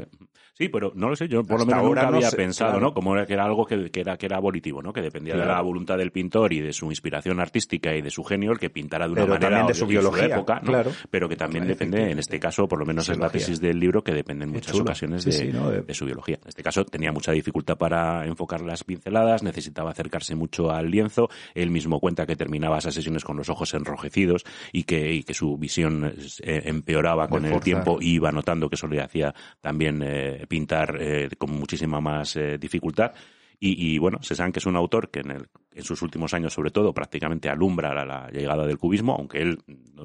Sí, 0.54 0.69
pero 0.69 0.91
no 0.95 1.10
lo 1.10 1.15
sé, 1.15 1.28
yo 1.28 1.43
por 1.43 1.60
lo 1.60 1.65
menos 1.67 1.84
nunca 1.84 2.08
había 2.08 2.32
pensado, 2.32 2.80
¿no? 2.80 2.93
Como 2.93 3.13
que 3.26 3.34
era 3.34 3.45
algo 3.45 3.65
que, 3.65 3.91
era, 3.93 4.17
que 4.17 4.26
era 4.26 4.39
volitivo, 4.39 4.82
¿no? 4.82 4.91
Que 4.91 5.02
dependía 5.02 5.36
de 5.36 5.45
la 5.45 5.62
voluntad 5.62 5.97
del 5.97 6.12
pintor 6.12 6.52
y 6.52 6.62
de 6.62 6.73
su 6.73 6.89
inspiración 6.89 7.39
artística 7.39 7.95
y 7.95 8.02
de 8.02 8.10
su 8.10 8.23
genio 8.23 8.52
el 8.52 8.60
que 8.60 8.71
pintara 8.71 9.06
de 9.06 9.13
una 9.13 9.26
manera 9.28 9.65
de 9.65 9.73
su 9.76 9.86
biología, 9.86 10.26
época, 10.26 10.60
claro. 10.62 10.91
pero 11.12 11.30
que 11.30 11.36
también 11.36 11.67
depende, 11.67 12.10
en 12.10 12.17
este 12.17 12.39
caso, 12.39 12.67
por 12.67 12.80
lo 12.80 12.86
menos 12.86 13.08
en 13.10 13.19
la 13.19 13.30
tesis 13.30 13.62
del 13.62 13.80
libro, 13.80 14.04
que 14.04 14.13
depende 14.13 14.45
en 14.45 14.52
muchas 14.80 15.04
ocasiones 15.04 15.26
de, 15.26 15.94
su 15.94 16.06
biología. 16.06 16.40
En 16.42 16.50
este 16.50 16.63
caso 16.63 16.86
tenía 16.86 17.12
mucha 17.12 17.32
dificultad 17.32 17.78
para 17.78 18.26
enfocar 18.26 18.62
las 18.62 18.84
pinceladas, 18.84 19.44
necesitaba 19.44 19.92
acercarse 19.92 20.36
mucho 20.36 20.72
al 20.72 20.90
lienzo, 20.90 21.30
él 21.54 21.72
mismo 21.72 22.00
cuenta 22.00 22.26
que 22.26 22.36
terminaba 22.36 22.78
esas 22.78 22.94
sesiones 22.94 23.24
con 23.24 23.38
los 23.38 23.50
ojos 23.50 23.74
enrojecidos 23.74 24.44
y 24.72 24.84
que, 24.84 25.24
que 25.24 25.34
su 25.34 25.58
visión 25.58 26.13
eh, 26.42 26.62
empeoraba 26.66 27.28
con 27.28 27.46
el 27.46 27.60
tiempo 27.62 27.98
y 28.02 28.16
iba 28.16 28.32
notando 28.32 28.70
que 28.70 28.76
eso 28.76 28.88
le 28.88 29.02
hacía 29.02 29.34
también 29.62 30.02
eh, 30.04 30.46
pintar 30.48 30.98
eh, 31.00 31.30
con 31.38 31.52
muchísima 31.52 32.00
más 32.02 32.38
dificultad. 32.60 33.13
Y, 33.60 33.96
y 33.96 33.98
bueno, 33.98 34.20
sabe 34.22 34.52
que 34.52 34.60
es 34.60 34.66
un 34.68 34.76
autor 34.76 35.10
que 35.10 35.22
en, 35.22 35.32
el, 35.32 35.48
en 35.72 35.84
sus 35.84 36.02
últimos 36.02 36.34
años, 36.34 36.54
sobre 36.54 36.72
todo, 36.72 36.94
prácticamente 36.94 37.50
alumbra 37.50 37.94
la, 37.94 38.06
la 38.06 38.30
llegada 38.30 38.68
del 38.68 38.78
cubismo, 38.78 39.16
aunque 39.16 39.42
él 39.42 39.58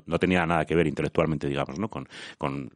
no, 0.07 0.19
tenía 0.19 0.47
nada 0.47 0.65
que 0.65 0.75
ver 0.75 0.87
intelectualmente, 0.87 1.49
digamos, 1.49 1.79
¿no? 1.79 1.89
con, 1.89 2.09
con 2.39 2.71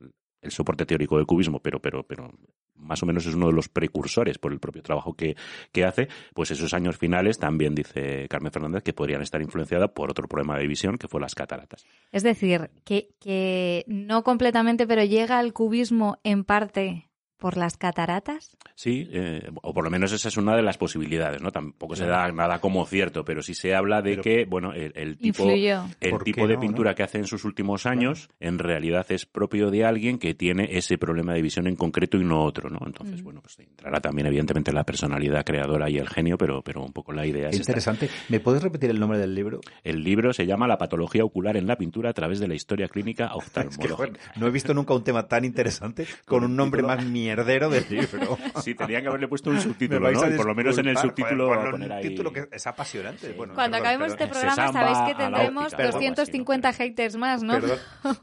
el 0.46 0.52
soporte 0.52 0.86
teórico 0.86 1.16
del 1.16 1.26
cubismo, 1.26 1.60
pero, 1.60 1.80
pero, 1.80 2.02
pero 2.02 2.32
más 2.74 3.02
o 3.02 3.06
menos 3.06 3.26
es 3.26 3.34
uno 3.34 3.46
de 3.48 3.52
los 3.52 3.68
precursores 3.68 4.38
por 4.38 4.52
el 4.52 4.60
propio 4.60 4.82
trabajo 4.82 5.14
que, 5.14 5.36
que 5.72 5.84
hace, 5.84 6.08
pues 6.34 6.50
esos 6.50 6.72
años 6.74 6.96
finales 6.96 7.38
también 7.38 7.74
dice 7.74 8.26
Carmen 8.28 8.52
Fernández 8.52 8.82
que 8.82 8.92
podrían 8.92 9.22
estar 9.22 9.40
influenciadas 9.42 9.90
por 9.90 10.10
otro 10.10 10.28
problema 10.28 10.58
de 10.58 10.66
visión 10.66 10.98
que 10.98 11.08
fue 11.08 11.20
las 11.20 11.34
cataratas. 11.34 11.84
Es 12.12 12.22
decir, 12.22 12.70
que, 12.84 13.10
que 13.20 13.84
no 13.86 14.22
completamente, 14.22 14.86
pero 14.86 15.04
llega 15.04 15.38
al 15.38 15.52
cubismo 15.52 16.18
en 16.24 16.44
parte 16.44 17.05
por 17.38 17.56
las 17.56 17.76
cataratas? 17.76 18.56
Sí, 18.74 19.08
eh, 19.12 19.48
o 19.62 19.72
por 19.72 19.84
lo 19.84 19.90
menos 19.90 20.12
esa 20.12 20.28
es 20.28 20.36
una 20.36 20.56
de 20.56 20.62
las 20.62 20.78
posibilidades, 20.78 21.42
¿no? 21.42 21.50
Tampoco 21.50 21.96
se 21.96 22.06
da 22.06 22.30
nada 22.32 22.60
como 22.60 22.84
cierto, 22.86 23.24
pero 23.24 23.42
sí 23.42 23.54
se 23.54 23.74
habla 23.74 24.02
de 24.02 24.18
que, 24.18 24.44
bueno, 24.44 24.72
el, 24.72 25.16
tipo, 25.18 25.48
el 25.48 26.18
tipo 26.24 26.46
de 26.46 26.58
pintura 26.58 26.94
que 26.94 27.02
hace 27.02 27.18
en 27.18 27.26
sus 27.26 27.44
últimos 27.44 27.86
años 27.86 28.28
en 28.40 28.58
realidad 28.58 29.06
es 29.10 29.26
propio 29.26 29.70
de 29.70 29.84
alguien 29.84 30.18
que 30.18 30.34
tiene 30.34 30.68
ese 30.76 30.98
problema 30.98 31.34
de 31.34 31.42
visión 31.42 31.66
en 31.66 31.76
concreto 31.76 32.18
y 32.18 32.24
no 32.24 32.42
otro, 32.42 32.70
¿no? 32.70 32.80
Entonces, 32.84 33.20
mm. 33.20 33.24
bueno, 33.24 33.40
pues 33.40 33.58
entrará 33.58 34.00
también 34.00 34.26
evidentemente 34.26 34.72
la 34.72 34.84
personalidad 34.84 35.44
creadora 35.44 35.88
y 35.90 35.98
el 35.98 36.08
genio, 36.08 36.38
pero, 36.38 36.62
pero 36.62 36.82
un 36.82 36.92
poco 36.92 37.12
la 37.12 37.26
idea 37.26 37.48
es 37.48 37.56
Interesante. 37.56 38.08
¿Me 38.28 38.40
puedes 38.40 38.62
repetir 38.62 38.90
el 38.90 39.00
nombre 39.00 39.18
del 39.18 39.34
libro? 39.34 39.60
El 39.82 40.02
libro 40.02 40.32
se 40.32 40.46
llama 40.46 40.66
La 40.66 40.78
patología 40.78 41.24
ocular 41.24 41.56
en 41.56 41.66
la 41.66 41.76
pintura 41.76 42.10
a 42.10 42.12
través 42.12 42.40
de 42.40 42.48
la 42.48 42.54
historia 42.54 42.88
clínica 42.88 43.30
oftalmológica. 43.34 44.18
no 44.36 44.46
he 44.46 44.50
visto 44.50 44.74
nunca 44.74 44.94
un 44.94 45.04
tema 45.04 45.26
tan 45.26 45.44
interesante 45.44 46.06
con 46.24 46.44
un 46.44 46.56
nombre 46.56 46.82
más 46.82 47.04
mierdero 47.26 47.68
del 47.68 47.86
libro. 47.88 48.38
Sí, 48.62 48.74
tenían 48.74 49.02
que 49.02 49.08
haberle 49.08 49.28
puesto 49.28 49.50
un 49.50 49.60
subtítulo, 49.60 50.10
¿no? 50.10 50.36
por 50.36 50.46
lo 50.46 50.54
menos 50.54 50.78
en 50.78 50.88
el 50.88 50.96
subtítulo 50.96 51.48
poner 51.70 51.92
ahí... 51.92 52.08
título 52.08 52.32
que 52.32 52.48
es 52.50 52.66
apasionante. 52.66 53.32
Bueno, 53.32 53.54
Cuando 53.54 53.76
acabemos 53.76 54.08
este 54.08 54.26
programa 54.26 54.72
sabéis 54.72 54.98
que 55.06 55.14
tendremos 55.14 55.72
250 55.72 56.72
haters 56.72 57.16
más, 57.16 57.42
¿no? 57.42 57.54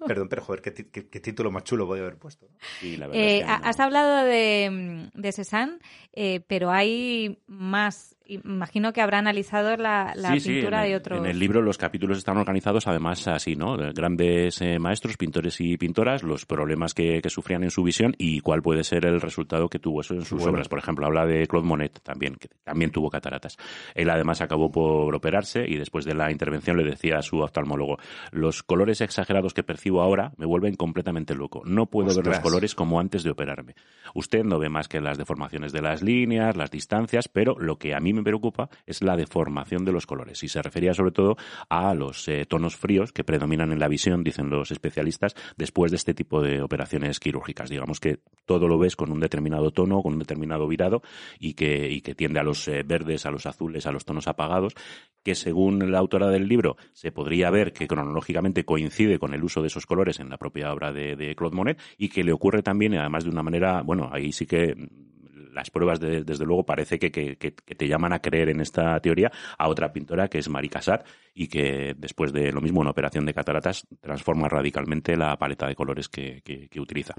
Perdón, 0.06 0.28
pero 0.30 0.44
joder, 0.44 0.62
¿qué, 0.62 0.72
título 0.72 1.52
más 1.52 1.64
chulo 1.64 1.88
podía 1.88 2.04
haber 2.04 2.18
puesto. 2.18 2.48
Eh, 2.82 3.44
has 3.46 3.80
hablado 3.80 4.26
de, 4.26 5.10
de 5.14 5.32
Cézanne, 5.32 5.80
eh, 6.14 6.42
pero 6.48 6.72
hay 6.72 7.40
más 7.48 8.13
imagino 8.26 8.94
que 8.94 9.02
habrá 9.02 9.20
analizado 9.20 9.76
la, 9.78 10.14
pintura 10.44 10.84
de 10.84 10.96
otros. 10.96 11.20
En 11.20 11.26
el 11.26 11.40
libro 11.40 11.62
los 11.62 11.78
capítulos 11.78 12.18
están 12.18 12.38
organizados 12.38 12.88
además 12.88 13.28
así, 13.28 13.56
¿no? 13.56 13.76
Grandes 13.94 14.62
eh, 14.62 14.80
maestros, 14.80 15.18
pintores 15.18 15.60
y 15.60 15.78
pintoras, 15.78 16.24
los 16.24 16.46
problemas 16.46 16.94
que, 16.94 17.22
sufrían 17.28 17.64
en 17.64 17.72
su 17.72 17.84
visión 17.84 18.14
y 18.18 18.42
cuál 18.42 18.62
puede 18.62 18.84
ser 18.84 19.06
el 19.06 19.20
resultado 19.20 19.68
que 19.70 19.80
tuvo 19.80 20.02
eso 20.02 20.14
en 20.14 20.24
sus 20.24 20.46
obras. 20.46 20.68
Por 20.68 20.80
ejemplo, 20.80 21.06
habla 21.06 21.26
de 21.26 21.48
Claude 21.48 21.68
Monet 21.68 22.00
también, 22.02 22.36
que 22.36 22.50
también 22.64 22.92
tuvo 22.92 23.10
cataratas. 23.10 23.58
Él 23.96 24.10
además 24.10 24.42
acabó 24.42 24.72
por 24.72 25.16
operarse 25.16 25.66
y 25.68 25.78
después 25.78 26.06
de 26.06 26.14
la 26.14 26.32
intervención 26.32 26.78
le 26.78 26.84
decía 26.84 27.18
a 27.18 27.22
su 27.22 27.40
oftalmólogo, 27.40 27.98
los 28.32 28.62
colores 28.62 29.02
exagerados 29.02 29.54
que 29.54 29.64
percibo 29.64 30.02
ahora 30.02 30.32
me 30.38 30.46
vuelven 30.46 30.76
completamente 30.76 31.34
loco. 31.34 31.64
No 31.66 31.88
puedo 31.88 32.16
ver 32.16 32.26
los 32.26 32.40
colores 32.40 32.76
como 32.76 33.00
antes 33.00 33.24
de 33.24 33.32
operarme. 33.32 33.76
Usted 34.14 34.44
no 34.44 34.60
ve 34.60 34.70
más 34.70 34.88
que 34.88 35.02
las 35.02 35.18
deformaciones 35.18 35.72
de 35.72 35.82
las 35.82 36.04
líneas, 36.04 36.56
las 36.56 36.72
distancias, 36.72 37.28
pero 37.28 37.56
lo 37.58 37.78
que 37.78 37.96
a 37.96 38.00
mí 38.00 38.13
me 38.14 38.24
preocupa 38.24 38.70
es 38.86 39.02
la 39.02 39.18
deformación 39.18 39.86
de 39.86 39.92
los 39.92 40.06
colores 40.06 40.44
y 40.44 40.48
se 40.48 40.62
refería 40.62 40.94
sobre 40.94 41.12
todo 41.12 41.36
a 41.70 41.94
los 41.94 42.28
eh, 42.28 42.46
tonos 42.46 42.76
fríos 42.76 43.12
que 43.12 43.24
predominan 43.24 43.72
en 43.72 43.80
la 43.80 43.88
visión, 43.88 44.24
dicen 44.24 44.50
los 44.50 44.72
especialistas, 44.72 45.36
después 45.58 45.92
de 45.92 45.98
este 45.98 46.14
tipo 46.14 46.42
de 46.42 46.62
operaciones 46.62 47.20
quirúrgicas. 47.20 47.70
Digamos 47.70 48.00
que 48.00 48.20
todo 48.46 48.68
lo 48.68 48.78
ves 48.78 48.96
con 48.96 49.12
un 49.12 49.20
determinado 49.20 49.72
tono, 49.72 50.02
con 50.02 50.14
un 50.14 50.20
determinado 50.20 50.68
virado 50.68 51.02
y 51.40 51.54
que, 51.54 51.90
y 51.90 52.02
que 52.02 52.16
tiende 52.16 52.40
a 52.40 52.44
los 52.44 52.68
eh, 52.68 52.84
verdes, 52.84 53.26
a 53.26 53.32
los 53.32 53.46
azules, 53.46 53.86
a 53.86 53.92
los 53.92 54.06
tonos 54.06 54.28
apagados, 54.28 54.74
que 55.24 55.36
según 55.36 55.92
la 55.92 56.00
autora 56.00 56.30
del 56.30 56.48
libro 56.48 56.78
se 56.94 57.12
podría 57.12 57.50
ver 57.50 57.74
que 57.74 57.88
cronológicamente 57.88 58.66
coincide 58.66 59.20
con 59.20 59.34
el 59.34 59.44
uso 59.44 59.62
de 59.62 59.68
esos 59.68 59.86
colores 59.86 60.20
en 60.20 60.30
la 60.30 60.38
propia 60.38 60.72
obra 60.72 60.92
de, 60.92 61.16
de 61.16 61.36
Claude 61.36 61.56
Monet 61.56 61.80
y 61.98 62.10
que 62.10 62.24
le 62.24 62.34
ocurre 62.34 62.62
también, 62.62 62.96
además 62.96 63.24
de 63.24 63.30
una 63.30 63.44
manera, 63.44 63.82
bueno, 63.82 64.10
ahí 64.12 64.32
sí 64.32 64.46
que 64.46 64.76
las 65.54 65.70
pruebas, 65.70 66.00
desde 66.00 66.46
luego, 66.46 66.66
parece 66.66 67.00
que, 67.00 67.10
te 67.10 67.88
llaman 67.88 68.14
a 68.14 68.20
creer 68.20 68.50
en 68.50 68.62
esta 68.62 69.00
teoría 69.00 69.32
a 69.58 69.68
otra 69.68 69.92
pintora 69.94 70.28
que 70.28 70.40
es 70.40 70.50
Marie 70.50 70.70
Cassatt 70.70 71.06
y 71.34 71.48
que 71.48 71.96
después 71.98 72.34
de 72.34 72.52
lo 72.52 72.62
mismo, 72.62 72.82
una 72.82 72.92
operación 72.92 73.26
de 73.26 73.34
cataratas, 73.34 73.88
transforma 74.02 74.50
radicalmente 74.50 75.16
la 75.16 75.38
paleta 75.38 75.68
de 75.68 75.76
colores 75.76 76.10
que, 76.10 76.42
utiliza. 76.80 77.14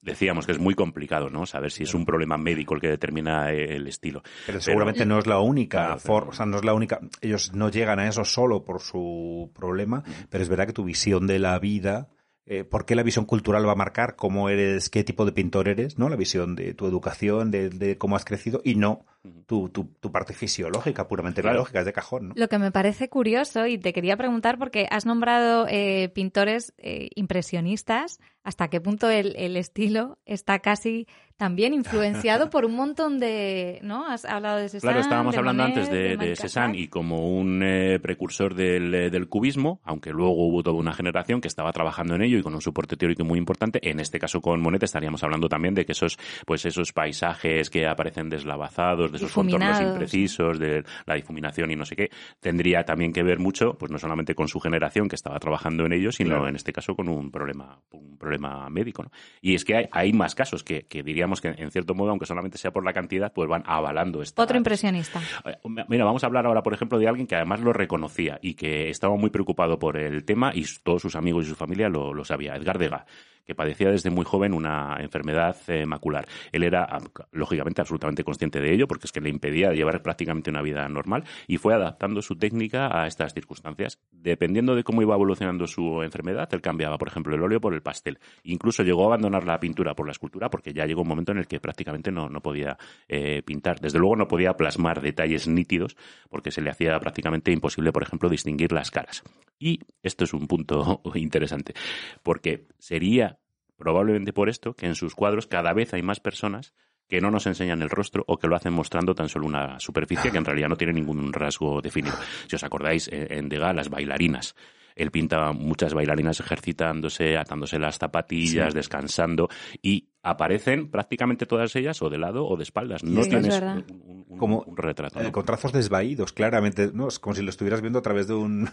decíamos 0.00 0.46
que 0.46 0.52
es 0.52 0.58
muy 0.58 0.74
complicado, 0.74 1.30
¿no? 1.30 1.46
Saber 1.46 1.70
si 1.70 1.82
es 1.82 1.94
un 1.94 2.04
problema 2.04 2.38
médico 2.38 2.74
el 2.74 2.80
que 2.80 2.88
determina 2.88 3.50
el 3.50 3.86
estilo. 3.86 4.22
Pero 4.46 4.60
seguramente 4.60 5.04
no 5.04 5.18
es 5.18 5.26
la 5.26 5.40
única 5.40 5.98
forma, 5.98 6.30
o 6.30 6.32
sea, 6.32 6.46
no 6.46 6.58
es 6.58 6.64
la 6.64 6.74
única. 6.74 7.00
Ellos 7.20 7.52
no 7.54 7.70
llegan 7.70 7.98
a 7.98 8.08
eso 8.08 8.24
solo 8.24 8.64
por 8.64 8.80
su 8.80 9.50
problema, 9.54 10.04
pero 10.30 10.42
es 10.42 10.48
verdad 10.48 10.66
que 10.66 10.72
tu 10.72 10.84
visión 10.84 11.26
de 11.26 11.38
la 11.38 11.58
vida 11.58 12.08
eh, 12.48 12.62
por 12.62 12.86
qué 12.86 12.94
la 12.94 13.02
visión 13.02 13.24
cultural 13.24 13.66
va 13.66 13.72
a 13.72 13.76
marcar 13.76 14.14
cómo 14.14 14.48
eres, 14.48 14.88
qué 14.88 15.02
tipo 15.02 15.24
de 15.24 15.32
pintor 15.32 15.68
eres, 15.68 15.98
¿no? 15.98 16.08
La 16.08 16.14
visión 16.14 16.54
de 16.54 16.74
tu 16.74 16.86
educación, 16.86 17.50
de, 17.50 17.96
cómo 17.98 18.14
has 18.14 18.24
crecido 18.24 18.60
y 18.64 18.76
no 18.76 19.04
tu, 19.46 19.68
tu, 19.68 20.12
parte 20.12 20.32
fisiológica, 20.32 21.06
puramente 21.08 21.42
biológica, 21.42 21.80
es 21.80 21.86
de 21.86 21.92
cajón, 21.92 22.28
¿no? 22.28 22.34
Lo 22.36 22.48
que 22.48 22.58
me 22.58 22.72
parece 22.72 23.08
curioso, 23.08 23.66
y 23.66 23.78
te 23.78 23.92
quería 23.92 24.16
preguntar, 24.16 24.58
porque 24.58 24.86
has 24.90 25.06
nombrado 25.06 25.66
eh, 25.68 26.10
pintores 26.14 26.72
eh, 26.78 27.08
impresionistas, 27.14 28.20
¿hasta 28.42 28.68
qué 28.68 28.80
punto 28.80 29.10
el, 29.10 29.34
el 29.36 29.56
estilo 29.56 30.18
está 30.24 30.60
casi 30.60 31.06
también 31.36 31.74
influenciado 31.74 32.50
por 32.50 32.64
un 32.64 32.74
montón 32.74 33.18
de, 33.18 33.78
¿no? 33.82 34.06
Has 34.06 34.24
hablado 34.24 34.58
de 34.58 34.68
Cézanne. 34.68 34.92
Claro, 34.92 35.00
estábamos 35.00 35.36
hablando 35.36 35.62
antes 35.62 35.90
de, 35.90 36.16
de, 36.16 36.36
Cézanne 36.36 36.78
y 36.78 36.88
como 36.88 37.28
un 37.36 37.62
eh, 37.62 37.98
precursor 38.00 38.54
del, 38.54 38.90
del, 38.90 39.28
cubismo, 39.28 39.80
aunque 39.84 40.10
luego 40.10 40.32
hubo 40.32 40.62
toda 40.62 40.76
una 40.76 40.92
generación 40.92 41.40
que 41.40 41.48
estaba 41.48 41.72
trabajando 41.72 42.14
en 42.14 42.22
ello 42.22 42.38
y 42.38 42.42
con 42.42 42.54
un 42.54 42.62
soporte 42.62 42.96
teórico 42.96 43.24
muy 43.24 43.38
importante. 43.38 43.80
En 43.88 44.00
este 44.00 44.18
caso 44.18 44.40
con 44.40 44.60
Monet 44.60 44.82
estaríamos 44.82 45.22
hablando 45.22 45.48
también 45.48 45.74
de 45.74 45.84
que 45.84 45.92
esos, 45.92 46.18
pues 46.46 46.64
esos 46.64 46.92
paisajes 46.92 47.70
que 47.70 47.86
aparecen 47.86 48.28
deslavazados, 48.28 49.12
de 49.20 49.26
esos 49.26 49.32
contornos 49.32 49.80
imprecisos, 49.80 50.58
de 50.58 50.84
la 51.06 51.14
difuminación 51.14 51.70
y 51.70 51.76
no 51.76 51.84
sé 51.84 51.96
qué, 51.96 52.10
tendría 52.40 52.84
también 52.84 53.12
que 53.12 53.22
ver 53.22 53.38
mucho, 53.38 53.74
pues 53.78 53.90
no 53.90 53.98
solamente 53.98 54.34
con 54.34 54.48
su 54.48 54.60
generación 54.60 55.08
que 55.08 55.16
estaba 55.16 55.38
trabajando 55.38 55.84
en 55.86 55.92
ello, 55.92 56.12
sino 56.12 56.48
en 56.48 56.56
este 56.56 56.72
caso 56.72 56.94
con 56.94 57.08
un 57.08 57.30
problema, 57.30 57.80
un 57.92 58.16
problema 58.18 58.68
médico, 58.70 59.02
¿no? 59.02 59.10
Y 59.40 59.54
es 59.54 59.64
que 59.64 59.76
hay, 59.76 59.88
hay 59.92 60.12
más 60.12 60.34
casos 60.34 60.62
que, 60.62 60.84
que 60.84 61.02
diría 61.02 61.26
que 61.40 61.48
en 61.48 61.70
cierto 61.70 61.94
modo, 61.94 62.10
aunque 62.10 62.26
solamente 62.26 62.58
sea 62.58 62.70
por 62.70 62.84
la 62.84 62.92
cantidad, 62.92 63.32
pues 63.32 63.48
van 63.48 63.62
avalando 63.66 64.22
esto. 64.22 64.40
Otro 64.42 64.56
impresionista. 64.56 65.20
Eh, 65.44 65.56
mira, 65.88 66.04
vamos 66.04 66.22
a 66.22 66.26
hablar 66.26 66.46
ahora, 66.46 66.62
por 66.62 66.72
ejemplo, 66.72 66.98
de 66.98 67.08
alguien 67.08 67.26
que 67.26 67.36
además 67.36 67.60
lo 67.60 67.72
reconocía 67.72 68.38
y 68.40 68.54
que 68.54 68.90
estaba 68.90 69.16
muy 69.16 69.30
preocupado 69.30 69.78
por 69.78 69.96
el 69.96 70.24
tema 70.24 70.52
y 70.54 70.64
todos 70.82 71.02
sus 71.02 71.16
amigos 71.16 71.46
y 71.46 71.48
su 71.48 71.56
familia 71.56 71.88
lo, 71.88 72.14
lo 72.14 72.24
sabía, 72.24 72.54
Edgar 72.56 72.78
Degas 72.78 73.04
que 73.46 73.54
padecía 73.54 73.90
desde 73.90 74.10
muy 74.10 74.24
joven 74.24 74.52
una 74.52 74.96
enfermedad 75.00 75.56
eh, 75.68 75.86
macular. 75.86 76.26
Él 76.52 76.64
era, 76.64 76.84
ah, 76.84 76.98
lógicamente, 77.32 77.80
absolutamente 77.80 78.24
consciente 78.24 78.60
de 78.60 78.72
ello, 78.72 78.88
porque 78.88 79.06
es 79.06 79.12
que 79.12 79.20
le 79.20 79.30
impedía 79.30 79.72
llevar 79.72 80.02
prácticamente 80.02 80.50
una 80.50 80.62
vida 80.62 80.88
normal, 80.88 81.24
y 81.46 81.58
fue 81.58 81.74
adaptando 81.74 82.22
su 82.22 82.36
técnica 82.36 82.88
a 83.00 83.06
estas 83.06 83.32
circunstancias. 83.32 84.00
Dependiendo 84.10 84.74
de 84.74 84.82
cómo 84.82 85.02
iba 85.02 85.14
evolucionando 85.14 85.66
su 85.66 86.02
enfermedad, 86.02 86.48
él 86.52 86.60
cambiaba, 86.60 86.98
por 86.98 87.08
ejemplo, 87.08 87.34
el 87.34 87.42
óleo 87.42 87.60
por 87.60 87.74
el 87.74 87.82
pastel. 87.82 88.18
Incluso 88.42 88.82
llegó 88.82 89.04
a 89.04 89.06
abandonar 89.06 89.44
la 89.44 89.60
pintura 89.60 89.94
por 89.94 90.06
la 90.06 90.12
escultura, 90.12 90.50
porque 90.50 90.72
ya 90.72 90.86
llegó 90.86 91.02
un 91.02 91.08
momento 91.08 91.32
en 91.32 91.38
el 91.38 91.46
que 91.46 91.60
prácticamente 91.60 92.10
no, 92.10 92.28
no 92.28 92.40
podía 92.40 92.76
eh, 93.08 93.42
pintar. 93.42 93.80
Desde 93.80 93.98
luego 93.98 94.16
no 94.16 94.28
podía 94.28 94.54
plasmar 94.54 95.00
detalles 95.00 95.46
nítidos, 95.46 95.96
porque 96.28 96.50
se 96.50 96.60
le 96.60 96.70
hacía 96.70 96.98
prácticamente 96.98 97.52
imposible, 97.52 97.92
por 97.92 98.02
ejemplo, 98.02 98.28
distinguir 98.28 98.72
las 98.72 98.90
caras. 98.90 99.22
Y 99.58 99.80
esto 100.02 100.24
es 100.24 100.34
un 100.34 100.46
punto 100.46 101.02
interesante, 101.14 101.74
porque 102.22 102.66
sería 102.78 103.38
probablemente 103.76 104.32
por 104.32 104.48
esto 104.48 104.74
que 104.74 104.86
en 104.86 104.94
sus 104.94 105.14
cuadros 105.14 105.46
cada 105.46 105.72
vez 105.72 105.94
hay 105.94 106.02
más 106.02 106.20
personas 106.20 106.74
que 107.08 107.20
no 107.20 107.30
nos 107.30 107.46
enseñan 107.46 107.82
el 107.82 107.90
rostro 107.90 108.24
o 108.26 108.36
que 108.36 108.48
lo 108.48 108.56
hacen 108.56 108.72
mostrando 108.72 109.14
tan 109.14 109.28
solo 109.28 109.46
una 109.46 109.78
superficie 109.78 110.30
que 110.32 110.38
en 110.38 110.44
realidad 110.44 110.68
no 110.68 110.76
tiene 110.76 110.92
ningún 110.92 111.32
rasgo 111.32 111.80
definido. 111.80 112.16
Si 112.48 112.56
os 112.56 112.64
acordáis, 112.64 113.08
en 113.12 113.48
Degas, 113.48 113.76
las 113.76 113.88
bailarinas. 113.88 114.56
Él 114.96 115.10
pinta 115.10 115.52
muchas 115.52 115.92
bailarinas 115.92 116.40
ejercitándose, 116.40 117.36
atándose 117.36 117.78
las 117.78 117.98
zapatillas, 117.98 118.72
descansando 118.72 119.48
y 119.82 120.08
aparecen 120.26 120.88
prácticamente 120.90 121.46
todas 121.46 121.74
ellas 121.76 122.02
o 122.02 122.10
de 122.10 122.18
lado 122.18 122.46
o 122.46 122.56
de 122.56 122.64
espaldas. 122.64 123.04
No 123.04 123.22
tienes 123.22 123.60
un, 123.60 124.24
como, 124.36 124.64
retrato. 124.74 125.20
Eh, 125.20 125.30
con 125.30 125.44
trazos 125.44 125.72
desvaídos, 125.72 126.32
claramente. 126.32 126.90
¿no? 126.92 127.06
Es 127.06 127.20
como 127.20 127.34
si 127.34 127.42
lo 127.42 127.50
estuvieras 127.50 127.80
viendo 127.80 128.00
a 128.00 128.02
través 128.02 128.26
de 128.26 128.34
un... 128.34 128.68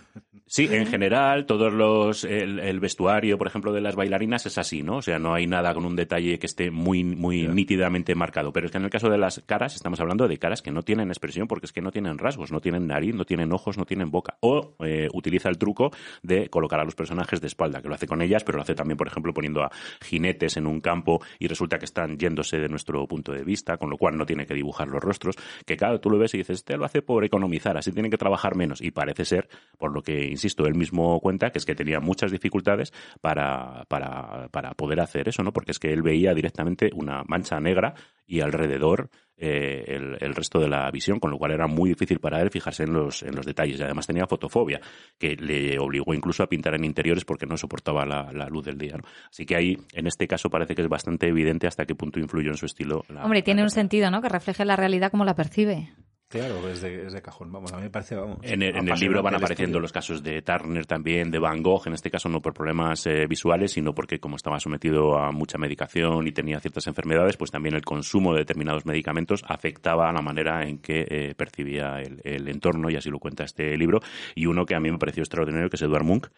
Sí, 0.46 0.68
en 0.70 0.88
general, 0.88 1.46
todos 1.46 1.72
los 1.72 2.26
el, 2.26 2.80
vestuario, 2.80 3.38
por 3.38 3.48
ejemplo, 3.48 3.72
de 3.72 3.82
las 3.82 3.96
bailarinas 3.96 4.46
es 4.46 4.58
así, 4.58 4.84
¿no? 4.84 4.98
O 4.98 5.02
sea, 5.02 5.18
no 5.18 5.34
hay 5.34 5.48
nada 5.48 5.74
con 5.74 5.86
un 5.86 5.96
detalle 5.96 6.38
que 6.38 6.46
esté 6.46 6.70
muy, 6.70 7.04
muy 7.04 7.48
nítidamente 7.48 8.14
marcado. 8.14 8.52
Pero 8.52 8.66
es 8.66 8.72
que 8.72 8.78
en 8.78 8.84
el 8.84 8.90
caso 8.90 9.10
de 9.10 9.18
las 9.18 9.42
caras, 9.46 9.76
estamos 9.76 10.00
hablando 10.00 10.28
de 10.28 10.38
caras 10.38 10.62
que 10.62 10.72
no 10.72 10.82
tienen 10.82 11.10
expresión 11.10 11.48
porque 11.48 11.66
es 11.68 11.72
que 11.72 11.82
no 11.82 11.92
tienen 11.92 12.18
rasgos, 12.18 12.52
no 12.52 12.60
tienen 12.60 12.88
nariz, 12.88 13.16
no 13.16 13.26
tienen 13.26 13.54
ojos, 13.54 13.78
no 13.78 13.86
tienen 13.86 14.12
boca. 14.12 14.38
O 14.42 14.76
eh, 14.80 15.08
utiliza 15.14 15.50
el 15.50 15.58
truco 15.58 15.92
de 16.24 16.50
colocar 16.50 16.80
a 16.80 16.84
los 16.84 16.96
personajes 16.96 17.40
de 17.42 17.48
espalda, 17.48 17.82
que 17.82 17.88
lo 17.88 17.96
hace 17.96 18.08
con 18.08 18.22
ellas, 18.22 18.44
pero 18.44 18.58
lo 18.58 18.64
hace 18.64 18.76
también, 18.76 18.98
por 18.98 19.08
ejemplo, 19.08 19.34
poniendo 19.34 19.64
a 19.64 19.72
jinetes 20.02 20.58
en 20.58 20.68
un 20.68 20.82
campo 20.82 21.22
y 21.44 21.48
resulta 21.48 21.78
que 21.78 21.84
están 21.84 22.18
yéndose 22.18 22.58
de 22.58 22.70
nuestro 22.70 23.06
punto 23.06 23.34
de 23.34 23.44
vista, 23.44 23.76
con 23.78 23.90
lo 23.90 23.98
cual 23.98 24.18
no 24.18 24.26
tiene 24.26 24.46
que 24.46 24.54
dibujar 24.54 24.88
los 24.88 25.04
rostros, 25.04 25.36
que 25.66 25.76
claro, 25.76 26.00
tú 26.00 26.10
lo 26.10 26.18
ves 26.18 26.34
y 26.36 26.38
dices, 26.38 26.60
este 26.60 26.78
lo 26.78 26.86
hace 26.86 27.02
por 27.02 27.26
economizar, 27.26 27.78
así 27.78 27.92
tienen 27.92 28.10
que 28.10 28.18
trabajar 28.18 28.56
menos. 28.56 28.82
Y 28.82 28.92
parece 28.92 29.26
ser, 29.26 29.50
por 29.78 29.94
lo 29.94 30.02
que, 30.02 30.26
insisto, 30.26 30.66
él 30.66 30.76
mismo 30.76 31.20
cuenta, 31.20 31.52
que 31.52 31.60
es 31.60 31.66
que 31.66 31.76
tenía 31.76 32.00
muchas 32.00 32.32
dificultades 32.32 32.94
para, 33.20 33.84
para, 33.90 34.48
para 34.52 34.74
poder 34.74 35.02
hacer 35.02 35.28
eso, 35.28 35.44
¿no? 35.44 35.52
Porque 35.52 35.72
es 35.72 35.80
que 35.80 35.92
él 35.92 36.02
veía 36.02 36.34
directamente 36.34 36.92
una 36.94 37.24
mancha 37.28 37.60
negra 37.60 37.94
y 38.26 38.42
alrededor 38.42 39.10
eh, 39.36 39.98
el, 40.20 40.36
resto 40.36 40.60
de 40.60 40.70
la 40.70 40.90
visión, 40.92 41.20
con 41.20 41.32
lo 41.32 41.38
cual 41.38 41.52
era 41.52 41.68
muy 41.68 41.90
difícil 41.90 42.20
para 42.20 42.40
él 42.42 42.50
fijarse 42.50 42.84
en 42.84 42.94
los, 42.94 43.24
en 43.24 43.36
los 43.36 43.46
detalles. 43.46 43.80
Y 43.80 43.84
además 43.84 44.08
tenía 44.08 44.28
fotofobia, 44.28 44.80
que 45.18 45.36
le 45.36 45.78
obligó 45.80 46.14
incluso 46.14 46.44
a 46.44 46.48
pintar 46.48 46.76
en 46.76 46.86
interiores 46.86 47.26
porque 47.26 47.46
no 47.46 47.58
soportaba 47.58 48.06
la, 48.06 48.48
luz 48.48 48.64
del 48.66 48.78
día. 48.78 48.96
Así 49.30 49.46
que 49.46 49.56
ahí, 49.56 49.78
en 49.94 50.08
este 50.08 50.28
caso, 50.28 50.50
parece 50.50 50.76
que 50.76 50.84
es 50.84 50.88
bastante 50.88 51.28
evidente 51.28 51.68
hasta 51.68 51.86
qué 51.86 51.96
punto 51.96 52.20
influyó 52.20 52.52
en 52.52 52.58
su 52.58 52.68
estilo. 52.68 53.04
Hombre, 53.22 53.42
tiene 53.42 53.64
un 53.64 53.70
sentido, 53.70 54.12
¿no? 54.12 54.22
Que 54.22 54.30
refleje 54.30 54.66
la 54.66 54.76
realidad 54.76 55.12
como 55.12 55.26
la 55.26 55.36
percibe. 55.36 55.90
Claro, 56.34 56.68
es 56.68 56.82
de, 56.82 57.22
cajón, 57.22 57.52
vamos, 57.52 57.72
a 57.74 57.76
mí 57.78 57.84
me 57.84 57.90
parece, 57.92 58.16
vamos. 58.16 58.40
En 58.42 58.64
el, 58.64 58.74
libro 59.00 59.22
van 59.22 59.36
apareciendo 59.36 59.80
los 59.80 59.92
casos 59.92 60.24
de 60.24 60.42
Turner 60.42 60.88
también, 60.88 61.30
de 61.30 61.38
Van 61.38 61.62
Gogh, 61.62 61.86
en 61.86 61.94
este 61.94 62.10
caso 62.10 62.28
no 62.28 62.42
por 62.42 62.56
problemas 62.56 63.06
eh, 63.06 63.28
visuales, 63.28 63.74
sino 63.74 63.94
porque 63.94 64.20
como 64.20 64.38
estaba 64.38 64.60
sometido 64.60 65.16
a 65.16 65.32
mucha 65.32 65.60
medicación 65.60 66.26
y 66.26 66.32
tenía 66.32 66.60
ciertas 66.60 66.88
enfermedades, 66.88 67.38
pues 67.38 67.52
también 67.52 67.76
el 67.76 67.86
consumo 67.86 68.34
de 68.34 68.40
determinados 68.40 68.84
medicamentos 68.84 69.44
afectaba 69.48 70.10
a 70.10 70.12
la 70.12 70.24
manera 70.24 70.68
en 70.68 70.80
que 70.80 71.06
eh, 71.08 71.36
percibía 71.38 72.00
el, 72.00 72.20
el, 72.24 72.48
entorno, 72.48 72.90
y 72.90 72.96
así 72.96 73.12
lo 73.12 73.20
cuenta 73.20 73.44
este 73.44 73.78
libro. 73.78 74.00
Y 74.34 74.48
uno 74.48 74.66
que 74.66 74.74
a 74.74 74.80
mí 74.80 74.90
me 74.90 74.98
pareció 74.98 75.22
extraordinario, 75.22 75.70
que 75.70 75.76
es 75.76 75.84
Edward 75.84 76.04
Munch, 76.04 76.32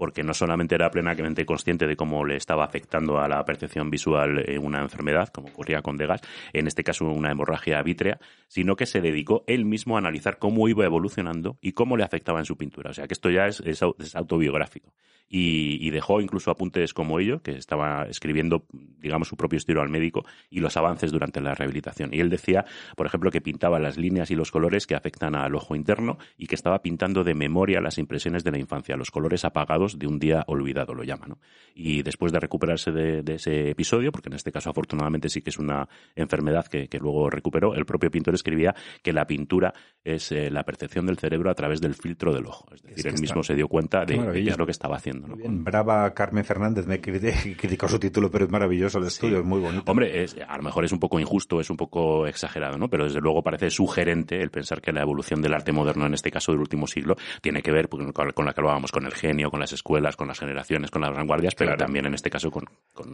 porque 0.00 0.22
no 0.22 0.32
solamente 0.32 0.76
era 0.76 0.90
plenamente 0.90 1.44
consciente 1.44 1.86
de 1.86 1.94
cómo 1.94 2.24
le 2.24 2.36
estaba 2.36 2.64
afectando 2.64 3.18
a 3.18 3.28
la 3.28 3.44
percepción 3.44 3.90
visual 3.90 4.42
eh, 4.48 4.58
una 4.58 4.80
enfermedad, 4.80 5.28
como 5.28 5.48
ocurría 5.48 5.82
con 5.82 5.98
Degas, 5.98 6.22
en 6.54 6.66
este 6.66 6.82
caso 6.82 7.04
una 7.04 7.30
hemorragia 7.30 7.82
vítrea, 7.82 8.18
sino 8.48 8.76
que 8.76 8.86
se 8.86 9.02
dedicó 9.02 9.44
él 9.46 9.66
mismo 9.66 9.96
a 9.96 9.98
analizar 9.98 10.38
cómo 10.38 10.68
iba 10.68 10.86
evolucionando 10.86 11.58
y 11.60 11.72
cómo 11.72 11.98
le 11.98 12.04
afectaba 12.04 12.38
en 12.38 12.46
su 12.46 12.56
pintura. 12.56 12.92
O 12.92 12.94
sea 12.94 13.06
que 13.06 13.12
esto 13.12 13.28
ya 13.28 13.46
es, 13.46 13.60
es 13.60 13.82
autobiográfico 14.16 14.94
y, 15.32 15.90
dejó 15.90 16.20
incluso 16.20 16.50
apuntes 16.50 16.92
como 16.92 17.20
ello, 17.20 17.40
que 17.40 17.52
estaba 17.52 18.06
escribiendo, 18.08 18.64
digamos, 18.98 19.28
su 19.28 19.36
propio 19.36 19.58
estilo 19.58 19.80
al 19.80 19.88
médico 19.88 20.24
y 20.50 20.58
los 20.58 20.76
avances 20.76 21.12
durante 21.12 21.40
la 21.40 21.54
rehabilitación. 21.54 22.12
Y 22.12 22.18
él 22.18 22.30
decía, 22.30 22.64
por 22.96 23.06
ejemplo, 23.06 23.30
que 23.30 23.40
pintaba 23.40 23.78
las 23.78 23.96
líneas 23.96 24.32
y 24.32 24.34
los 24.34 24.50
colores 24.50 24.88
que 24.88 24.96
afectan 24.96 25.36
al 25.36 25.54
ojo 25.54 25.76
interno 25.76 26.18
y 26.36 26.48
que 26.48 26.56
estaba 26.56 26.82
pintando 26.82 27.22
de 27.22 27.34
memoria 27.34 27.80
las 27.80 27.98
impresiones 27.98 28.42
de 28.42 28.50
la 28.50 28.58
infancia, 28.58 28.96
los 28.96 29.12
colores 29.12 29.44
apagados 29.44 30.00
de 30.00 30.08
un 30.08 30.18
día 30.18 30.42
olvidado, 30.48 30.94
lo 30.94 31.04
llama. 31.04 31.26
¿no? 31.28 31.38
Y 31.74 32.02
después 32.02 32.32
de 32.32 32.40
recuperarse 32.40 32.90
de, 32.90 33.22
ese 33.32 33.70
episodio, 33.70 34.10
porque 34.10 34.28
en 34.28 34.34
este 34.34 34.50
caso 34.50 34.70
afortunadamente 34.70 35.28
sí 35.28 35.42
que 35.42 35.50
es 35.50 35.58
una 35.58 35.88
enfermedad 36.16 36.66
que, 36.66 36.88
luego 37.00 37.30
recuperó, 37.30 37.74
el 37.74 37.86
propio 37.86 38.10
pintor 38.10 38.34
escribía 38.34 38.74
que 39.02 39.12
la 39.12 39.26
pintura 39.28 39.72
es 40.02 40.32
eh, 40.32 40.50
la 40.50 40.64
percepción 40.64 41.06
del 41.06 41.18
cerebro 41.18 41.50
a 41.50 41.54
través 41.54 41.80
del 41.80 41.94
filtro 41.94 42.34
del 42.34 42.46
ojo. 42.46 42.66
Es 42.74 42.82
decir, 42.82 43.06
él 43.06 43.20
mismo 43.20 43.44
se 43.44 43.54
dio 43.54 43.68
cuenta 43.68 44.04
de 44.04 44.18
qué 44.32 44.50
es 44.50 44.58
lo 44.58 44.66
que 44.66 44.72
estaba 44.72 44.96
haciendo. 44.96 45.19
Brava 45.26 46.12
Carmen 46.14 46.44
Fernández 46.44 46.86
me 46.86 47.00
criticó 47.00 47.88
su 47.88 47.98
título, 47.98 48.30
pero 48.30 48.44
es 48.44 48.50
maravilloso 48.50 48.98
el 48.98 49.06
estudio, 49.06 49.38
es 49.38 49.44
muy 49.44 49.60
bonito. 49.60 49.90
Hombre, 49.90 50.26
a 50.46 50.56
lo 50.56 50.62
mejor 50.62 50.84
es 50.84 50.92
un 50.92 50.98
poco 50.98 51.18
injusto, 51.18 51.60
es 51.60 51.70
un 51.70 51.76
poco 51.76 52.26
exagerado, 52.26 52.78
¿no? 52.78 52.88
Pero 52.88 53.04
desde 53.04 53.20
luego 53.20 53.42
parece 53.42 53.70
sugerente 53.70 54.40
el 54.40 54.50
pensar 54.50 54.80
que 54.80 54.92
la 54.92 55.02
evolución 55.02 55.42
del 55.42 55.54
arte 55.54 55.72
moderno, 55.72 56.06
en 56.06 56.14
este 56.14 56.30
caso 56.30 56.52
del 56.52 56.60
último 56.60 56.86
siglo, 56.86 57.16
tiene 57.40 57.62
que 57.62 57.72
ver 57.72 57.88
con, 57.88 58.12
la 58.46 58.52
que 58.52 58.60
hablábamos, 58.60 58.92
con 58.92 59.06
el 59.06 59.12
genio, 59.12 59.50
con 59.50 59.60
las 59.60 59.72
escuelas, 59.72 60.16
con 60.16 60.28
las 60.28 60.38
generaciones, 60.38 60.90
con 60.90 61.02
las 61.02 61.14
vanguardias, 61.14 61.54
pero 61.54 61.76
también 61.76 62.06
en 62.06 62.14
este 62.14 62.30
caso 62.30 62.50
con, 62.50 62.66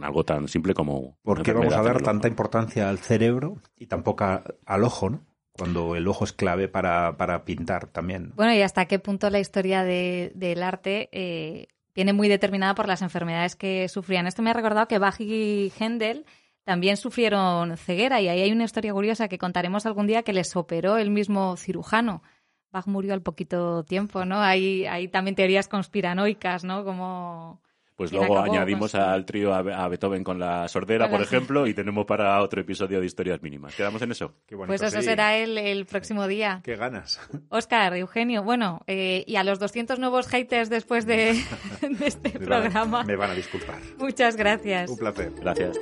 algo 0.03 0.23
tan 0.23 0.47
simple 0.47 0.73
como... 0.73 1.17
¿Por 1.23 1.41
qué 1.43 1.53
vamos 1.53 1.73
a 1.73 1.81
dar 1.81 2.01
tanta 2.01 2.27
importancia 2.27 2.89
al 2.89 2.99
cerebro 2.99 3.61
y 3.75 3.87
tan 3.87 4.03
poca 4.03 4.43
al 4.65 4.83
ojo, 4.83 5.09
¿no? 5.09 5.25
cuando 5.57 5.95
el 5.95 6.07
ojo 6.07 6.23
es 6.23 6.33
clave 6.33 6.67
para, 6.67 7.17
para, 7.17 7.43
pintar 7.43 7.87
también. 7.87 8.31
Bueno, 8.35 8.53
y 8.53 8.61
hasta 8.61 8.85
qué 8.85 8.99
punto 8.99 9.29
la 9.29 9.39
historia 9.39 9.83
de, 9.83 10.31
del 10.35 10.61
arte 10.61 11.09
eh, 11.11 11.67
viene 11.97 12.13
muy 12.13 12.27
determinada 12.27 12.75
por 12.75 12.87
las 12.87 13.01
enfermedades 13.01 13.55
que 13.55 13.89
sufrían. 13.89 14.27
Esto 14.27 14.43
me 14.43 14.51
ha 14.51 14.53
recordado 14.53 14.87
que 14.87 14.99
Bach 14.99 15.19
y 15.19 15.73
Händel 15.79 16.27
también 16.63 16.95
sufrieron 16.95 17.75
ceguera 17.75 18.21
y 18.21 18.27
ahí 18.27 18.39
hay 18.39 18.51
una 18.51 18.65
historia 18.65 18.93
curiosa 18.93 19.27
que 19.27 19.39
contaremos 19.39 19.87
algún 19.87 20.05
día 20.05 20.21
que 20.21 20.31
les 20.31 20.55
operó 20.55 20.97
el 20.97 21.09
mismo 21.09 21.57
cirujano. 21.57 22.21
Bach 22.69 22.85
murió 22.85 23.15
al 23.15 23.23
poquito 23.23 23.83
tiempo, 23.83 24.25
¿no? 24.25 24.39
Hay, 24.39 24.85
hay 24.85 25.07
también 25.07 25.33
teorías 25.33 25.67
conspiranoicas, 25.67 26.63
¿no? 26.63 26.85
Como 26.85 27.63
Pues 27.97 28.11
luego 28.11 28.39
añadimos 28.39 28.93
al 28.93 29.25
trío 29.25 29.55
a, 29.55 29.87
Beethoven 29.87 30.23
con 30.23 30.37
la 30.37 30.67
sordera, 30.67 31.09
por 31.09 31.19
ejemplo, 31.19 31.65
y 31.65 31.73
tenemos 31.73 32.05
para 32.05 32.39
otro 32.43 32.61
episodio 32.61 32.99
de 32.99 33.07
historias 33.07 33.41
mínimas. 33.41 33.75
¿Quedamos 33.75 33.99
en 34.03 34.11
eso? 34.11 34.35
pues 34.67 34.83
eso 34.83 35.01
será 35.01 35.35
el, 35.35 35.85
próximo 35.87 36.27
día. 36.27 36.61
Qué 36.63 36.75
ganas. 36.75 37.19
Oscar, 37.49 37.95
Eugenio, 37.95 38.43
bueno, 38.43 38.81
eh, 38.85 39.23
y 39.25 39.37
a 39.37 39.43
los 39.43 39.57
200 39.57 39.97
nuevos 39.97 40.27
haters 40.27 40.69
después 40.69 41.07
de, 41.07 41.31
este 42.05 42.29
programa. 42.37 43.03
me 43.03 43.15
van 43.15 43.31
a 43.31 43.33
disculpar. 43.33 43.79
Muchas 43.97 44.35
gracias. 44.35 44.91
Un 44.91 44.97
placer. 44.97 45.31
Gracias. 45.41 45.79